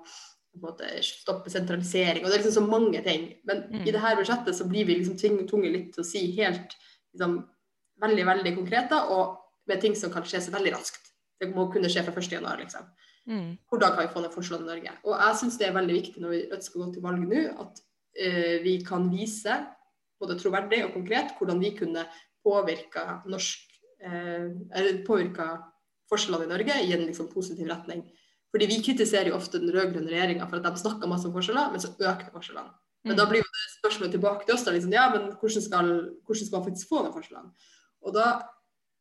på 0.50 0.58
en 0.58 0.64
måte 0.66 0.88
stoppe 1.06 1.50
sentralisering. 1.50 2.24
og 2.24 2.30
Det 2.30 2.38
er 2.38 2.42
liksom 2.42 2.58
så 2.58 2.66
mange 2.66 3.02
ting. 3.02 3.34
Men 3.44 3.62
Mm. 3.70 3.86
i 3.86 3.90
det 3.90 4.00
her 4.00 4.16
budsjettet 4.16 4.54
så 4.54 4.68
blir 4.68 4.84
vi 4.86 4.98
liksom 4.98 5.16
tvunget 5.46 5.72
litt 5.72 5.94
til 5.94 6.02
å 6.02 6.06
si 6.06 6.30
helt 6.36 6.74
liksom, 7.14 7.48
veldig 8.00 8.26
veldig 8.26 8.56
konkrete, 8.56 8.94
og 9.10 9.38
med 9.68 9.80
ting 9.80 9.94
som 9.94 10.10
kan 10.10 10.22
skje 10.22 10.40
så 10.40 10.50
veldig 10.50 10.72
raskt. 10.74 11.12
Det 11.40 11.54
må 11.54 11.70
kunne 11.72 11.88
skje 11.88 12.02
fra 12.04 12.12
1.1. 12.12 12.58
liksom. 12.58 12.82
Mm. 13.26 13.58
Hvordan 13.70 13.94
kan 13.94 14.06
vi 14.06 14.12
få 14.12 14.20
ned 14.20 14.34
forskjellene 14.34 14.66
i 14.66 14.74
Norge? 14.74 14.92
Og 15.04 15.14
jeg 15.20 15.36
syns 15.40 15.58
det 15.58 15.68
er 15.68 15.76
veldig 15.76 15.94
viktig 15.94 16.20
når 16.22 16.30
vi 16.30 16.48
Rødt 16.50 16.64
skal 16.64 16.80
gå 16.80 16.92
til 16.92 17.02
valg 17.02 17.28
nå, 17.28 17.42
at 17.60 17.82
uh, 18.26 18.56
vi 18.64 18.84
kan 18.86 19.10
vise 19.12 19.66
både 20.20 20.38
troverdig 20.40 20.84
og 20.84 20.92
konkret 20.92 21.36
hvordan 21.38 21.60
vi 21.60 21.70
kunne 21.76 22.06
påvirka 22.44 23.22
norsk 23.26 23.60
uh, 24.04 24.48
eller 24.74 25.04
påvirka 25.06 25.69
forskjellene 26.10 26.44
i 26.48 26.50
Norge 26.52 26.76
i 26.84 26.92
en 26.96 27.06
liksom, 27.06 27.28
positiv 27.32 27.66
retning. 27.70 28.04
Fordi 28.50 28.66
Vi 28.66 28.80
kritiserer 28.82 29.28
jo 29.30 29.36
ofte 29.38 29.60
den 29.62 29.70
rød-grønne 29.70 30.10
regjeringa 30.10 30.48
for 30.50 30.56
at 30.58 30.64
de 30.74 30.80
snakker 30.82 31.08
masse 31.08 31.26
om 31.28 31.32
forskjeller, 31.34 31.70
men 31.70 31.80
så 31.80 31.92
økte 31.94 32.32
forskjellene. 32.34 32.72
Men 33.04 33.16
da 33.16 33.24
Mm. 33.24 33.30
blir 33.30 33.40
jo 33.40 33.50
det 33.56 33.66
spørsmålet 33.78 34.12
tilbake 34.12 34.44
til 34.46 34.54
oss. 34.54 34.64
da, 34.64 34.70
liksom, 34.72 34.92
ja, 34.92 35.08
men 35.10 35.30
hvordan 35.32 35.62
skal, 35.62 35.86
hvordan 36.26 36.46
skal 36.46 36.58
man 36.58 36.66
faktisk 36.68 36.88
få 36.88 37.04
ned 37.04 37.12
forskjellene? 37.14 37.52
Og 38.04 38.14
da, 38.14 38.42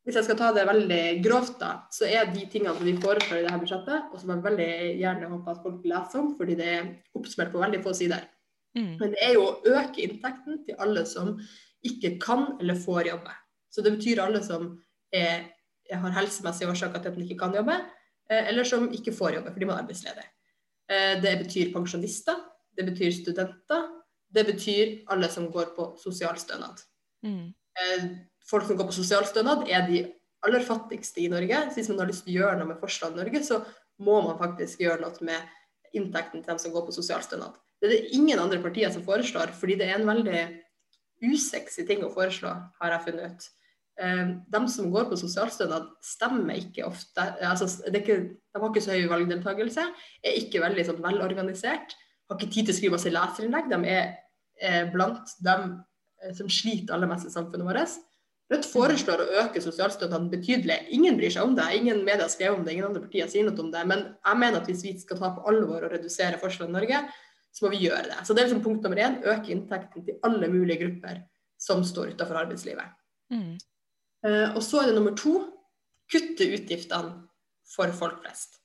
Hvis 0.05 0.16
jeg 0.16 0.24
skal 0.24 0.38
ta 0.38 0.53
det 0.53 0.66
veldig 0.66 1.24
grovt, 1.24 1.60
da, 1.60 1.84
så 1.91 2.05
er 2.07 2.26
de 2.34 2.45
tingene 2.47 2.74
som 2.74 2.86
vi 2.86 2.93
foreslår 2.97 3.39
i 3.39 3.43
dette 3.43 3.60
budsjettet, 3.60 4.14
og 4.14 4.20
som 4.20 4.30
jeg 4.30 4.43
veldig 4.43 4.97
gjerne 4.97 5.28
håper 5.30 5.51
at 5.51 5.62
folk 5.62 5.84
leser 5.86 6.20
om, 6.20 6.38
fordi 6.38 6.55
det 6.55 6.66
er 6.68 6.95
oppsummert 7.16 7.51
på 7.51 7.60
veldig 7.60 7.84
få 7.84 7.93
sider, 7.93 8.22
Mm. 8.76 8.97
men 8.97 9.12
det 9.12 9.18
er 9.22 9.34
jo 9.34 9.41
å 9.43 9.62
øke 9.66 9.97
inntekten 10.01 10.66
til 10.66 10.76
alle 10.80 11.05
som 11.05 11.38
ikke 11.86 12.18
kan 12.20 12.57
eller 12.62 12.76
får 12.76 13.03
jobbe. 13.12 13.32
Så 13.70 13.84
det 13.84 13.97
betyr 13.99 14.20
alle 14.24 14.41
som 14.41 14.82
er, 15.14 15.51
har 15.97 16.15
helsemessige 16.17 16.69
årsaker 16.69 17.01
til 17.01 17.11
at 17.11 17.17
den 17.17 17.25
ikke 17.25 17.39
kan 17.39 17.55
jobbe, 17.55 17.75
eh, 18.29 18.49
eller 18.51 18.67
som 18.67 18.89
ikke 18.93 19.15
får 19.15 19.39
jobbe 19.39 19.53
fordi 19.55 19.69
man 19.69 19.77
er 19.77 19.83
arbeidsledig. 19.85 20.27
Det 20.89 21.35
betyr 21.43 21.67
pensjonister, 21.69 22.37
det 22.73 22.87
betyr 22.87 23.11
studenter, 23.13 23.83
det 24.33 24.45
betyr 24.47 25.03
alle 25.13 25.27
som 25.29 25.51
går 25.53 25.75
på 25.75 25.83
sosialstønad. 26.01 26.81
Mm. 27.21 27.51
Folk 28.49 28.65
som 28.65 28.79
går 28.79 28.89
på 28.89 28.95
sosialstønad, 28.97 29.67
er 29.69 29.85
de 29.85 29.99
aller 30.45 30.65
fattigste 30.65 31.21
i 31.21 31.27
Norge. 31.29 31.59
Så 31.69 31.77
hvis 31.77 31.91
man 31.93 32.01
har 32.01 32.09
lyst 32.09 32.25
til 32.25 32.33
å 32.33 32.39
gjøre 32.39 32.57
noe 32.57 32.71
med 32.71 32.81
forskjellene 32.81 33.19
i 33.19 33.21
Norge, 33.21 33.43
så 33.45 33.59
må 34.01 34.17
man 34.25 34.39
faktisk 34.39 34.81
gjøre 34.81 35.03
noe 35.03 35.27
med 35.29 35.93
inntekten 35.97 36.41
til 36.41 36.51
dem 36.53 36.61
som 36.61 36.73
går 36.73 36.87
på 36.87 36.95
sosialstønad. 36.95 37.57
Det 37.79 37.87
er 37.87 37.95
det 37.95 38.15
ingen 38.17 38.39
andre 38.41 38.59
partier 38.63 38.91
som 38.93 39.05
foreslår, 39.05 39.53
fordi 39.55 39.77
det 39.79 39.87
er 39.87 39.99
en 39.99 40.09
veldig 40.09 40.41
usexy 41.29 41.85
ting 41.87 42.03
å 42.05 42.11
foreslå, 42.13 42.51
har 42.79 42.95
jeg 42.95 43.05
funnet 43.07 43.31
ut. 43.31 43.47
Eh, 43.99 44.27
de 44.47 44.61
som 44.71 44.91
går 44.93 45.09
på 45.09 45.17
sosialstønad, 45.19 45.89
stemmer 46.03 46.55
ikke 46.61 46.85
ofte 46.87 47.25
altså, 47.43 47.67
ikke, 47.91 48.15
De 48.31 48.61
har 48.61 48.69
ikke 48.69 48.83
så 48.85 48.95
høy 48.95 49.09
valgdeltakelse, 49.11 49.87
er 50.23 50.37
ikke 50.39 50.63
veldig 50.63 50.85
sånn, 50.87 51.01
velorganisert, 51.03 51.95
har 52.29 52.37
ikke 52.37 52.53
tid 52.53 52.69
til 52.69 52.75
å 52.75 52.77
skrive 52.77 52.95
masse 52.95 53.11
leserinnlegg. 53.11 53.71
De 53.71 53.79
er 53.91 54.05
eh, 54.61 54.85
blant 54.93 55.33
dem 55.43 55.73
eh, 56.23 56.31
som 56.37 56.51
sliter 56.51 56.95
aller 56.95 57.11
mest 57.11 57.27
i 57.27 57.33
samfunnet 57.33 57.67
vårt. 57.67 57.97
Rødt 58.49 58.65
foreslår 58.65 59.21
å 59.21 59.31
øke 59.43 59.61
sosialstønaden 59.61 60.29
betydelig. 60.31 60.79
Ingen 60.95 61.19
bryr 61.19 61.33
seg 61.35 61.45
om 61.45 61.51
det. 61.57 61.67
Ingen 61.77 61.99
medier 62.01 62.23
har 62.23 62.31
skrevet 62.33 62.57
om 62.57 62.63
det, 62.65 62.73
ingen 62.73 62.87
andre 62.87 63.03
partier 63.03 63.27
sier 63.29 63.45
noe 63.45 63.61
om 63.61 63.69
det. 63.73 63.83
Men 63.91 64.05
jeg 64.15 64.39
mener 64.41 64.61
at 64.61 64.69
hvis 64.71 64.85
vi 64.87 64.93
skal 64.97 65.19
ta 65.19 65.33
på 65.35 65.43
alvor 65.51 65.83
og 65.85 65.91
redusere 65.93 66.39
forskjellene 66.41 66.73
i 66.73 66.77
Norge, 66.79 67.01
så 67.53 67.65
må 67.65 67.73
vi 67.75 67.83
gjøre 67.83 68.07
det. 68.07 68.21
Så 68.23 68.33
det 68.33 68.41
er 68.41 68.49
liksom 68.49 68.63
punkt 68.65 68.85
nummer 68.85 69.03
én. 69.03 69.19
Øke 69.21 69.53
inntekten 69.53 70.07
til 70.07 70.17
alle 70.25 70.49
mulige 70.49 70.79
grupper 70.81 71.21
som 71.61 71.83
står 71.85 72.15
utenfor 72.15 72.41
arbeidslivet. 72.41 72.95
Mm. 73.33 73.59
Uh, 74.26 74.55
og 74.55 74.61
så 74.65 74.82
er 74.82 74.89
det 74.89 74.97
nummer 74.97 75.15
to 75.17 75.36
kutte 76.11 76.47
utgiftene 76.55 77.13
for 77.70 77.91
folk 77.95 78.22
flest. 78.24 78.57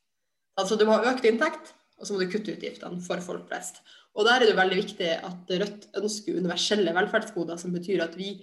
Altså 0.59 0.79
du 0.79 0.87
må 0.89 0.97
ha 0.97 1.13
økt 1.13 1.27
inntekt, 1.29 1.75
og 1.99 2.07
så 2.07 2.15
må 2.15 2.23
du 2.23 2.31
kutte 2.33 2.55
utgiftene 2.57 3.03
for 3.05 3.23
folk 3.25 3.47
flest. 3.51 3.83
Og 4.15 4.27
der 4.27 4.43
er 4.43 4.51
det 4.51 4.59
veldig 4.59 4.79
viktig 4.79 5.11
at 5.27 5.51
Rødt 5.61 5.89
ønsker 5.99 6.39
universelle 6.39 6.95
velferdsgoder, 6.95 7.59
som 7.59 7.75
betyr 7.75 8.05
at 8.05 8.15
vi 8.19 8.37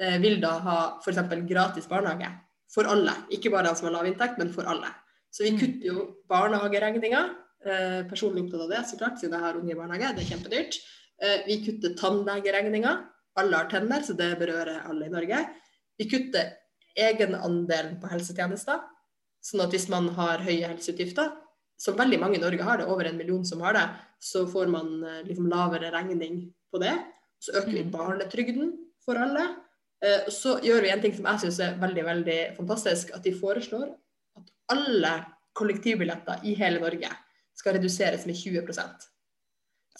eh, 0.00 0.18
vil 0.22 0.40
da 0.42 0.56
ha 0.64 0.78
f.eks. 0.98 1.22
gratis 1.46 1.86
barnehage 1.90 2.32
for 2.74 2.90
alle. 2.90 3.14
Ikke 3.34 3.52
bare 3.54 3.70
de 3.70 3.78
som 3.78 3.88
har 3.88 3.94
lav 3.94 4.10
inntekt, 4.10 4.40
men 4.42 4.50
for 4.52 4.66
alle. 4.66 4.90
Så 5.30 5.46
vi 5.46 5.54
mm. 5.54 5.60
kutter 5.62 5.88
jo 5.92 6.06
barnehageregninga 6.30 7.22
Eh, 7.64 8.02
personlig 8.10 8.44
opptatt 8.44 8.60
av 8.66 8.72
det, 8.74 8.80
så 8.84 8.96
klart, 9.00 9.20
siden 9.20 9.38
jeg 9.38 9.44
har 9.46 9.56
unge 9.56 9.72
i 9.72 9.76
barnehage. 9.78 10.12
Det 10.12 10.24
er 10.24 10.30
kjempedyrt. 10.34 10.76
Eh, 11.24 11.36
vi 11.46 11.58
kutter 11.64 11.94
tannlegeregninga. 11.96 12.92
Alle 13.40 13.60
har 13.60 13.70
tenner, 13.70 14.02
så 14.04 14.16
det 14.18 14.34
berører 14.40 14.84
alle 14.84 15.08
i 15.08 15.12
Norge. 15.12 15.38
Vi 16.00 16.08
kutter 16.10 16.52
egenandelen 16.98 17.98
på 18.02 18.10
helsetjenester. 18.10 18.82
Sånn 19.44 19.64
at 19.64 19.74
hvis 19.74 19.88
man 19.92 20.08
har 20.16 20.44
høye 20.44 20.70
helseutgifter, 20.70 21.32
som 21.80 21.98
veldig 21.98 22.20
mange 22.22 22.38
i 22.38 22.42
Norge 22.42 22.64
har, 22.64 22.78
det 22.78 22.86
er 22.86 22.92
over 22.94 23.08
en 23.08 23.18
million 23.18 23.42
som 23.44 23.60
har 23.66 23.76
det, 23.76 23.84
så 24.22 24.46
får 24.48 24.70
man 24.72 24.94
eh, 25.04 25.22
liksom 25.26 25.50
lavere 25.50 25.92
regning 25.92 26.46
på 26.72 26.80
det. 26.82 26.94
Så 27.42 27.58
øker 27.58 27.74
vi 27.74 27.84
mm. 27.84 27.92
barnetrygden 27.92 28.72
for 29.04 29.20
alle. 29.20 29.50
Så 30.28 30.58
gjør 30.60 30.82
vi 30.84 30.90
en 30.92 31.00
ting 31.00 31.14
som 31.16 31.24
jeg 31.30 31.40
syns 31.44 31.58
er 31.64 31.76
veldig 31.80 32.02
veldig 32.04 32.38
fantastisk, 32.58 33.12
at 33.16 33.24
de 33.24 33.30
foreslår 33.32 33.86
at 34.36 34.50
alle 34.74 35.12
kollektivbilletter 35.56 36.44
i 36.44 36.54
hele 36.58 36.82
Norge 36.82 37.10
skal 37.54 37.78
reduseres 37.78 38.26
med 38.26 38.36
20% 38.36 39.06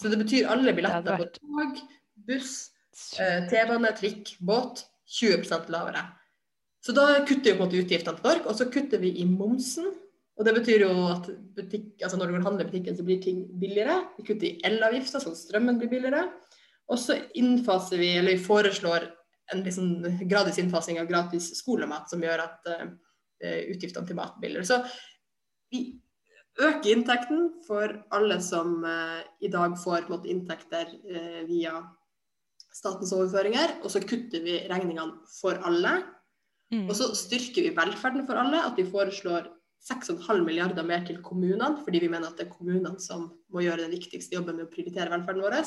Så 0.01 0.11
det 0.11 0.19
betyr 0.19 0.49
alle 0.51 0.73
billetter 0.75 1.17
på 1.17 1.27
tog, 1.37 1.79
buss, 2.27 2.71
eh, 3.19 3.47
T-bane, 3.49 3.91
trikk, 3.95 4.35
båt 4.39 4.83
20% 5.05 5.69
lavere. 5.73 6.05
Så 6.85 6.93
da 6.93 7.25
kutter 7.25 7.51
vi 7.51 7.57
på 7.57 7.63
en 7.63 7.65
måte 7.65 7.81
utgiftene 7.81 8.17
til 8.19 8.25
Dork, 8.27 8.49
og 8.49 8.57
så 8.57 8.67
kutter 8.69 9.01
vi 9.01 9.15
i 9.21 9.25
momsen. 9.25 9.87
Og 10.35 10.45
det 10.45 10.53
betyr 10.57 10.83
jo 10.83 10.91
at 11.07 11.29
butikk, 11.55 11.93
altså 12.03 12.19
når 12.19 12.33
du 12.33 12.39
kan 12.43 12.59
i 12.59 12.67
butikken, 12.67 12.97
så 12.97 13.05
blir 13.07 13.21
ting 13.23 13.45
billigere. 13.59 14.01
Vi 14.17 14.25
kutter 14.27 14.49
i 14.49 14.57
elavgifta, 14.67 15.21
sånn 15.23 15.37
strømmen 15.39 15.79
blir 15.79 15.89
billigere. 15.93 16.27
Og 16.91 16.99
så 17.01 17.17
innfaser 17.39 18.01
vi, 18.01 18.11
eller 18.19 18.35
vi 18.35 18.45
foreslår 18.45 19.07
en 19.53 19.63
liksom 19.65 20.27
gradvis 20.29 20.59
innfasing 20.61 20.99
av 21.01 21.09
gratis 21.09 21.51
skolemat, 21.57 22.09
som 22.11 22.21
gjør 22.21 22.43
at 22.43 22.69
uh, 22.69 22.87
utgiftene 23.71 24.09
til 24.09 24.19
mat 24.19 24.35
blir 24.37 24.51
billigere. 24.51 24.67
Så 24.69 24.81
vi 25.73 25.85
øker 26.61 26.91
inntekten 26.91 27.47
for 27.65 27.97
alle 28.13 28.37
som 28.45 28.77
uh, 28.85 29.21
i 29.41 29.49
dag 29.53 29.77
får 29.81 30.09
måte, 30.11 30.29
inntekter 30.29 30.91
uh, 31.09 31.41
via 31.49 31.79
statens 32.75 33.13
overføringer, 33.15 33.79
og 33.83 33.91
så 33.93 34.01
kutter 34.03 34.43
vi 34.43 34.59
regningene 34.69 35.21
for 35.37 35.59
alle. 35.67 36.01
Mm. 36.73 36.87
Og 36.89 36.95
så 36.97 37.11
styrker 37.15 37.67
vi 37.67 37.75
velferden 37.75 38.25
for 38.27 38.39
alle, 38.41 38.63
at 38.67 38.75
vi 38.77 38.87
foreslår 38.89 39.47
6,5 39.85 40.41
milliarder 40.43 40.85
mer 40.85 41.03
til 41.05 41.19
kommunene, 41.23 41.75
fordi 41.83 42.01
vi 42.01 42.09
mener 42.09 42.31
at 42.31 42.39
det 42.39 42.47
er 42.47 42.55
kommunene 42.55 42.97
som 43.01 43.27
må 43.53 43.61
gjøre 43.63 43.85
den 43.85 43.93
viktigste 43.93 44.35
jobben 44.35 44.57
med 44.57 44.67
å 44.67 44.71
prioritere 44.71 45.11
velferden 45.13 45.45
vår. 45.45 45.59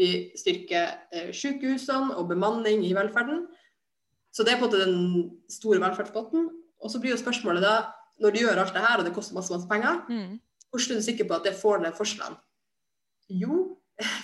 Vi 0.00 0.08
styrker 0.40 0.94
eh, 1.12 1.32
sykehusene 1.36 2.16
og 2.16 2.30
bemanning 2.30 2.80
i 2.88 2.94
velferden. 2.96 3.44
Så 4.32 4.46
det 4.46 4.54
er 4.54 4.62
på 4.62 4.64
en 4.64 4.70
måte 4.70 4.86
den 4.86 5.26
store 5.52 5.82
velferdspotten. 5.82 6.48
Og 6.82 6.90
så 6.90 6.98
blir 7.02 7.12
jo 7.12 7.20
spørsmålet 7.20 7.62
da 7.62 7.74
når 8.22 8.32
du 8.32 8.40
gjør 8.40 8.62
alt 8.62 8.72
det 8.74 8.82
her, 8.84 8.98
og 8.98 9.04
det 9.04 9.12
koster 9.16 9.36
masse, 9.36 9.52
masse 9.52 9.68
penger, 9.68 10.00
mm. 10.08 10.40
hvordan 10.70 10.96
er 10.96 11.02
du 11.02 11.06
sikker 11.06 11.28
på 11.28 11.36
at 11.36 11.46
det 11.46 11.58
får 11.58 11.82
ned 11.82 11.96
forskjellene? 11.98 12.40
Jo, 13.42 13.58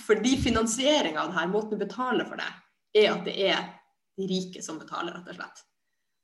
fordi 0.07 0.37
finansieringa 0.43 1.23
av 1.23 1.33
denne 1.33 1.49
måten 1.53 1.77
du 1.77 1.83
betaler 1.85 2.29
for 2.29 2.41
det, 2.41 2.49
er 2.99 3.11
at 3.13 3.25
det 3.27 3.35
er 3.49 3.67
de 4.19 4.29
rike 4.29 4.63
som 4.65 4.79
betaler, 4.81 5.15
rett 5.15 5.31
og 5.31 5.39
slett. 5.39 5.65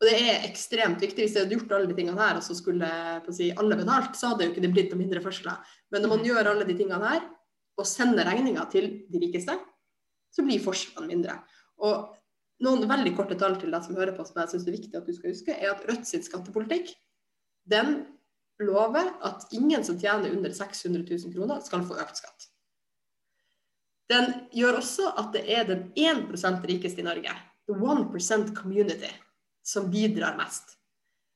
Og 0.01 0.09
det 0.09 0.15
er 0.19 0.47
ekstremt 0.49 1.03
viktig. 1.03 1.23
Hvis 1.23 1.37
jeg 1.37 1.47
hadde 1.47 1.57
gjort 1.57 1.77
alle 1.77 1.89
de 1.89 1.97
tingene 1.97 2.21
her, 2.21 2.41
og 2.41 2.45
så 2.45 2.57
skulle 2.59 2.89
si, 3.33 3.53
alle 3.55 3.79
betalt, 3.79 4.19
så 4.19 4.33
hadde 4.33 4.49
jo 4.49 4.53
ikke 4.53 4.65
det 4.65 4.73
blitt 4.75 4.91
noen 4.91 5.05
mindre 5.05 5.23
forskjeller. 5.25 5.77
Men 5.95 6.05
når 6.05 6.13
man 6.13 6.21
mm. 6.25 6.27
gjør 6.29 6.51
alle 6.51 6.67
de 6.69 6.77
tingene 6.81 7.13
her, 7.13 7.23
og 7.75 7.89
sender 7.91 8.29
regninga 8.29 8.67
til 8.71 8.91
de 9.11 9.23
rikeste, 9.23 9.55
så 10.35 10.45
blir 10.47 10.63
forskjellene 10.63 11.11
mindre. 11.11 11.39
Og 11.87 12.11
noen 12.65 12.87
veldig 12.91 13.15
korte 13.17 13.39
tall 13.39 13.57
til 13.61 13.75
deg 13.75 13.87
som 13.87 13.97
hører 13.99 14.15
på, 14.17 14.27
som 14.27 14.43
jeg 14.43 14.53
syns 14.53 14.67
er 14.69 14.77
viktig 14.77 14.99
at 14.99 15.09
du 15.09 15.15
skal 15.17 15.33
huske, 15.33 15.57
er 15.57 15.73
at 15.73 15.87
Rødt 15.89 16.07
sitt 16.11 16.27
skattepolitikk 16.27 16.93
den 17.71 18.05
lover 18.63 19.09
at 19.27 19.47
ingen 19.57 19.85
som 19.87 19.99
tjener 19.99 20.35
under 20.35 20.53
600 20.53 21.03
000 21.09 21.35
kroner, 21.35 21.63
skal 21.65 21.83
få 21.87 21.97
økt 22.03 22.21
skatt. 22.21 22.51
Den 24.13 24.33
gjør 24.53 24.81
også 24.83 25.11
at 25.21 25.33
det 25.33 25.45
er 25.49 25.67
den 25.69 25.85
1% 25.97 26.65
rikeste 26.69 27.01
i 27.01 27.07
Norge, 27.07 27.35
the 27.69 27.77
1% 27.77 28.55
community, 28.57 29.13
som 29.65 29.91
bidrar 29.93 30.37
mest. 30.37 30.77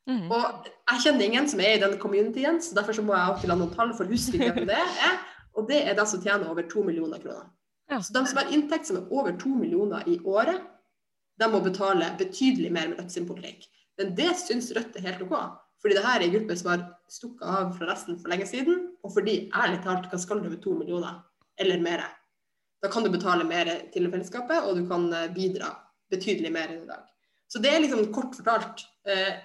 Mm. 0.09 0.25
Og 0.33 0.67
jeg 0.89 1.03
kjenner 1.03 1.25
ingen 1.25 1.47
som 1.49 1.61
er 1.61 1.77
i 1.77 1.81
den 1.81 1.97
communityen, 2.01 2.61
så 2.61 2.75
derfor 2.77 2.97
så 2.97 3.05
må 3.05 3.15
jeg 3.17 3.33
opp 3.33 3.41
til 3.41 3.53
noen 3.53 3.73
tall 3.73 3.93
for 3.97 4.05
å 4.05 4.13
huske 4.13 4.41
hvem 4.41 4.65
det 4.69 4.77
er. 4.77 5.17
Og 5.57 5.65
det 5.67 5.79
er 5.89 5.95
de 5.97 6.05
som 6.07 6.21
tjener 6.21 6.49
over 6.49 6.63
2 6.69 6.83
millioner 6.85 7.19
kroner. 7.19 7.47
Ja. 7.89 7.97
Så 8.05 8.13
de 8.13 8.21
som 8.29 8.37
har 8.37 8.51
inntekt 8.53 8.87
som 8.87 8.99
er 8.99 9.09
over 9.11 9.33
2 9.37 9.49
millioner 9.57 10.05
i 10.07 10.19
året, 10.21 10.61
de 11.41 11.47
må 11.49 11.59
betale 11.65 12.11
betydelig 12.19 12.69
mer 12.71 12.91
med 12.91 13.01
Rødt 13.01 13.15
sin 13.15 13.25
politikk. 13.27 13.65
Men 13.97 14.13
det 14.15 14.29
syns 14.39 14.69
Rødt 14.75 14.95
er 14.95 15.07
helt 15.07 15.25
OK. 15.25 15.33
Fordi 15.81 15.95
det 15.95 16.03
her 16.05 16.19
er 16.19 16.27
en 16.27 16.33
gruppe 16.35 16.57
som 16.59 16.69
har 16.73 16.85
stukket 17.11 17.43
av 17.47 17.73
fra 17.77 17.89
resten 17.89 18.19
for 18.19 18.31
lenge 18.31 18.47
siden. 18.47 18.81
Og 19.03 19.13
fordi, 19.15 19.35
ærlig 19.55 19.81
talt, 19.83 20.09
hva 20.11 20.19
skal 20.21 20.43
du 20.43 20.49
med 20.51 20.61
to 20.63 20.75
millioner 20.77 21.21
eller 21.59 21.81
mer? 21.83 22.05
Da 22.81 22.87
kan 22.87 23.03
du 23.03 23.11
betale 23.11 23.43
mer 23.47 23.69
til 23.93 24.07
fellesskapet, 24.11 24.63
og 24.63 24.77
du 24.79 24.85
kan 24.87 25.09
eh, 25.13 25.29
bidra 25.35 25.73
betydelig 26.11 26.51
mer 26.55 26.71
enn 26.71 26.85
i 26.85 26.89
dag. 26.89 27.03
Så 27.49 27.61
det 27.61 27.73
er 27.73 27.83
liksom 27.83 28.07
kort 28.15 28.37
fortalt. 28.37 28.85
Eh, 29.07 29.35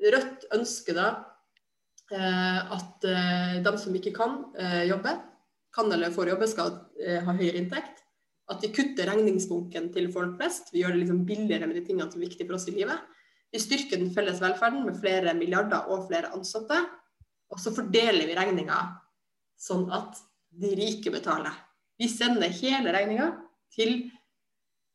Rødt 0.00 0.46
ønsker 0.56 0.96
da 0.96 1.08
eh, 2.12 2.60
at 2.76 3.04
de 3.64 3.72
som 3.76 3.96
ikke 3.96 4.14
kan 4.16 4.38
jobbe, 4.88 5.12
kan 5.76 5.92
eller 5.92 6.12
får 6.14 6.30
jobbe, 6.32 6.48
skal 6.48 6.70
ha 7.26 7.34
høyere 7.36 7.60
inntekt. 7.60 8.00
At 8.50 8.64
vi 8.64 8.72
kutter 8.74 9.06
regningsbunken 9.10 9.90
til 9.94 10.08
folk 10.10 10.38
flest. 10.40 10.72
Vi 10.72 10.80
gjør 10.80 10.96
det 10.96 11.02
liksom 11.02 11.20
billigere 11.28 11.68
med 11.68 11.76
de 11.76 11.84
tingene 11.84 12.08
som 12.08 12.18
er 12.18 12.26
viktige 12.26 12.48
for 12.48 12.56
oss 12.56 12.64
i 12.72 12.74
livet. 12.74 13.04
Vi 13.52 13.60
styrker 13.60 14.00
den 14.00 14.10
felles 14.14 14.40
velferden 14.42 14.88
med 14.88 14.98
flere 14.98 15.36
milliarder 15.36 15.92
og 15.92 16.08
flere 16.08 16.32
ansatte. 16.34 16.80
Og 17.52 17.60
så 17.60 17.74
fordeler 17.76 18.26
vi 18.26 18.38
regninga 18.38 18.80
sånn 19.60 19.84
at 19.94 20.18
de 20.50 20.72
rike 20.80 21.12
betaler. 21.14 21.54
Vi 22.00 22.08
sender 22.08 22.52
hele 22.60 22.94
regninga 22.94 23.32
til 23.74 24.08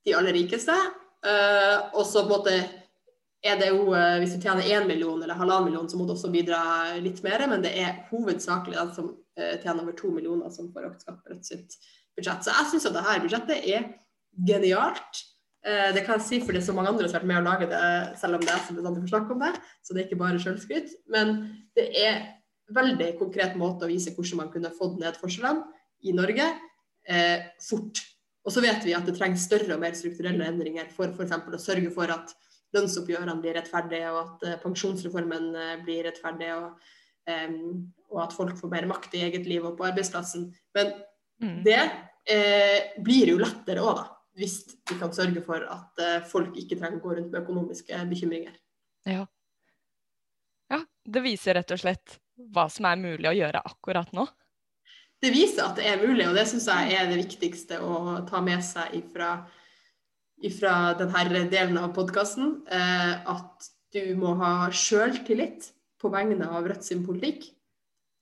de 0.05 0.15
aller 0.17 0.35
rikeste. 0.35 0.75
Uh, 1.25 1.93
og 1.97 2.03
så 2.05 2.21
på 2.21 2.27
en 2.27 2.33
måte 2.33 2.55
er 3.45 3.59
det 3.61 3.71
jo, 3.71 3.91
uh, 3.93 4.17
hvis 4.21 4.35
du 4.35 4.41
tjener 4.41 4.65
én 4.65 4.87
million 4.89 5.21
eller 5.21 5.37
halvannen 5.37 5.69
million, 5.69 5.89
så 5.89 5.97
må 5.97 6.05
du 6.05 6.13
også 6.13 6.33
bidra 6.33 6.97
litt 7.01 7.21
mer. 7.25 7.45
Men 7.49 7.65
det 7.65 7.75
er 7.81 8.01
hovedsakelig 8.09 8.77
den 8.77 8.91
som 8.97 9.11
uh, 9.13 9.55
tjener 9.61 9.83
over 9.83 9.97
to 9.97 10.11
millioner, 10.13 10.49
som 10.53 10.71
får 10.73 10.89
økt 10.89 11.05
skatt 11.05 11.21
på 11.21 11.33
Rødt 11.33 11.53
sitt 11.53 11.77
budsjett. 12.17 12.45
Så 12.45 12.53
jeg 12.53 12.73
syns 12.73 12.89
at 12.89 12.97
dette 12.97 13.21
budsjettet 13.25 13.71
er 13.75 13.87
genialt. 14.45 15.25
Eh, 15.65 15.91
det 15.95 16.03
kan 16.05 16.19
jeg 16.19 16.25
si, 16.27 16.39
for 16.43 16.53
det 16.53 16.61
er 16.61 16.67
så 16.67 16.75
mange 16.77 16.91
andre 16.91 17.07
som 17.07 17.17
har 17.17 17.23
vært 17.23 17.29
med 17.31 17.41
å 17.41 17.45
lage 17.47 17.67
det, 17.71 17.85
selv 18.21 18.37
om 18.37 18.43
det 18.43 18.51
er 18.53 18.61
så 18.61 18.75
bestandig 18.75 19.01
får 19.01 19.13
snakke 19.15 19.33
om 19.33 19.41
det. 19.41 19.51
Så 19.81 19.95
det 19.95 20.01
er 20.01 20.07
ikke 20.07 20.21
bare 20.21 20.41
selvskryt. 20.43 20.93
Men 21.09 21.33
det 21.77 21.87
er 21.97 22.19
veldig 22.75 23.09
konkret 23.17 23.57
måte 23.57 23.87
å 23.87 23.89
vise 23.89 24.13
hvordan 24.13 24.43
man 24.43 24.51
kunne 24.53 24.73
fått 24.77 24.99
ned 25.01 25.17
forskjellene 25.21 25.65
i 26.05 26.13
Norge 26.13 26.45
eh, 27.09 27.47
fort. 27.63 28.01
Og 28.45 28.53
så 28.53 28.61
vet 28.61 28.83
vi 28.85 28.93
at 28.97 29.07
det 29.07 29.15
trengs 29.17 29.47
større 29.47 29.73
og 29.75 29.81
mer 29.81 29.95
strukturelle 29.97 30.45
endringer 30.45 30.91
for 30.93 31.09
f.eks. 31.13 31.33
å 31.33 31.61
sørge 31.61 31.93
for 31.93 32.11
at 32.13 32.35
lønnsoppgjørene 32.75 33.39
blir 33.41 33.55
rettferdige, 33.57 34.11
og 34.11 34.21
at 34.21 34.45
eh, 34.49 34.59
pensjonsreformen 34.61 35.49
eh, 35.55 35.73
blir 35.85 36.05
rettferdig. 36.09 36.53
og 36.59 36.93
Um, 37.25 37.87
og 38.13 38.19
at 38.21 38.33
folk 38.37 38.51
får 38.59 38.69
mer 38.69 38.85
makt 38.85 39.15
i 39.17 39.23
eget 39.25 39.47
liv 39.49 39.63
og 39.65 39.79
på 39.79 39.87
arbeidsplassen. 39.87 40.43
Men 40.77 40.91
Mm. 41.41 41.63
det 41.63 41.79
eh, 42.31 43.01
blir 43.03 43.33
jo 43.33 43.39
lettere 43.41 43.83
òg, 43.83 43.99
da. 43.99 44.05
Hvis 44.35 44.57
vi 44.89 44.97
kan 44.99 45.13
sørge 45.15 45.41
for 45.43 45.63
at 45.63 46.01
eh, 46.03 46.23
folk 46.27 46.57
ikke 46.59 46.77
trenger 46.79 46.99
å 46.99 47.03
gå 47.03 47.15
rundt 47.15 47.31
med 47.31 47.41
økonomiske 47.41 47.99
bekymringer. 48.09 48.55
Ja. 49.07 49.23
ja. 50.71 50.81
Det 51.03 51.23
viser 51.23 51.55
rett 51.59 51.71
og 51.71 51.79
slett 51.79 52.17
hva 52.51 52.65
som 52.71 52.87
er 52.89 52.99
mulig 52.99 53.29
å 53.31 53.35
gjøre 53.35 53.63
akkurat 53.63 54.11
nå. 54.15 54.25
Det 55.25 55.31
viser 55.33 55.63
at 55.65 55.79
det 55.79 55.87
er 55.89 56.03
mulig, 56.03 56.27
og 56.29 56.35
det 56.37 56.43
syns 56.45 56.67
jeg 56.69 56.93
er 56.93 57.07
det 57.09 57.15
viktigste 57.17 57.79
å 57.81 58.19
ta 58.29 58.43
med 58.45 58.61
seg 58.61 58.91
ifra, 58.93 59.29
ifra 60.37 60.73
denne 60.99 61.47
delen 61.49 61.79
av 61.81 61.95
podkasten. 61.95 62.59
Eh, 62.69 63.13
at 63.33 63.69
du 63.95 64.11
må 64.19 64.35
ha 64.37 64.67
sjøltillit 64.69 65.71
på 65.97 66.11
vegne 66.13 66.45
av 66.45 66.67
Rødt 66.69 66.85
sin 66.85 67.01
politikk. 67.07 67.47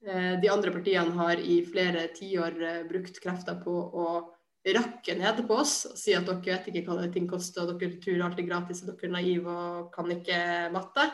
Eh, 0.00 0.38
de 0.40 0.48
andre 0.48 0.72
partiene 0.72 1.12
har 1.18 1.42
i 1.44 1.58
flere 1.68 2.06
tiår 2.16 2.56
eh, 2.70 2.80
brukt 2.88 3.20
krefter 3.20 3.60
på 3.60 3.74
å 3.74 4.06
rakke 4.64 5.18
ned 5.20 5.44
på 5.44 5.60
oss 5.60 5.74
og 5.90 6.00
si 6.00 6.16
at 6.16 6.24
dere 6.24 6.40
vet 6.40 6.72
ikke 6.72 6.86
hva 6.88 7.12
ting 7.12 7.28
koster, 7.28 7.68
og 7.68 7.84
dere 7.84 8.00
tror 8.00 8.24
alt 8.30 8.40
er 8.40 8.48
gratis, 8.48 8.80
og 8.80 8.94
dere 8.94 9.10
er 9.10 9.14
naive 9.18 9.58
og 9.58 9.92
kan 9.92 10.08
ikke 10.16 10.40
matte. 10.72 11.10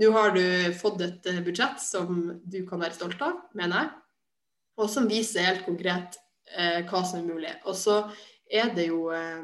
Nå 0.00 0.08
har 0.16 0.32
du 0.32 0.72
fått 0.80 1.04
et 1.04 1.30
budsjett 1.44 1.76
som 1.84 2.24
du 2.40 2.62
kan 2.64 2.80
være 2.80 2.96
stolt 2.96 3.20
av, 3.20 3.44
mener 3.52 3.84
jeg, 3.84 3.94
og 4.76 4.90
som 4.92 5.08
viser 5.08 5.46
helt 5.46 5.64
konkret 5.66 6.18
eh, 6.56 6.82
hva 6.88 7.02
som 7.04 7.20
er 7.20 7.30
mulig. 7.30 7.54
Og 7.64 7.76
så 7.78 8.02
er 8.52 8.72
det 8.76 8.90
jo 8.90 9.08
eh, 9.14 9.40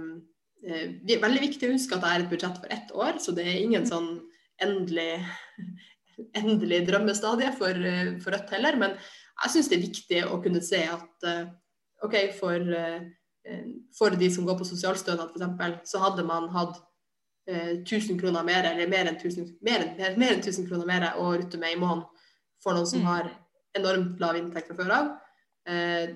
er 0.62 1.22
veldig 1.22 1.42
viktig 1.42 1.68
å 1.68 1.72
huske 1.74 1.96
at 1.96 2.04
det 2.04 2.12
er 2.12 2.24
et 2.24 2.30
budsjett 2.30 2.60
for 2.60 2.74
ett 2.76 2.92
år, 2.94 3.18
så 3.22 3.34
det 3.36 3.46
er 3.48 3.62
ingen 3.62 3.88
sånn 3.88 4.12
endelig, 4.62 5.24
endelig 6.42 6.84
drømmestadie 6.90 7.50
for, 7.58 7.88
eh, 7.88 8.14
for 8.22 8.36
Rødt 8.36 8.54
heller. 8.54 8.78
Men 8.78 8.96
jeg 9.42 9.56
syns 9.56 9.72
det 9.72 9.78
er 9.78 9.88
viktig 9.88 10.22
å 10.28 10.38
kunne 10.44 10.62
se 10.64 10.84
at 10.86 11.28
eh, 11.28 11.44
OK, 12.02 12.16
for, 12.34 12.64
for 13.94 14.14
de 14.18 14.26
som 14.34 14.42
går 14.42 14.56
på 14.58 14.64
sosialstønad 14.66 15.36
f.eks., 15.38 15.92
så 15.92 16.00
hadde 16.02 16.24
man 16.26 16.48
hatt 16.50 16.80
1000 17.46 18.18
kroner 18.18 18.42
mer, 18.46 18.66
eller 18.66 18.90
mer 18.90 19.06
enn 19.06 19.20
1000, 19.20 19.52
mer 19.62 19.84
enn, 19.84 20.18
mer 20.18 20.34
enn 20.34 20.42
1000 20.42 20.66
kroner 20.66 20.86
mer 20.86 21.06
å 21.18 21.28
rutte 21.38 21.60
med 21.62 21.76
i 21.76 21.78
måneden 21.78 22.02
for 22.62 22.74
noen 22.74 22.90
som 22.90 23.02
Mm. 23.02 23.06
har 23.06 23.30
enormt 23.78 24.20
lav 24.20 24.38
inntekt 24.38 24.70
fra 24.70 24.78
før 24.78 24.94
av. 24.96 25.10
Eh, 25.68 26.14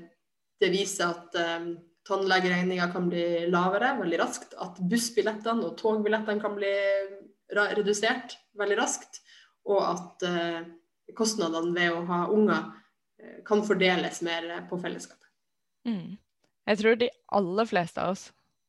det 0.60 0.72
viser 0.72 1.12
at 1.12 1.36
eh, 1.40 1.68
tannlegeregninga 2.06 2.88
kan 2.92 3.08
bli 3.10 3.46
lavere 3.52 3.94
veldig 4.00 4.20
raskt. 4.20 4.56
At 4.62 4.80
bussbillettene 4.90 5.66
og 5.66 5.76
togbillettene 5.80 6.42
kan 6.42 6.56
bli 6.58 6.74
redusert 7.52 8.36
veldig 8.58 8.78
raskt. 8.80 9.20
Og 9.70 9.82
at 9.82 10.26
eh, 10.26 10.62
kostnadene 11.16 11.74
ved 11.76 11.94
å 11.94 12.04
ha 12.10 12.24
unger 12.32 12.72
kan 13.46 13.62
fordeles 13.64 14.20
mer 14.22 14.44
på 14.68 14.76
fellesskapet. 14.78 15.24
Mm. 15.88 16.18
Jeg 16.68 16.78
tror 16.78 16.98
de 17.00 17.08
aller 17.38 17.66
fleste 17.66 18.02
av 18.02 18.12
oss 18.12 18.26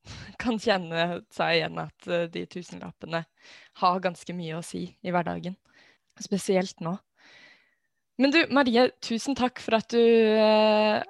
kan 0.41 0.55
kjenne 0.61 1.19
seg 1.33 1.57
igjen 1.57 1.81
at 1.81 2.07
de 2.31 2.45
tusenlappene 2.47 3.25
har 3.81 3.99
ganske 4.05 4.33
mye 4.37 4.55
å 4.57 4.63
si 4.65 4.85
i 4.87 5.13
hverdagen. 5.13 5.57
Spesielt 6.23 6.79
nå. 6.81 6.95
Men 8.17 8.33
du, 8.33 8.39
Marie, 8.49 8.87
tusen 9.05 9.37
takk 9.37 9.61
for 9.61 9.77
at 9.77 9.91
du 9.93 10.01
eh, 10.01 11.03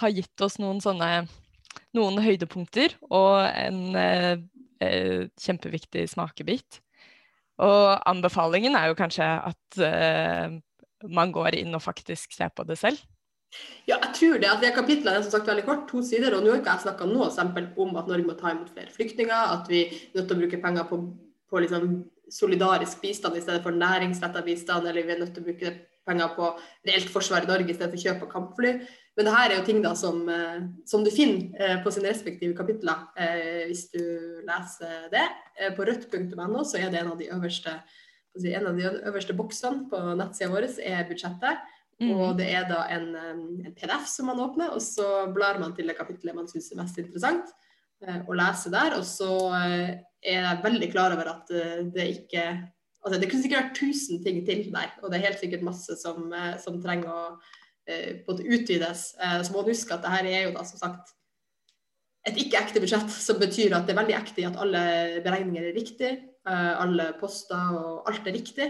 har 0.00 0.14
gitt 0.14 0.42
oss 0.42 0.58
noen 0.58 0.82
sånne 0.82 1.28
noen 1.96 2.20
høydepunkter 2.22 2.96
og 3.08 3.46
en 3.48 3.98
eh, 3.98 4.32
eh, 4.84 5.28
kjempeviktig 5.40 6.06
smakebit. 6.12 6.80
Og 7.64 8.08
anbefalingen 8.08 8.76
er 8.78 8.90
jo 8.90 8.98
kanskje 8.98 9.28
at 9.50 9.78
eh, 9.82 10.58
man 11.08 11.32
går 11.34 11.58
inn 11.58 11.74
og 11.74 11.84
faktisk 11.84 12.34
ser 12.34 12.52
på 12.54 12.66
det 12.68 12.78
selv. 12.80 13.00
Ja, 13.88 13.96
jeg 13.96 14.12
tror 14.18 14.36
det. 14.42 14.50
at 14.50 14.60
det 14.60 14.74
Kapitlet 14.76 15.14
er 15.14 15.22
som 15.24 15.32
sagt 15.32 15.48
veldig 15.48 15.64
kort, 15.64 15.86
to 15.88 16.02
sider. 16.04 16.36
og 16.36 16.44
Nå 16.44 16.52
har 16.52 16.60
ikke 16.60 16.74
jeg 16.74 16.84
snakka 16.84 17.08
noe 17.08 17.30
eksempel 17.30 17.70
om 17.80 17.96
at 17.96 18.10
Norge 18.10 18.28
må 18.28 18.36
ta 18.36 18.52
imot 18.52 18.70
flere 18.74 18.92
flyktninger, 18.92 19.54
at 19.56 19.70
vi 19.72 19.86
er 19.86 19.94
nødt 20.18 20.28
til 20.28 20.36
å 20.36 20.42
bruke 20.42 20.60
penger 20.62 20.88
på, 20.90 21.00
på 21.48 21.62
liksom 21.64 21.86
solidarisk 22.28 23.00
bistand 23.00 23.38
i 23.38 23.40
stedet 23.40 23.62
for 23.64 23.72
næringsretta 23.72 24.42
bistand, 24.44 24.84
eller 24.86 25.06
vi 25.06 25.14
er 25.14 25.22
nødt 25.22 25.32
til 25.32 25.46
å 25.46 25.48
bruke 25.48 25.72
penger 26.08 26.32
på 26.36 26.50
reelt 26.88 27.12
forsvar 27.12 27.44
i 27.44 27.50
Norge 27.50 27.70
i 27.70 27.76
stedet 27.76 27.92
for 27.92 28.04
kjøp 28.08 28.24
av 28.24 28.32
kampfly. 28.32 28.72
Men 29.18 29.26
det 29.26 29.34
her 29.34 29.50
er 29.50 29.56
jo 29.58 29.66
ting 29.66 29.80
da 29.82 29.96
som, 29.98 30.20
eh, 30.30 30.60
som 30.86 31.02
du 31.02 31.10
finner 31.10 31.50
eh, 31.58 31.78
på 31.82 31.90
sine 31.90 32.06
respektive 32.12 32.54
kapitler 32.54 33.08
eh, 33.18 33.64
hvis 33.66 33.88
du 33.90 34.02
leser 34.46 35.08
det. 35.10 35.24
På 35.74 35.82
rødt.no 35.88 36.62
så 36.62 36.78
er 36.78 36.92
det 36.92 37.00
en 37.00 37.10
av 37.10 37.18
de 37.18 37.26
øverste, 37.34 37.74
en 38.38 38.68
av 38.70 38.78
de 38.78 38.86
øverste 39.10 39.34
boksene 39.34 39.88
på 39.90 40.02
nettsida 40.20 40.52
vår 40.52 40.68
er 40.86 41.02
budsjettet. 41.08 41.66
Mm. 41.98 42.12
Og 42.14 42.38
det 42.38 42.46
er 42.54 42.68
da 42.70 42.84
en, 42.94 43.08
en 43.18 43.74
PDF 43.74 44.06
som 44.06 44.30
man 44.30 44.38
åpner, 44.38 44.70
og 44.70 44.84
så 44.86 45.26
blar 45.34 45.58
man 45.58 45.74
til 45.74 45.90
det 45.90 45.98
kapitlet 45.98 46.36
man 46.36 46.46
syns 46.46 46.70
er 46.70 46.78
mest 46.78 47.00
interessant 47.02 47.50
å 47.98 48.36
lese 48.38 48.70
der. 48.70 48.94
Og 49.00 49.02
så 49.02 49.32
er 49.58 49.98
jeg 50.22 50.62
veldig 50.62 50.92
klar 50.94 51.18
over 51.18 51.32
at 51.32 51.50
det 51.90 52.06
ikke 52.20 52.44
altså 53.04 53.20
Det 53.20 53.30
kunne 53.30 53.44
sikkert 53.44 53.62
vært 53.62 53.78
tusen 53.78 54.24
ting 54.24 54.40
til 54.46 54.64
der, 54.72 54.90
og 55.02 55.10
det 55.10 55.18
er 55.18 55.28
helt 55.28 55.42
sikkert 55.42 55.66
masse 55.66 55.96
som, 56.00 56.32
eh, 56.32 56.56
som 56.62 56.80
trenger 56.82 57.12
å 57.12 57.22
eh, 57.88 58.24
både 58.26 58.46
utvides. 58.46 59.12
Eh, 59.22 59.38
så 59.42 59.54
må 59.54 59.62
du 59.62 59.72
huske 59.72 59.94
at 59.94 60.04
det 60.04 60.14
her 60.16 60.28
er 60.28 60.42
jo 60.48 60.56
da 60.56 60.64
som 60.66 60.80
sagt 60.80 61.14
et 62.28 62.40
ikke-ekte 62.42 62.82
budsjett, 62.82 63.12
som 63.14 63.38
betyr 63.40 63.76
at 63.76 63.86
det 63.86 63.94
er 63.94 64.00
veldig 64.02 64.16
ekte 64.18 64.42
i 64.42 64.48
at 64.48 64.58
alle 64.60 64.82
beregninger 65.24 65.70
er 65.70 65.76
riktige, 65.76 66.16
eh, 66.48 66.74
alle 66.82 67.12
poster 67.20 67.78
og 67.78 68.10
alt 68.10 68.26
er 68.28 68.36
riktig. 68.36 68.68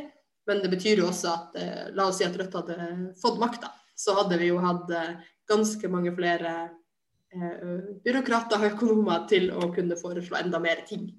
Men 0.49 0.63
det 0.63 0.71
betyr 0.73 1.03
jo 1.03 1.11
også 1.11 1.33
at 1.33 1.57
eh, 1.61 1.89
la 1.97 2.09
oss 2.09 2.21
si 2.21 2.27
at 2.27 2.37
Rødt 2.39 2.57
hadde 2.57 2.91
fått 3.21 3.41
makta, 3.41 3.73
så 3.99 4.15
hadde 4.17 4.39
vi 4.41 4.53
jo 4.53 4.61
hatt 4.63 4.91
eh, 4.95 5.19
ganske 5.49 5.91
mange 5.93 6.15
flere 6.17 6.55
eh, 7.35 7.65
byråkrater 8.05 8.61
og 8.61 8.73
økonomer 8.73 9.27
til 9.31 9.51
å 9.53 9.69
kunne 9.75 9.99
foreslå 10.01 10.39
enda 10.41 10.61
mer 10.63 10.85
ting. 10.89 11.11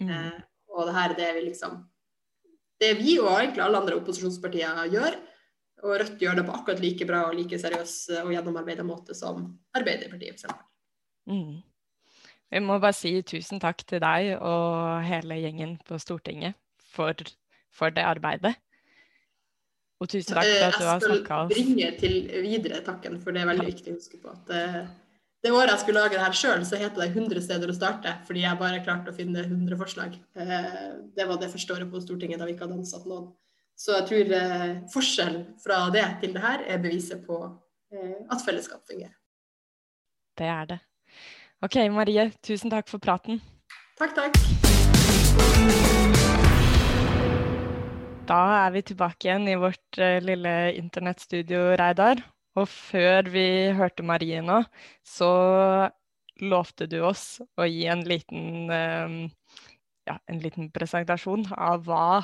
Mm. 0.00 0.08
Eh, 0.08 0.38
og 0.72 0.88
det 0.88 0.96
her 0.96 1.16
det 1.18 1.26
er 1.26 1.36
vi 1.36 1.48
liksom 1.50 1.82
Det 2.82 2.92
vi 2.98 3.18
og 3.22 3.30
egentlig 3.36 3.62
alle 3.64 3.82
andre 3.82 3.98
opposisjonspartier 4.00 4.80
gjør, 4.92 5.18
og 5.82 5.98
Rødt 5.98 6.22
gjør 6.22 6.38
det 6.38 6.46
på 6.46 6.54
akkurat 6.54 6.80
like 6.82 7.06
bra 7.06 7.24
og 7.28 7.36
like 7.38 7.58
seriøs 7.58 7.94
og 8.22 8.32
gjennomarbeida 8.34 8.84
måte 8.86 9.16
som 9.18 9.48
Arbeiderpartiet 9.74 10.38
f.eks. 10.38 10.58
Mm. 11.30 11.62
Vi 12.52 12.60
må 12.60 12.76
bare 12.82 12.94
si 12.94 13.14
tusen 13.26 13.62
takk 13.62 13.82
til 13.88 14.02
deg 14.02 14.34
og 14.36 15.00
hele 15.06 15.38
gjengen 15.40 15.78
på 15.88 15.98
Stortinget 16.02 16.58
for, 16.92 17.16
for 17.72 17.94
det 17.94 18.04
arbeidet. 18.04 18.52
Og 20.02 20.10
tusen 20.10 20.36
takk 20.36 20.50
for 20.50 20.66
at 20.66 20.76
du 20.76 20.84
har 20.84 20.98
Eh, 20.98 21.14
Jeg 21.14 21.24
skal 21.24 21.48
bringe 21.54 21.90
til 22.02 22.16
videre 22.44 22.82
takken, 22.84 23.20
for 23.22 23.32
det 23.32 23.42
er 23.42 23.50
veldig 23.52 23.68
viktig 23.70 23.94
å 23.94 23.98
huske 24.00 24.18
på 24.22 24.34
at 24.34 24.52
eh, 24.58 24.82
det 25.42 25.50
året 25.50 25.72
jeg 25.72 25.82
skulle 25.82 26.02
lage 26.04 26.14
det 26.14 26.22
her 26.22 26.36
sjøl, 26.38 26.60
så 26.62 26.78
heter 26.78 27.02
det 27.02 27.08
100 27.16 27.42
steder 27.42 27.70
å 27.72 27.74
starte, 27.74 28.12
fordi 28.28 28.44
jeg 28.44 28.58
bare 28.60 28.82
klarte 28.84 29.10
å 29.10 29.16
finne 29.16 29.42
100 29.42 29.78
forslag. 29.80 30.14
Eh, 30.38 30.66
Det 31.16 31.26
var 31.26 31.40
det 31.40 31.50
første 31.50 31.74
året 31.74 31.90
på 31.90 32.02
Stortinget 32.04 32.38
da 32.38 32.46
vi 32.46 32.54
ikke 32.54 32.68
hadde 32.68 32.78
ansatt 32.78 33.08
noen. 33.10 33.32
Så 33.74 33.96
jeg 33.96 34.06
tror 34.06 34.34
eh, 34.38 34.68
forskjellen 34.92 35.42
fra 35.58 35.80
det 35.90 36.04
til 36.22 36.36
det 36.36 36.42
her 36.44 36.62
er 36.62 36.78
beviset 36.78 37.24
på 37.26 37.40
eh, 37.90 38.20
at 38.30 38.44
fellesskap 38.46 38.86
fungerer. 38.86 39.16
Det 40.38 40.46
er 40.46 40.68
det. 40.70 40.78
OK, 41.62 41.76
Marie, 41.90 42.28
tusen 42.46 42.70
takk 42.70 42.86
for 42.90 43.02
praten. 43.02 43.42
Takk, 43.98 44.14
takk. 44.14 44.38
Da 48.30 48.38
er 48.62 48.70
vi 48.76 48.84
tilbake 48.92 49.26
igjen 49.26 49.50
i 49.50 49.58
vårt 49.58 49.98
lille 50.22 50.54
internettstudio, 50.78 51.72
Reidar. 51.82 52.22
Og 52.58 52.68
før 52.68 53.30
vi 53.32 53.46
hørte 53.76 54.04
Marie 54.04 54.42
nå, 54.44 54.60
så 55.06 55.30
lovte 56.42 56.88
du 56.90 56.98
oss 57.06 57.40
å 57.56 57.66
gi 57.68 57.86
en 57.88 58.04
liten, 58.04 58.70
eh, 58.70 59.16
ja, 60.08 60.18
en 60.28 60.42
liten 60.42 60.70
presentasjon 60.74 61.46
av 61.56 61.86
hva 61.86 62.22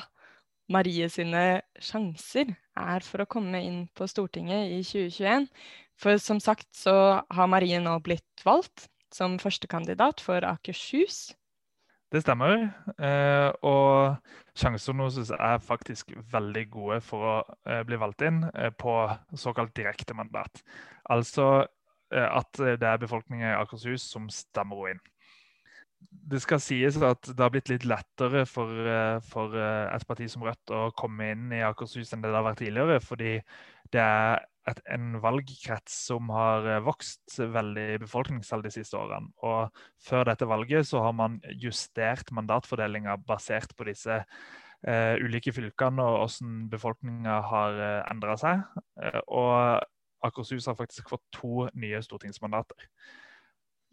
Marie 0.69 1.09
sine 1.09 1.63
sjanser 1.81 2.51
er 2.77 3.05
for 3.05 3.23
å 3.23 3.29
komme 3.29 3.61
inn 3.65 3.87
på 3.97 4.05
Stortinget 4.09 4.69
i 4.69 4.83
2021. 4.85 5.49
For 5.99 6.21
som 6.21 6.39
sagt 6.39 6.69
så 6.77 6.93
har 7.25 7.51
Marie 7.51 7.79
nå 7.81 7.97
blitt 8.05 8.45
valgt 8.45 8.87
som 9.11 9.39
førstekandidat 9.41 10.21
for 10.21 10.45
Akershus. 10.45 11.33
Det 12.09 12.23
stemmer. 12.23 12.63
Eh, 12.97 13.49
og 13.69 14.17
sjansene 14.57 15.05
hennes 15.05 15.29
er 15.35 15.59
faktisk 15.61 16.15
veldig 16.31 16.63
gode 16.73 16.97
for 17.05 17.27
å 17.31 17.35
eh, 17.69 17.83
bli 17.85 17.99
valgt 18.01 18.25
inn 18.25 18.41
eh, 18.49 18.71
på 18.73 18.95
såkalt 19.37 19.75
direkte 19.77 20.17
mandat. 20.17 20.63
Altså 21.13 21.67
eh, 22.09 22.25
at 22.25 22.49
det 22.57 22.89
er 22.89 23.01
befolkningen 23.03 23.51
i 23.51 23.55
Akershus 23.59 24.07
som 24.09 24.25
stemmer 24.33 24.81
henne 24.87 24.97
inn. 24.97 25.05
Det 26.09 26.39
skal 26.41 26.61
sies 26.63 26.97
at 27.03 27.27
det 27.27 27.43
har 27.43 27.51
blitt 27.53 27.69
litt 27.69 27.85
lettere 27.85 28.45
for, 28.49 28.73
eh, 28.89 29.19
for 29.29 29.53
eh, 29.53 29.85
et 29.93 30.07
parti 30.09 30.29
som 30.31 30.47
Rødt 30.47 30.73
å 30.73 30.87
komme 30.97 31.29
inn 31.35 31.53
i 31.53 31.61
Akershus 31.67 32.15
enn 32.15 32.23
det 32.25 32.31
det 32.31 32.39
har 32.39 32.47
vært 32.47 32.63
tidligere, 32.63 32.97
fordi 33.05 33.35
det 33.93 34.01
er 34.01 34.41
et, 34.69 34.79
en 34.93 35.19
valgkrets 35.23 35.93
som 36.09 36.31
har 36.33 36.65
eh, 36.67 36.81
vokst 36.85 37.37
veldig 37.39 37.85
i 37.95 37.99
befolkningstall 38.01 38.63
de 38.65 38.71
siste 38.73 38.97
årene. 38.99 39.31
Og 39.45 39.83
før 40.05 40.27
dette 40.29 40.47
valget 40.49 40.87
så 40.89 41.03
har 41.05 41.15
man 41.17 41.39
justert 41.61 42.31
mandatfordelinga 42.35 43.17
basert 43.27 43.75
på 43.77 43.87
disse 43.89 44.19
uh, 44.23 45.15
ulike 45.21 45.53
fylkene 45.55 46.03
og 46.03 46.19
hvordan 46.23 46.59
befolkninga 46.71 47.39
har 47.51 47.79
uh, 47.79 48.01
endra 48.11 48.35
seg. 48.39 48.65
Og 49.27 49.81
Akershus 50.25 50.67
har 50.67 50.77
faktisk 50.79 51.11
fått 51.13 51.25
to 51.35 51.69
nye 51.79 52.01
stortingsmandater. 52.03 52.89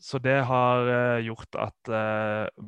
Så 0.02 0.18
det 0.20 0.42
har 0.44 0.90
gjort 1.24 1.56
at 1.56 1.88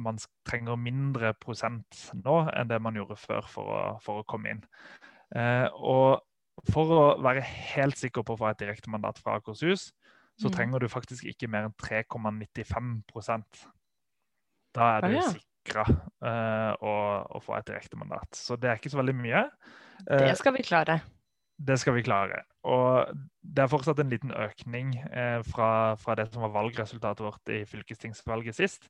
man 0.01 0.17
trenger 0.49 0.79
mindre 0.81 1.35
prosent 1.37 1.99
nå 2.17 2.39
enn 2.55 2.71
det 2.71 2.79
man 2.81 2.97
gjorde 2.97 3.19
før 3.21 3.51
for 3.53 3.73
å, 3.75 3.81
for 4.01 4.23
å 4.23 4.25
komme 4.31 4.55
inn. 4.55 4.63
og 5.75 6.23
for 6.73 6.95
å 6.95 7.03
være 7.23 7.43
helt 7.45 7.99
sikker 8.01 8.25
på 8.27 8.35
å 8.35 8.41
få 8.41 8.49
et 8.51 8.63
direktemandat 8.63 9.21
fra 9.23 9.39
Akershus, 9.39 9.91
så 10.39 10.49
mm. 10.49 10.55
trenger 10.55 10.83
du 10.83 10.89
faktisk 10.91 11.27
ikke 11.29 11.51
mer 11.51 11.69
enn 11.69 11.77
3,95% 11.83 13.63
Da 14.77 14.89
er 14.97 15.07
du 15.07 15.11
ah, 15.11 15.15
ja. 15.17 15.29
sikra 15.35 15.85
uh, 15.89 16.73
å, 16.79 16.97
å, 17.35 17.43
få 17.43 17.57
et 17.59 17.69
direktemandat. 17.71 18.39
Så 18.39 18.59
det 18.61 18.71
er 18.71 18.81
ikke 18.81 18.93
så 18.93 19.01
veldig 19.01 19.17
mye. 19.19 19.47
Uh, 20.05 20.29
det 20.29 20.37
skal 20.39 20.55
vi 20.55 20.67
klare. 20.67 21.01
Det 21.59 21.75
skal 21.83 21.97
vi 21.97 22.05
klare. 22.07 22.45
Og 22.71 23.11
det 23.43 23.65
er 23.65 23.73
fortsatt 23.73 23.99
en 24.03 24.13
liten 24.13 24.31
økning 24.31 24.95
uh, 25.11 25.41
fra, 25.49 25.71
fra, 25.99 26.15
det 26.19 26.29
som 26.31 26.45
var 26.47 26.55
valgresultatet 26.55 27.27
vårt 27.27 27.55
i 27.55 27.65
fylkestingsvalget 27.67 28.61
sist. 28.61 28.87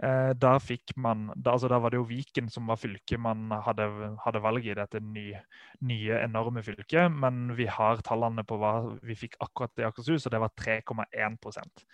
Eh, 0.00 0.56
fikk 0.64 0.94
man 0.96 1.26
da, 1.36 1.52
altså 1.52 1.68
da, 1.68 1.78
var 1.82 1.92
det 1.92 2.00
jo 2.00 2.08
Viken 2.08 2.48
som 2.50 2.70
var 2.70 2.80
fylket 2.80 3.20
man 3.20 3.50
hadde, 3.66 3.84
hadde 4.24 4.40
valg 4.42 4.64
i, 4.64 4.74
dette 4.74 5.02
nye, 5.04 5.42
nye, 5.84 6.16
enorme 6.22 6.62
fylket. 6.64 7.12
Men 7.12 7.52
vi 7.58 7.68
har 7.68 8.00
tallene 8.06 8.44
på 8.44 8.56
hva 8.60 8.72
vi 9.04 9.18
fikk 9.18 9.36
akkurat 9.44 9.82
i 9.82 9.86
Akershus, 9.88 10.26
og 10.26 10.32
det 10.32 10.40
var 10.42 10.54
3,1% 10.58 11.84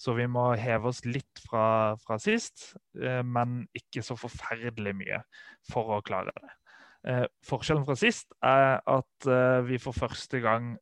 Så 0.00 0.14
vi 0.14 0.26
må 0.30 0.52
heve 0.56 0.88
oss 0.88 1.02
litt 1.04 1.42
fra, 1.48 1.96
fra 2.04 2.18
sist, 2.22 2.76
eh, 3.00 3.22
men 3.26 3.64
ikke 3.74 4.04
så 4.06 4.16
forferdelig 4.16 4.94
mye 5.02 5.22
for 5.70 5.98
å 5.98 6.04
klare 6.06 6.32
det. 6.38 6.54
Eh, 7.10 7.26
forskjellen 7.48 7.84
fra 7.88 7.96
sist 7.98 8.32
er 8.44 8.78
at 8.84 9.28
vi 9.66 9.78
for 9.80 9.96
første 9.96 10.40
gang 10.40 10.76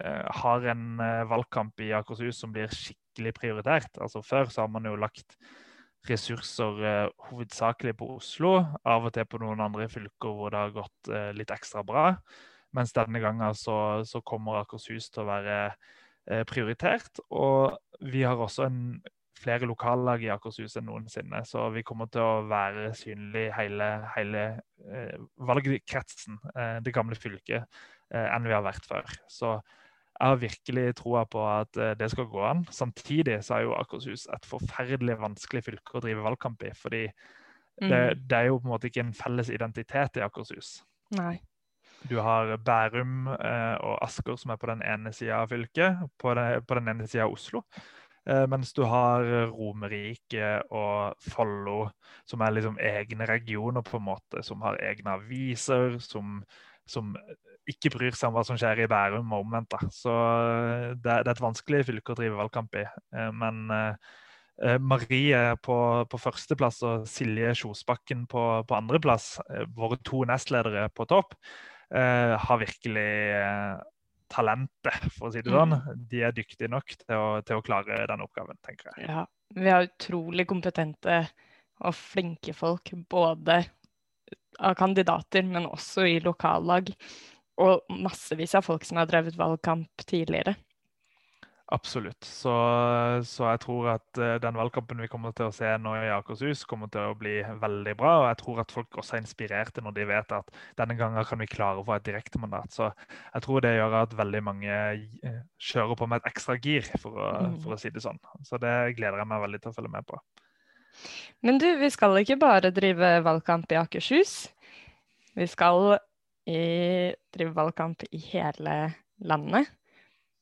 har 0.00 0.64
en 0.72 0.96
valgkamp 1.28 1.82
i 1.84 1.90
Akershus 1.92 2.38
som 2.40 2.54
blir 2.54 2.72
skikkelig 2.72 3.34
prioritert. 3.36 3.98
Altså 4.00 4.22
Før 4.24 4.48
så 4.48 4.62
har 4.62 4.70
man 4.72 4.86
jo 4.88 4.94
lagt 4.96 5.36
ressurser 6.08 6.84
eh, 6.86 7.06
hovedsakelig 7.28 7.94
på 7.98 8.08
Oslo, 8.16 8.54
av 8.88 9.08
og 9.08 9.14
til 9.14 9.28
på 9.28 9.40
noen 9.42 9.60
andre 9.64 9.88
fylker 9.92 10.36
hvor 10.36 10.54
det 10.54 10.62
har 10.64 10.76
gått 10.76 11.12
eh, 11.12 11.30
litt 11.36 11.52
ekstra 11.54 11.84
bra. 11.86 12.10
Mens 12.76 12.94
denne 12.96 13.20
gangen 13.22 13.56
så, 13.58 13.76
så 14.06 14.22
kommer 14.22 14.60
Akershus 14.62 15.10
til 15.10 15.24
å 15.24 15.30
være 15.30 15.56
eh, 15.70 16.44
prioritert. 16.48 17.20
Og 17.34 17.76
vi 18.12 18.22
har 18.24 18.40
også 18.40 18.68
en, 18.68 19.00
flere 19.40 19.68
lokallag 19.68 20.24
i 20.24 20.30
Akershus 20.32 20.76
enn 20.78 20.88
noensinne, 20.90 21.42
så 21.48 21.68
vi 21.74 21.84
kommer 21.86 22.10
til 22.12 22.24
å 22.24 22.46
være 22.50 22.90
synlig 22.98 23.48
hele, 23.56 23.88
hele 24.14 24.44
eh, 24.84 25.16
valgkretsen, 25.48 26.40
eh, 26.54 26.78
det 26.84 26.94
gamle 26.96 27.18
fylket, 27.18 27.64
eh, 28.12 28.26
enn 28.26 28.48
vi 28.48 28.56
har 28.56 28.64
vært 28.66 28.88
før. 28.88 29.08
Så 29.32 29.56
jeg 30.20 30.28
har 30.28 30.40
virkelig 30.40 30.96
troa 30.98 31.22
på 31.24 31.42
at 31.48 31.78
eh, 31.80 31.94
det 31.96 32.10
skal 32.12 32.26
gå 32.28 32.42
an. 32.44 32.64
Samtidig 32.70 33.38
så 33.44 33.56
er 33.56 33.62
jo 33.64 33.76
Akershus 33.78 34.26
et 34.28 34.48
forferdelig 34.48 35.16
vanskelig 35.20 35.62
fylke 35.64 35.96
å 35.96 36.02
drive 36.04 36.24
valgkamp 36.26 36.66
i. 36.68 36.72
fordi 36.76 37.06
det, 37.80 37.88
mm. 37.88 38.26
det, 38.28 38.36
er 38.36 38.50
jo 38.50 38.58
på 38.58 38.68
en 38.68 38.74
måte 38.74 38.90
ikke 38.90 39.06
en 39.06 39.14
felles 39.16 39.48
identitet 39.48 40.20
i 40.20 40.24
Akershus. 40.26 40.82
Nei. 41.16 41.38
Du 42.10 42.18
har 42.20 42.52
Bærum 42.60 43.30
eh, 43.32 43.76
og 43.80 43.96
Asker 44.04 44.36
som 44.40 44.52
er 44.52 44.60
på 44.60 44.68
den 44.68 44.84
ene 44.84 45.12
sida 45.16 45.40
av 45.40 45.54
fylket, 45.54 46.04
på 46.20 46.36
den, 46.36 46.68
på 46.68 46.76
den 46.76 46.92
ene 46.92 47.08
sida 47.08 47.24
av 47.24 47.36
Oslo. 47.38 47.64
Eh, 48.28 48.44
mens 48.52 48.76
du 48.76 48.84
har 48.84 49.24
Romerike 49.54 50.58
og 50.68 51.16
Follo, 51.32 51.86
som 52.28 52.44
er 52.44 52.58
liksom 52.58 52.76
egne 52.76 53.28
regioner, 53.28 53.80
på 53.80 53.96
en 53.96 54.10
måte, 54.12 54.44
som 54.44 54.60
har 54.68 54.80
egne 54.84 55.16
aviser, 55.16 55.96
som, 56.04 56.42
som 56.84 57.14
ikke 57.72 57.92
bryr 57.94 58.16
seg 58.16 58.30
om 58.30 58.36
hva 58.36 58.44
som 58.46 58.58
skjer 58.60 58.84
i 58.84 58.88
Bærum 58.90 59.30
og 59.34 59.44
omvendt. 59.44 59.76
Så 59.94 60.12
eh, 60.12 60.88
det, 60.96 61.04
det, 61.04 61.28
er 61.28 61.34
et 61.34 61.44
vanskelig 61.44 61.84
fylke 61.88 62.14
å 62.14 62.18
drive 62.18 62.38
valgkamp 62.38 62.80
i. 62.80 62.86
Eh, 62.86 63.30
men 63.36 63.70
eh, 63.74 64.76
Marie 64.80 65.40
på, 65.64 65.76
på 66.10 66.20
førsteplass 66.20 66.82
og 66.84 67.06
Silje 67.08 67.54
Kjosbakken 67.62 68.26
på, 68.28 68.42
på 68.68 68.76
andreplass, 68.76 69.38
våre 69.72 69.96
to 70.04 70.26
nestledere 70.28 70.90
på 70.92 71.06
topp, 71.08 71.32
har 71.90 72.58
virkelig 72.60 73.06
talentet, 74.30 75.08
for 75.16 75.30
å 75.30 75.32
si 75.32 75.40
det 75.42 75.54
sånn. 75.54 75.72
Mm. 75.74 76.04
De 76.12 76.20
er 76.28 76.36
dyktige 76.36 76.70
nok 76.70 76.92
til 76.92 77.16
å, 77.16 77.24
til 77.40 77.56
å 77.56 77.64
klare 77.64 78.04
den 78.12 78.22
oppgaven, 78.26 78.60
tenker 78.66 78.92
jeg. 78.92 79.08
Ja, 79.08 79.24
vi 79.56 79.72
har 79.72 79.88
utrolig 79.88 80.46
kompetente 80.52 81.22
og 81.80 81.96
flinke 81.96 82.54
folk, 82.54 82.92
både 83.10 83.62
av 84.60 84.76
kandidater, 84.78 85.46
men 85.46 85.68
også 85.68 86.06
i 86.08 86.18
lokallag 86.22 86.92
og 87.60 88.00
massevis 88.02 88.56
av 88.58 88.66
folk 88.66 88.86
som 88.88 89.00
har 89.00 89.08
drevet 89.10 89.38
valgkamp 89.38 90.06
tidligere. 90.08 90.56
Absolutt. 91.70 92.24
Så, 92.26 92.50
så, 93.22 93.44
jeg 93.46 93.60
tror 93.62 93.92
at 93.92 94.18
uh, 94.18 94.32
den 94.42 94.56
valgkampen 94.58 94.98
vi 95.04 95.06
kommer 95.10 95.30
til 95.38 95.46
å 95.46 95.54
se 95.54 95.68
nå 95.78 95.92
i 96.00 96.08
Akershus, 96.10 96.64
kommer 96.66 96.90
til 96.90 97.12
å 97.12 97.18
bli 97.18 97.36
veldig 97.62 97.94
bra. 97.98 98.14
Og 98.22 98.26
jeg 98.26 98.38
tror 98.40 98.58
at 98.64 98.74
folk 98.74 98.98
også 98.98 99.14
er 99.16 99.22
inspirerte 99.22 99.84
når 99.86 99.94
de 100.00 100.08
vet 100.10 100.34
at 100.34 100.50
denne 100.80 100.96
gangen 100.98 101.28
kan 101.28 101.38
vi 101.38 101.46
klare 101.50 101.78
å 101.78 101.86
få 101.86 101.94
et 101.94 102.08
direktemandat. 102.08 102.74
Så 102.74 102.90
jeg 102.90 103.44
tror 103.46 103.62
det 103.62 103.76
gjør 103.76 103.96
at 104.00 104.18
veldig 104.18 104.42
mange 104.48 104.80
uh, 105.22 105.38
kjører 105.70 106.00
på 106.00 106.10
med 106.10 106.18
et 106.18 106.30
ekstra 106.32 106.58
gir, 106.58 106.90
for 106.98 107.22
å, 107.22 107.30
mm. 107.38 107.56
for 107.62 107.76
å, 107.76 107.78
si 107.78 107.94
det 107.94 108.02
sånn. 108.02 108.18
Så 108.42 108.58
det 108.58 108.74
gleder 108.98 109.22
jeg 109.22 109.30
meg 109.30 109.46
veldig 109.46 109.62
til 109.62 109.70
å 109.70 109.78
følge 109.78 109.94
med 109.94 110.10
på. 110.10 110.18
Men 111.46 111.62
du, 111.62 111.70
vi 111.78 111.94
skal 111.94 112.18
ikke 112.18 112.40
bare 112.42 112.74
drive 112.74 113.20
valgkamp 113.22 113.70
i 113.70 113.78
Akershus. 113.78 114.40
Vi 115.38 115.46
skal 115.46 116.00
i, 116.48 116.62
driver 117.34 117.56
valgkamp 117.56 118.04
i 118.10 118.20
hele 118.30 118.76
landet. 119.18 119.68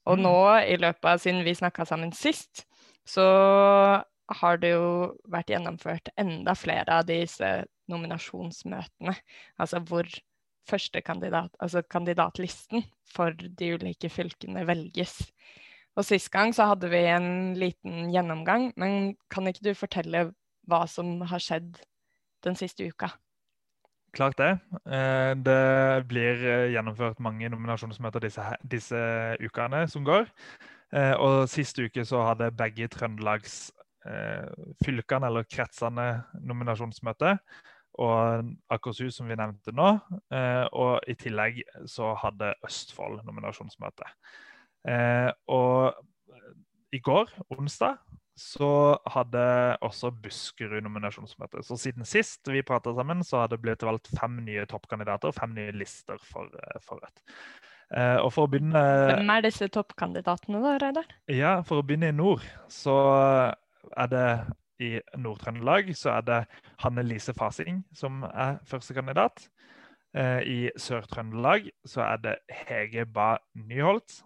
Og 0.09 0.19
mm. 0.19 0.25
nå, 0.25 0.39
i 0.73 0.79
løpet 0.81 1.11
av 1.11 1.23
siden 1.23 1.45
vi 1.47 1.57
snakka 1.59 1.87
sammen 1.89 2.15
sist, 2.17 2.65
så 3.09 3.27
har 4.39 4.61
det 4.61 4.75
jo 4.75 4.89
vært 5.33 5.53
gjennomført 5.53 6.11
enda 6.21 6.55
flere 6.59 7.01
av 7.01 7.07
disse 7.09 7.49
nominasjonsmøtene. 7.89 9.15
Altså 9.61 9.81
hvor 9.89 10.09
første 10.69 11.01
kandidat, 11.01 11.55
altså 11.61 11.83
kandidatlisten 11.83 12.85
for 13.09 13.33
de 13.33 13.73
ulike 13.79 14.11
fylkene 14.13 14.67
velges. 14.69 15.17
Og 15.99 16.05
Sist 16.07 16.31
gang 16.31 16.53
så 16.55 16.69
hadde 16.71 16.91
vi 16.93 17.01
en 17.11 17.57
liten 17.59 18.13
gjennomgang, 18.13 18.69
men 18.79 19.17
kan 19.33 19.49
ikke 19.51 19.71
du 19.71 19.73
fortelle 19.75 20.29
hva 20.69 20.85
som 20.87 21.17
har 21.27 21.43
skjedd 21.43 21.81
den 22.47 22.59
siste 22.59 22.87
uka? 22.87 23.11
Klart 24.13 24.39
det. 24.39 24.59
Eh, 24.87 25.35
det 25.37 26.07
blir 26.09 26.41
eh, 26.41 26.71
gjennomført 26.73 27.21
mange 27.21 27.49
nominasjonsmøter 27.53 28.25
disse, 28.25 28.45
disse 28.65 29.01
ukene 29.45 29.85
som 29.91 30.05
går. 30.07 30.31
Eh, 30.97 31.13
og 31.21 31.49
Sist 31.53 31.79
uke 31.79 32.05
så 32.09 32.23
hadde 32.31 32.55
begge 32.57 32.89
Trøndelags 32.93 33.67
fylkene 34.81 35.29
eller 35.29 35.45
kretsene 35.45 36.05
nominasjonsmøte. 36.41 37.35
Og 38.01 38.47
Akershus, 38.73 39.19
som 39.19 39.29
vi 39.29 39.37
nevnte 39.37 39.75
nå. 39.75 39.89
Og 40.79 41.11
i 41.11 41.17
tillegg 41.19 41.59
så 41.91 42.15
hadde 42.17 42.55
Østfold 42.65 43.19
nominasjonsmøte. 43.27 44.07
Og 45.53 45.99
i 46.95 47.03
går, 47.05 47.35
onsdag, 47.59 47.99
så 48.39 48.71
hadde 49.11 49.43
også 49.85 50.13
Buskerud 50.23 50.81
nominasjonsmøte. 50.87 51.65
Så 51.67 51.77
siden 51.81 52.07
sist 52.09 52.49
vi 52.49 52.63
prata 52.67 52.95
sammen, 52.97 53.25
så 53.27 53.43
hadde 53.43 53.57
det 53.57 53.65
blitt 53.65 53.83
valgt 53.87 54.11
fem 54.15 54.39
nye 54.47 54.67
toppkandidater 54.71 55.33
og 55.33 55.37
fem 55.37 55.57
nye 55.57 55.75
lister 55.75 56.21
for, 56.31 56.47
eh, 56.55 56.79
for 56.85 57.03
Rødt. 57.03 57.25
Eh, 57.97 58.17
og 58.21 58.31
for 58.35 58.47
å 58.47 58.53
begynne 58.53 58.81
Hvem 59.09 59.31
er 59.33 59.45
disse 59.47 59.69
toppkandidatene, 59.73 60.63
da, 60.63 60.79
Reidar? 60.83 61.13
Ja, 61.33 61.53
For 61.63 61.81
å 61.81 61.87
begynne 61.87 62.13
i 62.13 62.17
nord, 62.17 62.45
så 62.69 62.97
er 63.97 64.11
det 64.13 64.31
i 64.79 64.99
Nord-Trøndelag 65.19 65.91
så 65.99 66.13
er 66.19 66.27
det 66.27 66.41
Hanne 66.85 67.03
Lise 67.03 67.35
Fasing 67.35 67.83
som 67.97 68.23
er 68.29 68.61
førstekandidat. 68.69 69.49
Eh, 70.17 70.41
I 70.47 70.59
Sør-Trøndelag 70.79 71.69
så 71.87 72.05
er 72.07 72.23
det 72.23 72.37
Hege 72.49 73.05
Ba 73.07 73.37
Nyholt, 73.59 74.21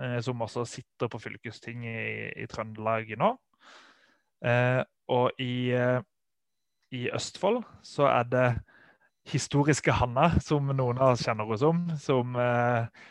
eh, 0.00 0.20
som 0.20 0.42
også 0.44 0.66
sitter 0.68 1.08
på 1.08 1.22
fylkestinget 1.22 1.96
i, 1.96 2.44
i 2.44 2.46
Trøndelag 2.50 3.14
nå. 3.18 3.34
Eh, 4.44 4.82
og 5.12 5.40
i, 5.40 5.72
eh, 5.76 6.00
i, 6.94 7.08
Østfold 7.14 7.62
så 7.84 8.08
er 8.10 8.30
det 8.30 8.46
historiske 9.28 9.92
Hanna, 9.96 10.34
som 10.44 10.68
noen 10.68 11.00
av 11.00 11.14
oss 11.14 11.24
kjenner 11.24 11.48
henne 11.48 11.60
som, 11.60 11.84
som 12.00 12.38
eh, 12.40 13.04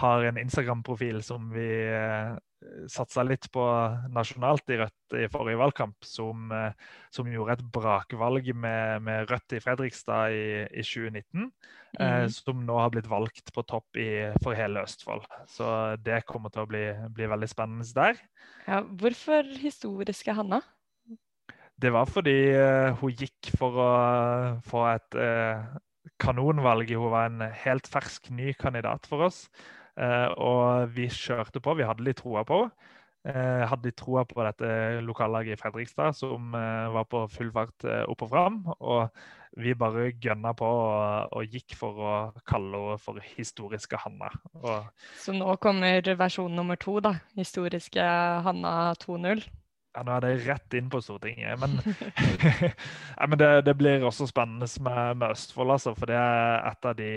har 0.00 0.28
en 0.28 0.38
Instagram-profil 0.38 1.22
som 1.26 1.50
vi 1.54 1.66
satsa 2.92 3.22
litt 3.24 3.46
på 3.54 3.62
nasjonalt 4.12 4.68
i 4.70 4.76
Rødt 4.82 5.14
i 5.16 5.28
forrige 5.32 5.58
valgkamp, 5.58 5.96
som, 6.04 6.50
som 7.10 7.30
gjorde 7.32 7.56
et 7.56 7.62
brakvalg 7.72 8.50
med, 8.52 9.00
med, 9.06 9.24
Rødt 9.30 9.56
i 9.56 9.60
Fredrikstad 9.64 10.36
i, 10.36 10.44
i 10.68 10.84
2019. 10.84 11.48
Mm. 11.98 12.02
Eh, 12.04 12.22
mhm. 12.22 12.30
som 12.30 12.60
nå 12.66 12.76
har 12.78 12.92
blitt 12.94 13.08
valgt 13.10 13.50
på 13.54 13.64
topp 13.66 13.98
i, 13.98 14.10
for 14.44 14.54
hele 14.54 14.84
Østfold. 14.86 15.24
Så 15.50 15.66
det 16.04 16.22
kommer 16.28 16.52
til 16.54 16.62
å 16.62 16.70
bli, 16.70 16.84
bli 17.16 17.26
veldig 17.30 17.48
spennende 17.50 17.86
der. 17.96 18.20
Ja, 18.68 18.82
hvorfor 18.84 19.48
historiske 19.58 20.36
Hanna? 20.36 20.62
Det 21.80 21.92
var 21.94 22.08
fordi 22.10 22.36
uh, 22.54 22.96
hun 23.00 23.14
gikk 23.16 23.52
for 23.56 23.80
å 23.80 23.90
få 24.66 24.84
et 24.92 25.18
uh, 25.18 25.64
kanonvalg. 26.20 26.92
Hun 26.92 27.12
var 27.14 27.30
en 27.30 27.44
helt 27.64 27.88
fersk, 27.90 28.32
ny 28.34 28.54
kandidat 28.58 29.08
for 29.08 29.30
oss. 29.30 29.46
Og 30.00 30.92
vi 30.94 31.10
kjørte 31.12 31.60
på. 31.60 31.74
Vi 31.76 31.84
hadde 31.84 32.04
litt 32.06 32.22
troa 32.22 32.40
på 32.48 32.62
henne. 32.62 32.90
Eh, 33.28 33.66
hadde 33.68 33.90
litt 33.90 33.98
troa 34.00 34.22
på 34.24 34.40
dette 34.46 34.68
lokallaget 35.04 35.52
i 35.52 35.60
Fredrikstad, 35.60 36.16
som 36.16 36.54
eh, 36.56 36.86
var 36.94 37.04
på 37.04 37.26
full 37.28 37.50
fart 37.52 37.84
eh, 37.84 38.06
opp 38.08 38.24
og 38.24 38.30
fram. 38.32 38.62
Og 38.80 39.60
vi 39.60 39.74
bare 39.76 40.06
gønna 40.22 40.54
på 40.56 40.64
og, 40.64 41.34
og 41.36 41.52
gikk 41.52 41.74
for 41.76 42.00
å 42.00 42.14
kalle 42.48 42.80
henne 42.80 43.02
for 43.02 43.20
historiske 43.34 44.00
Hanna. 44.00 44.30
Og, 44.62 44.88
Så 45.20 45.34
nå 45.36 45.52
kommer 45.60 46.14
versjon 46.16 46.54
nummer 46.56 46.80
to, 46.80 46.96
da. 47.04 47.18
Historiske 47.36 48.06
Hanna 48.46 48.94
2.0. 49.04 49.44
Ja, 49.90 50.04
nå 50.06 50.12
er 50.14 50.22
det 50.22 50.34
rett 50.44 50.76
inn 50.78 50.90
på 50.90 51.00
Stortinget. 51.02 51.58
Men, 51.58 51.80
ja, 53.18 53.26
men 53.26 53.40
det, 53.40 53.50
det, 53.66 53.74
blir 53.78 54.06
også 54.06 54.28
spennende 54.30 54.68
med, 54.86 55.18
med 55.18 55.34
Østfold, 55.34 55.74
altså. 55.74 55.96
For 55.98 56.10
det 56.10 56.20
er 56.20 56.62
et 56.70 56.86
av 56.92 56.94
de 56.98 57.10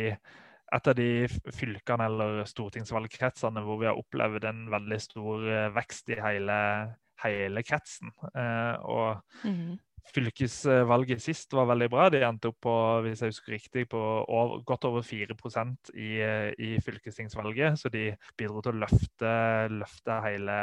et 0.73 0.89
av 0.89 0.97
de 0.97 1.07
fylkene 1.53 2.07
eller 2.09 2.43
stortingsvalgkretsene 2.49 3.61
hvor 3.61 3.77
vi 3.81 3.85
har 3.89 3.99
opplevd 3.99 4.47
en 4.49 4.65
veldig 4.73 4.99
stor 5.03 5.43
eh, 5.45 5.71
vekst 5.75 6.09
i 6.09 6.17
hele, 6.17 6.59
hele 7.21 7.61
kretsen. 7.61 8.09
Eh, 8.33 8.87
og 8.89 9.45
mm. 9.45 9.75
fylkesvalget 10.15 11.21
sist 11.21 11.53
var 11.53 11.69
veldig 11.69 11.89
bra. 11.93 12.07
De 12.09 12.23
endte 12.25 12.49
opp 12.49 12.57
på 12.65 12.75
hvis 13.05 13.21
jeg 13.21 13.35
husker 13.35 13.57
riktig, 13.57 13.85
på 13.93 14.01
over, 14.01 14.63
godt 14.65 14.89
over 14.89 15.05
4% 15.05 15.93
i, 15.93 16.11
i 16.57 16.71
fylkestingsvalget. 16.81 17.77
Så 17.83 17.93
de 17.93 18.09
bidro 18.39 18.65
til 18.65 18.73
å 18.73 18.85
løfte, 18.87 19.35
løfte 19.77 20.23
hele 20.25 20.57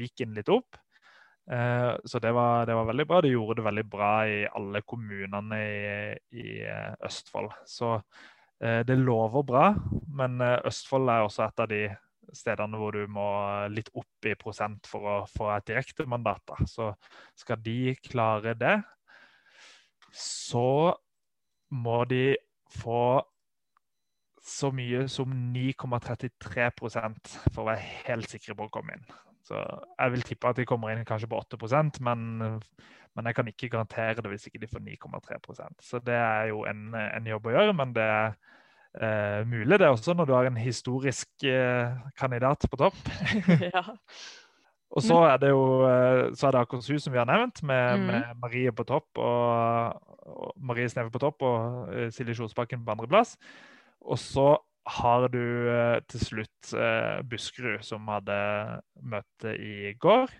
Viken 0.00 0.32
litt 0.32 0.48
opp. 0.48 0.80
Eh, 1.50 1.92
så 2.04 2.20
det 2.22 2.34
var, 2.36 2.66
det 2.66 2.76
var, 2.76 2.90
veldig 2.90 3.06
bra. 3.06 3.22
De 3.24 3.32
gjorde 3.32 3.60
det 3.60 3.68
veldig 3.70 3.86
bra 3.90 4.12
i 4.28 4.42
alle 4.50 4.82
kommunene 4.82 5.62
i, 5.62 5.80
i 6.42 6.50
Østfold. 7.06 7.54
Så 7.68 7.94
Eh, 8.60 8.84
det 8.84 8.96
lover 8.96 9.42
bra, 9.42 9.66
men 10.12 10.40
eh, 10.44 10.58
Østfold 10.68 11.08
er 11.08 11.24
også 11.24 11.46
et 11.46 11.62
av 11.64 11.68
de 11.70 11.84
stedene 12.36 12.78
hvor 12.78 12.92
du 12.94 13.06
må 13.10 13.28
litt 13.72 13.88
opp 13.96 14.28
i 14.28 14.36
prosent 14.38 14.86
for 14.86 15.08
å 15.08 15.14
få 15.32 15.48
et 15.54 15.70
direktemandat. 15.70 16.52
Så 16.68 16.90
skal 17.40 17.62
de 17.64 17.94
klare 18.04 18.54
det, 18.60 18.76
så 20.12 20.92
må 21.72 22.02
de 22.10 22.36
få 22.76 23.22
så 24.50 24.70
mye 24.74 25.06
som 25.08 25.32
9,33% 25.54 27.34
for 27.54 27.64
å 27.64 27.68
være 27.70 27.88
helt 28.10 28.28
sikre 28.30 28.56
på 28.58 28.68
å 28.68 28.72
komme 28.76 28.98
inn. 28.98 29.08
Så 29.50 29.58
jeg 29.98 30.14
vil 30.14 30.22
tippe 30.28 30.50
at 30.50 30.60
de 30.60 30.66
kommer 30.68 30.92
inn 30.92 31.06
kanskje 31.06 31.26
på 31.30 31.40
8 31.42 31.58
men, 32.06 32.20
men 33.16 33.26
jeg 33.26 33.34
kan 33.34 33.48
ikke 33.50 33.70
garantere 33.72 34.22
det 34.22 34.30
hvis 34.30 34.46
ikke 34.46 34.62
de 34.62 34.70
får 34.70 34.84
9,3% 34.86 35.82
Så 35.82 35.98
det 35.98 36.14
er 36.14 36.52
jo 36.52 36.62
en, 36.70 36.94
en, 36.94 37.26
jobb 37.26 37.50
å 37.50 37.54
gjøre, 37.56 37.74
men 37.74 37.94
det 37.96 38.04
er 38.06 38.36
eh, 39.00 39.40
mulig 39.46 39.80
det 39.82 39.90
også 39.90 40.14
når 40.14 40.28
du 40.28 40.34
har 40.36 40.46
en 40.46 40.60
historisk 40.60 41.28
eh, 41.42 41.98
kandidat 42.18 42.68
på 42.70 42.78
topp. 42.78 43.00
ja. 43.74 43.82
Og 44.90 45.04
så 45.06 45.20
er 45.22 45.36
det 45.38 45.50
jo 45.52 45.64
eh, 45.86 46.30
så 46.34 46.48
er 46.48 46.54
det 46.54 46.62
Akershus, 46.64 47.04
som 47.04 47.12
vi 47.14 47.18
har 47.20 47.28
nevnt, 47.28 47.62
med, 47.62 47.98
mm. 47.98 48.06
med 48.06 48.40
Marie 48.42 48.72
på 48.74 48.86
topp 48.86 49.20
og, 49.22 50.00
og 50.26 50.54
Marie 50.58 50.88
Sneve 50.90 51.12
på 51.14 51.20
topp 51.22 51.44
og 51.46 51.92
uh, 51.94 52.08
Silje 52.10 52.34
Kjosbakken 52.34 52.82
på 52.82 52.96
andreplass. 52.96 53.36
Og 54.02 54.18
så 54.18 54.48
har 54.96 55.28
du 55.32 55.44
uh, 55.70 55.98
til 56.10 56.24
slutt 56.24 56.72
uh, 56.74 57.20
Buskerud, 57.30 57.84
som 57.86 58.08
hadde 58.10 58.40
møte 59.00 59.54
i 59.54 59.94
går. 60.00 60.34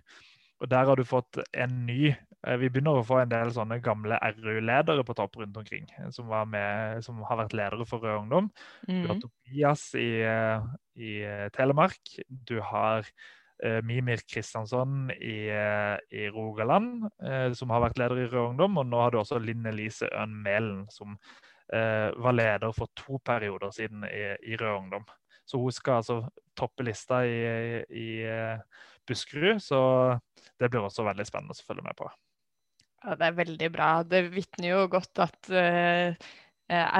Og 0.60 0.68
der 0.68 0.90
har 0.90 0.98
du 0.98 1.06
fått 1.08 1.40
en 1.56 1.74
ny 1.86 2.10
eh, 2.10 2.56
Vi 2.60 2.68
begynner 2.68 3.00
å 3.00 3.06
få 3.06 3.22
en 3.22 3.32
del 3.32 3.52
sånne 3.56 3.80
gamle 3.84 4.18
RU-ledere 4.36 5.04
på 5.08 5.16
topp 5.16 5.40
rundt 5.40 5.56
omkring. 5.60 5.88
Som, 6.14 6.30
med, 6.52 7.00
som, 7.06 7.20
har 7.28 7.40
vært 7.44 7.56
ledere 7.56 7.88
for 7.88 8.04
Rød 8.04 8.24
Ungdom. 8.26 8.50
Mm. 8.86 8.94
Du 8.94 9.08
har 9.08 9.18
mm. 9.18 9.22
Tobias 9.24 9.84
i, 9.98 10.08
eh, 10.28 10.70
i 11.00 11.12
eh, 11.26 11.46
Telemark. 11.56 12.00
Du 12.28 12.58
har 12.64 13.06
uh, 13.08 13.80
Mimir 13.86 14.24
Kristiansson 14.28 15.12
i, 15.16 15.38
i 15.48 16.26
Rogaland, 16.32 17.08
uh, 17.24 17.48
som 17.56 17.72
har 17.72 17.86
vært 17.86 18.00
leder 18.02 18.24
i 18.26 18.28
Rød 18.28 18.50
Ungdom. 18.52 18.82
Og 18.82 18.90
nå 18.92 19.00
har 19.00 19.14
du 19.14 19.22
også 19.22 19.40
Linn 19.40 19.68
Elise 19.72 20.12
Øhn 20.12 20.36
Mælen, 20.44 20.84
som 20.92 21.16
var 21.70 22.34
leder 22.34 22.72
for 22.74 22.90
to 22.98 23.20
perioder 23.24 23.70
siden 23.70 24.02
i, 24.08 24.22
i 24.52 24.56
Rød 24.58 24.76
Ungdom. 24.76 25.04
Så 25.46 25.58
hun 25.58 25.74
skal 25.74 26.00
altså 26.00 26.16
toppe 26.58 26.82
lista 26.86 27.20
i, 27.26 27.78
i 27.94 28.08
Buskerud. 29.06 29.62
Så 29.62 29.78
det 30.58 30.70
blir 30.70 30.82
også 30.82 31.06
veldig 31.06 31.26
spennende 31.28 31.54
å 31.54 31.66
følge 31.66 31.86
med 31.86 31.96
på. 31.98 32.10
Ja, 33.04 33.16
Det 33.16 33.28
er 33.28 33.38
veldig 33.38 33.70
bra. 33.72 33.90
Det 34.04 34.24
vitner 34.34 34.72
jo 34.74 34.84
godt 34.92 35.22
at 35.24 35.50
uh, 35.54 36.30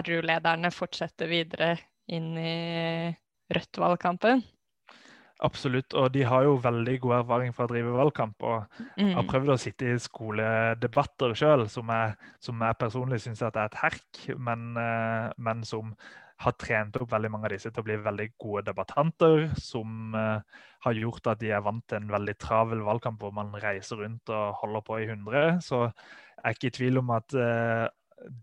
RU-lederne 0.07 0.73
fortsetter 0.75 1.31
videre 1.31 1.75
inn 2.11 2.33
i 2.41 2.55
Rødt-valgkampen. 3.55 4.43
Absolutt, 5.41 5.95
og 5.97 6.11
de 6.13 6.25
har 6.29 6.45
jo 6.45 6.59
veldig 6.61 6.95
god 7.01 7.15
erfaring 7.23 7.55
fra 7.57 7.65
å 7.65 7.71
drive 7.71 7.93
valgkamp. 7.95 8.43
Og 8.45 8.81
mm. 9.01 9.13
har 9.17 9.29
prøvd 9.29 9.55
å 9.55 9.61
sitte 9.61 9.89
i 9.89 10.01
skoledebatter 10.01 11.33
sjøl, 11.39 11.65
som, 11.73 11.93
som, 12.45 12.65
jeg 12.67 12.81
personlig 12.81 13.23
syns 13.25 13.41
er 13.47 13.57
et 13.63 13.79
herk, 13.81 14.25
men, 14.37 14.75
uh, 14.77 15.31
men 15.41 15.65
som 15.65 15.95
har 16.41 16.57
trent 16.61 16.97
opp 16.97 17.11
veldig 17.13 17.31
mange 17.33 17.49
av 17.49 17.55
disse 17.55 17.73
til 17.73 17.83
å 17.83 17.89
bli 17.89 17.99
veldig 18.01 18.29
gode 18.41 18.67
debattanter, 18.69 19.49
som 19.61 20.17
uh, 20.17 20.61
har 20.85 21.01
gjort 21.01 21.33
at 21.33 21.41
de 21.41 21.53
er 21.53 21.65
vant 21.65 21.85
til 21.89 22.01
en 22.01 22.13
veldig 22.13 22.37
travel 22.41 22.85
valgkamp 22.85 23.21
hvor 23.21 23.35
man 23.37 23.53
reiser 23.61 24.01
rundt 24.05 24.33
og 24.33 24.61
holder 24.63 24.85
på 24.87 25.01
i 25.01 25.09
100. 25.09 25.61
Så 25.65 25.87
jeg 25.87 26.45
er 26.45 26.57
ikke 26.57 26.73
i 26.73 26.79
tvil 26.79 27.01
om 27.01 27.13
at 27.17 27.37
uh, 27.37 27.87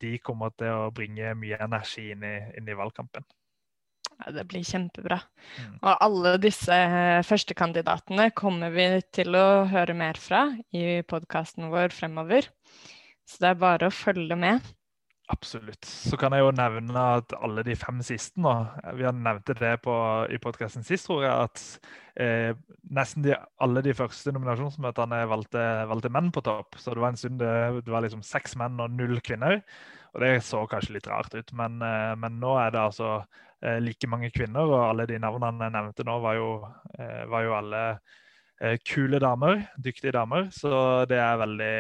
de 0.01 0.17
kommer 0.25 0.53
til 0.57 0.73
å 0.73 0.93
bringe 0.93 1.33
mye 1.37 1.61
energi 1.61 2.09
inn 2.13 2.25
i, 2.25 2.37
inn 2.57 2.69
i 2.69 2.77
valgkampen. 2.77 3.25
Ja, 4.17 4.31
det 4.33 4.47
blir 4.49 4.65
kjempebra. 4.65 5.19
Mm. 5.61 5.75
Og 5.81 5.91
alle 5.93 6.33
disse 6.41 6.73
eh, 6.73 7.25
førstekandidatene 7.25 8.31
kommer 8.37 8.73
vi 8.73 8.87
til 9.13 9.37
å 9.37 9.67
høre 9.69 9.93
mer 9.97 10.17
fra 10.21 10.47
i 10.73 11.03
podkasten 11.05 11.69
vår 11.73 11.93
fremover. 11.93 12.49
Så 13.27 13.43
det 13.43 13.51
er 13.51 13.61
bare 13.61 13.89
å 13.89 13.93
følge 13.93 14.39
med. 14.39 14.65
Absolutt. 15.27 15.83
Så 15.83 16.15
kan 16.19 16.31
jeg 16.31 16.45
jo 16.45 16.53
nevne 16.55 17.01
at 17.17 17.33
alle 17.43 17.63
de 17.67 17.73
fem 17.75 17.97
siste 18.05 18.39
nå 18.39 18.51
Vi 18.95 19.03
har 19.03 19.15
nevnt 19.15 19.49
det 19.59 19.73
på, 19.83 19.95
i 20.31 20.39
podkasten 20.39 20.85
sist, 20.87 21.09
tror 21.09 21.25
jeg, 21.25 21.49
at 21.49 22.21
eh, 22.23 22.53
nesten 22.95 23.25
de, 23.25 23.33
alle 23.59 23.83
de 23.83 23.95
første 23.97 24.31
nominasjonsmøtene 24.31 25.19
valgte, 25.27 25.65
valgte, 25.91 26.13
menn 26.15 26.31
på 26.31 26.45
topp. 26.47 26.79
Så 26.79 26.95
det 26.95 27.03
var 27.03 27.11
en 27.11 27.19
stund 27.19 27.43
det, 27.43 27.51
det, 27.81 27.91
var 27.91 28.07
liksom 28.07 28.23
seks 28.23 28.55
menn 28.59 28.79
og 28.79 28.95
null 28.95 29.19
kvinner. 29.19 29.59
Og 30.15 30.23
det 30.23 30.31
så 30.47 30.63
kanskje 30.71 30.95
litt 30.95 31.11
rart 31.11 31.35
ut, 31.35 31.51
men, 31.59 31.81
eh, 31.83 32.15
men 32.23 32.39
nå 32.39 32.55
er 32.63 32.71
det 32.71 32.85
altså 32.85 33.11
eh, 33.19 33.43
like 33.81 34.09
mange 34.09 34.31
kvinner. 34.35 34.69
Og 34.69 34.79
alle 34.85 35.07
de 35.09 35.19
navnene 35.21 35.69
jeg 35.69 35.75
nevnte 35.77 36.07
nå, 36.07 36.17
var 36.23 36.39
jo, 36.39 36.49
eh, 36.97 37.23
var 37.31 37.45
jo 37.45 37.55
alle 37.57 37.83
eh, 38.61 38.77
kule 38.85 39.21
damer. 39.23 39.63
Dyktige 39.77 40.15
damer. 40.17 40.51
Så 40.53 40.71
det 41.09 41.21
er 41.21 41.39
veldig, 41.43 41.77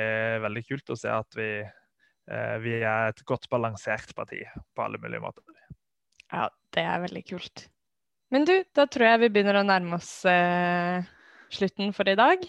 veldig 0.47 0.65
kult 0.69 0.95
å 0.95 0.99
se 0.99 1.11
at 1.13 1.37
vi 1.37 1.51
Eh, 2.27 2.57
vi 2.59 2.75
er 2.81 3.11
et 3.13 3.23
godt 3.27 3.47
balansert 3.51 4.11
parti 4.15 4.41
på 4.75 4.83
alle 4.83 4.99
mulige 4.99 5.23
måter. 5.23 5.43
Ja, 6.27 6.49
det 6.75 6.83
er 6.83 7.03
veldig 7.05 7.23
kult. 7.29 7.67
Men 8.33 8.43
du, 8.47 8.57
da 8.75 8.83
tror 8.91 9.13
jeg 9.13 9.21
vi 9.21 9.29
begynner 9.31 9.61
å 9.61 9.67
nærme 9.67 9.95
oss 9.95 10.11
eh, 10.27 11.07
slutten 11.53 11.93
for 11.95 12.09
i 12.11 12.17
dag. 12.19 12.43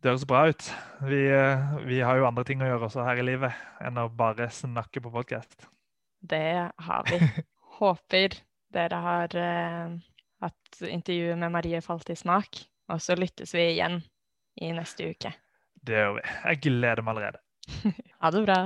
Det 0.00 0.08
høres 0.10 0.26
bra 0.26 0.42
ut. 0.50 0.70
Vi, 1.06 1.20
eh, 1.30 1.76
vi, 1.86 2.00
har 2.02 2.18
jo 2.18 2.26
andre 2.26 2.44
ting 2.48 2.64
å 2.64 2.70
gjøre 2.72 2.88
også 2.88 3.06
her 3.06 3.22
i 3.22 3.28
livet 3.30 3.84
enn 3.84 4.00
å 4.00 4.08
bare 4.10 4.50
snakke 4.50 5.04
på 5.04 5.12
podkast. 5.14 5.68
Det 6.18 6.42
har 6.66 7.06
vi. 7.06 7.20
Håper 7.80 8.36
dere 8.74 8.98
har 9.04 9.36
eh, 9.40 9.94
at 10.46 10.82
intervjuet 10.86 11.38
med 11.40 11.52
Marie 11.52 11.80
falt 11.84 12.10
i 12.12 12.18
smak. 12.18 12.62
Og 12.90 13.00
så 13.02 13.16
lyttes 13.18 13.54
vi 13.54 13.70
igjen 13.72 14.00
i 14.60 14.72
neste 14.74 15.12
uke. 15.12 15.32
Det 15.80 15.96
gjør 15.96 16.16
vi. 16.18 16.24
Jeg 16.44 16.62
gleder 16.66 17.02
meg 17.06 17.14
allerede. 17.14 17.42
ha 18.22 18.30
det 18.34 18.42
bra. 18.44 18.60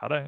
Ha 0.00 0.10
det. 0.12 0.22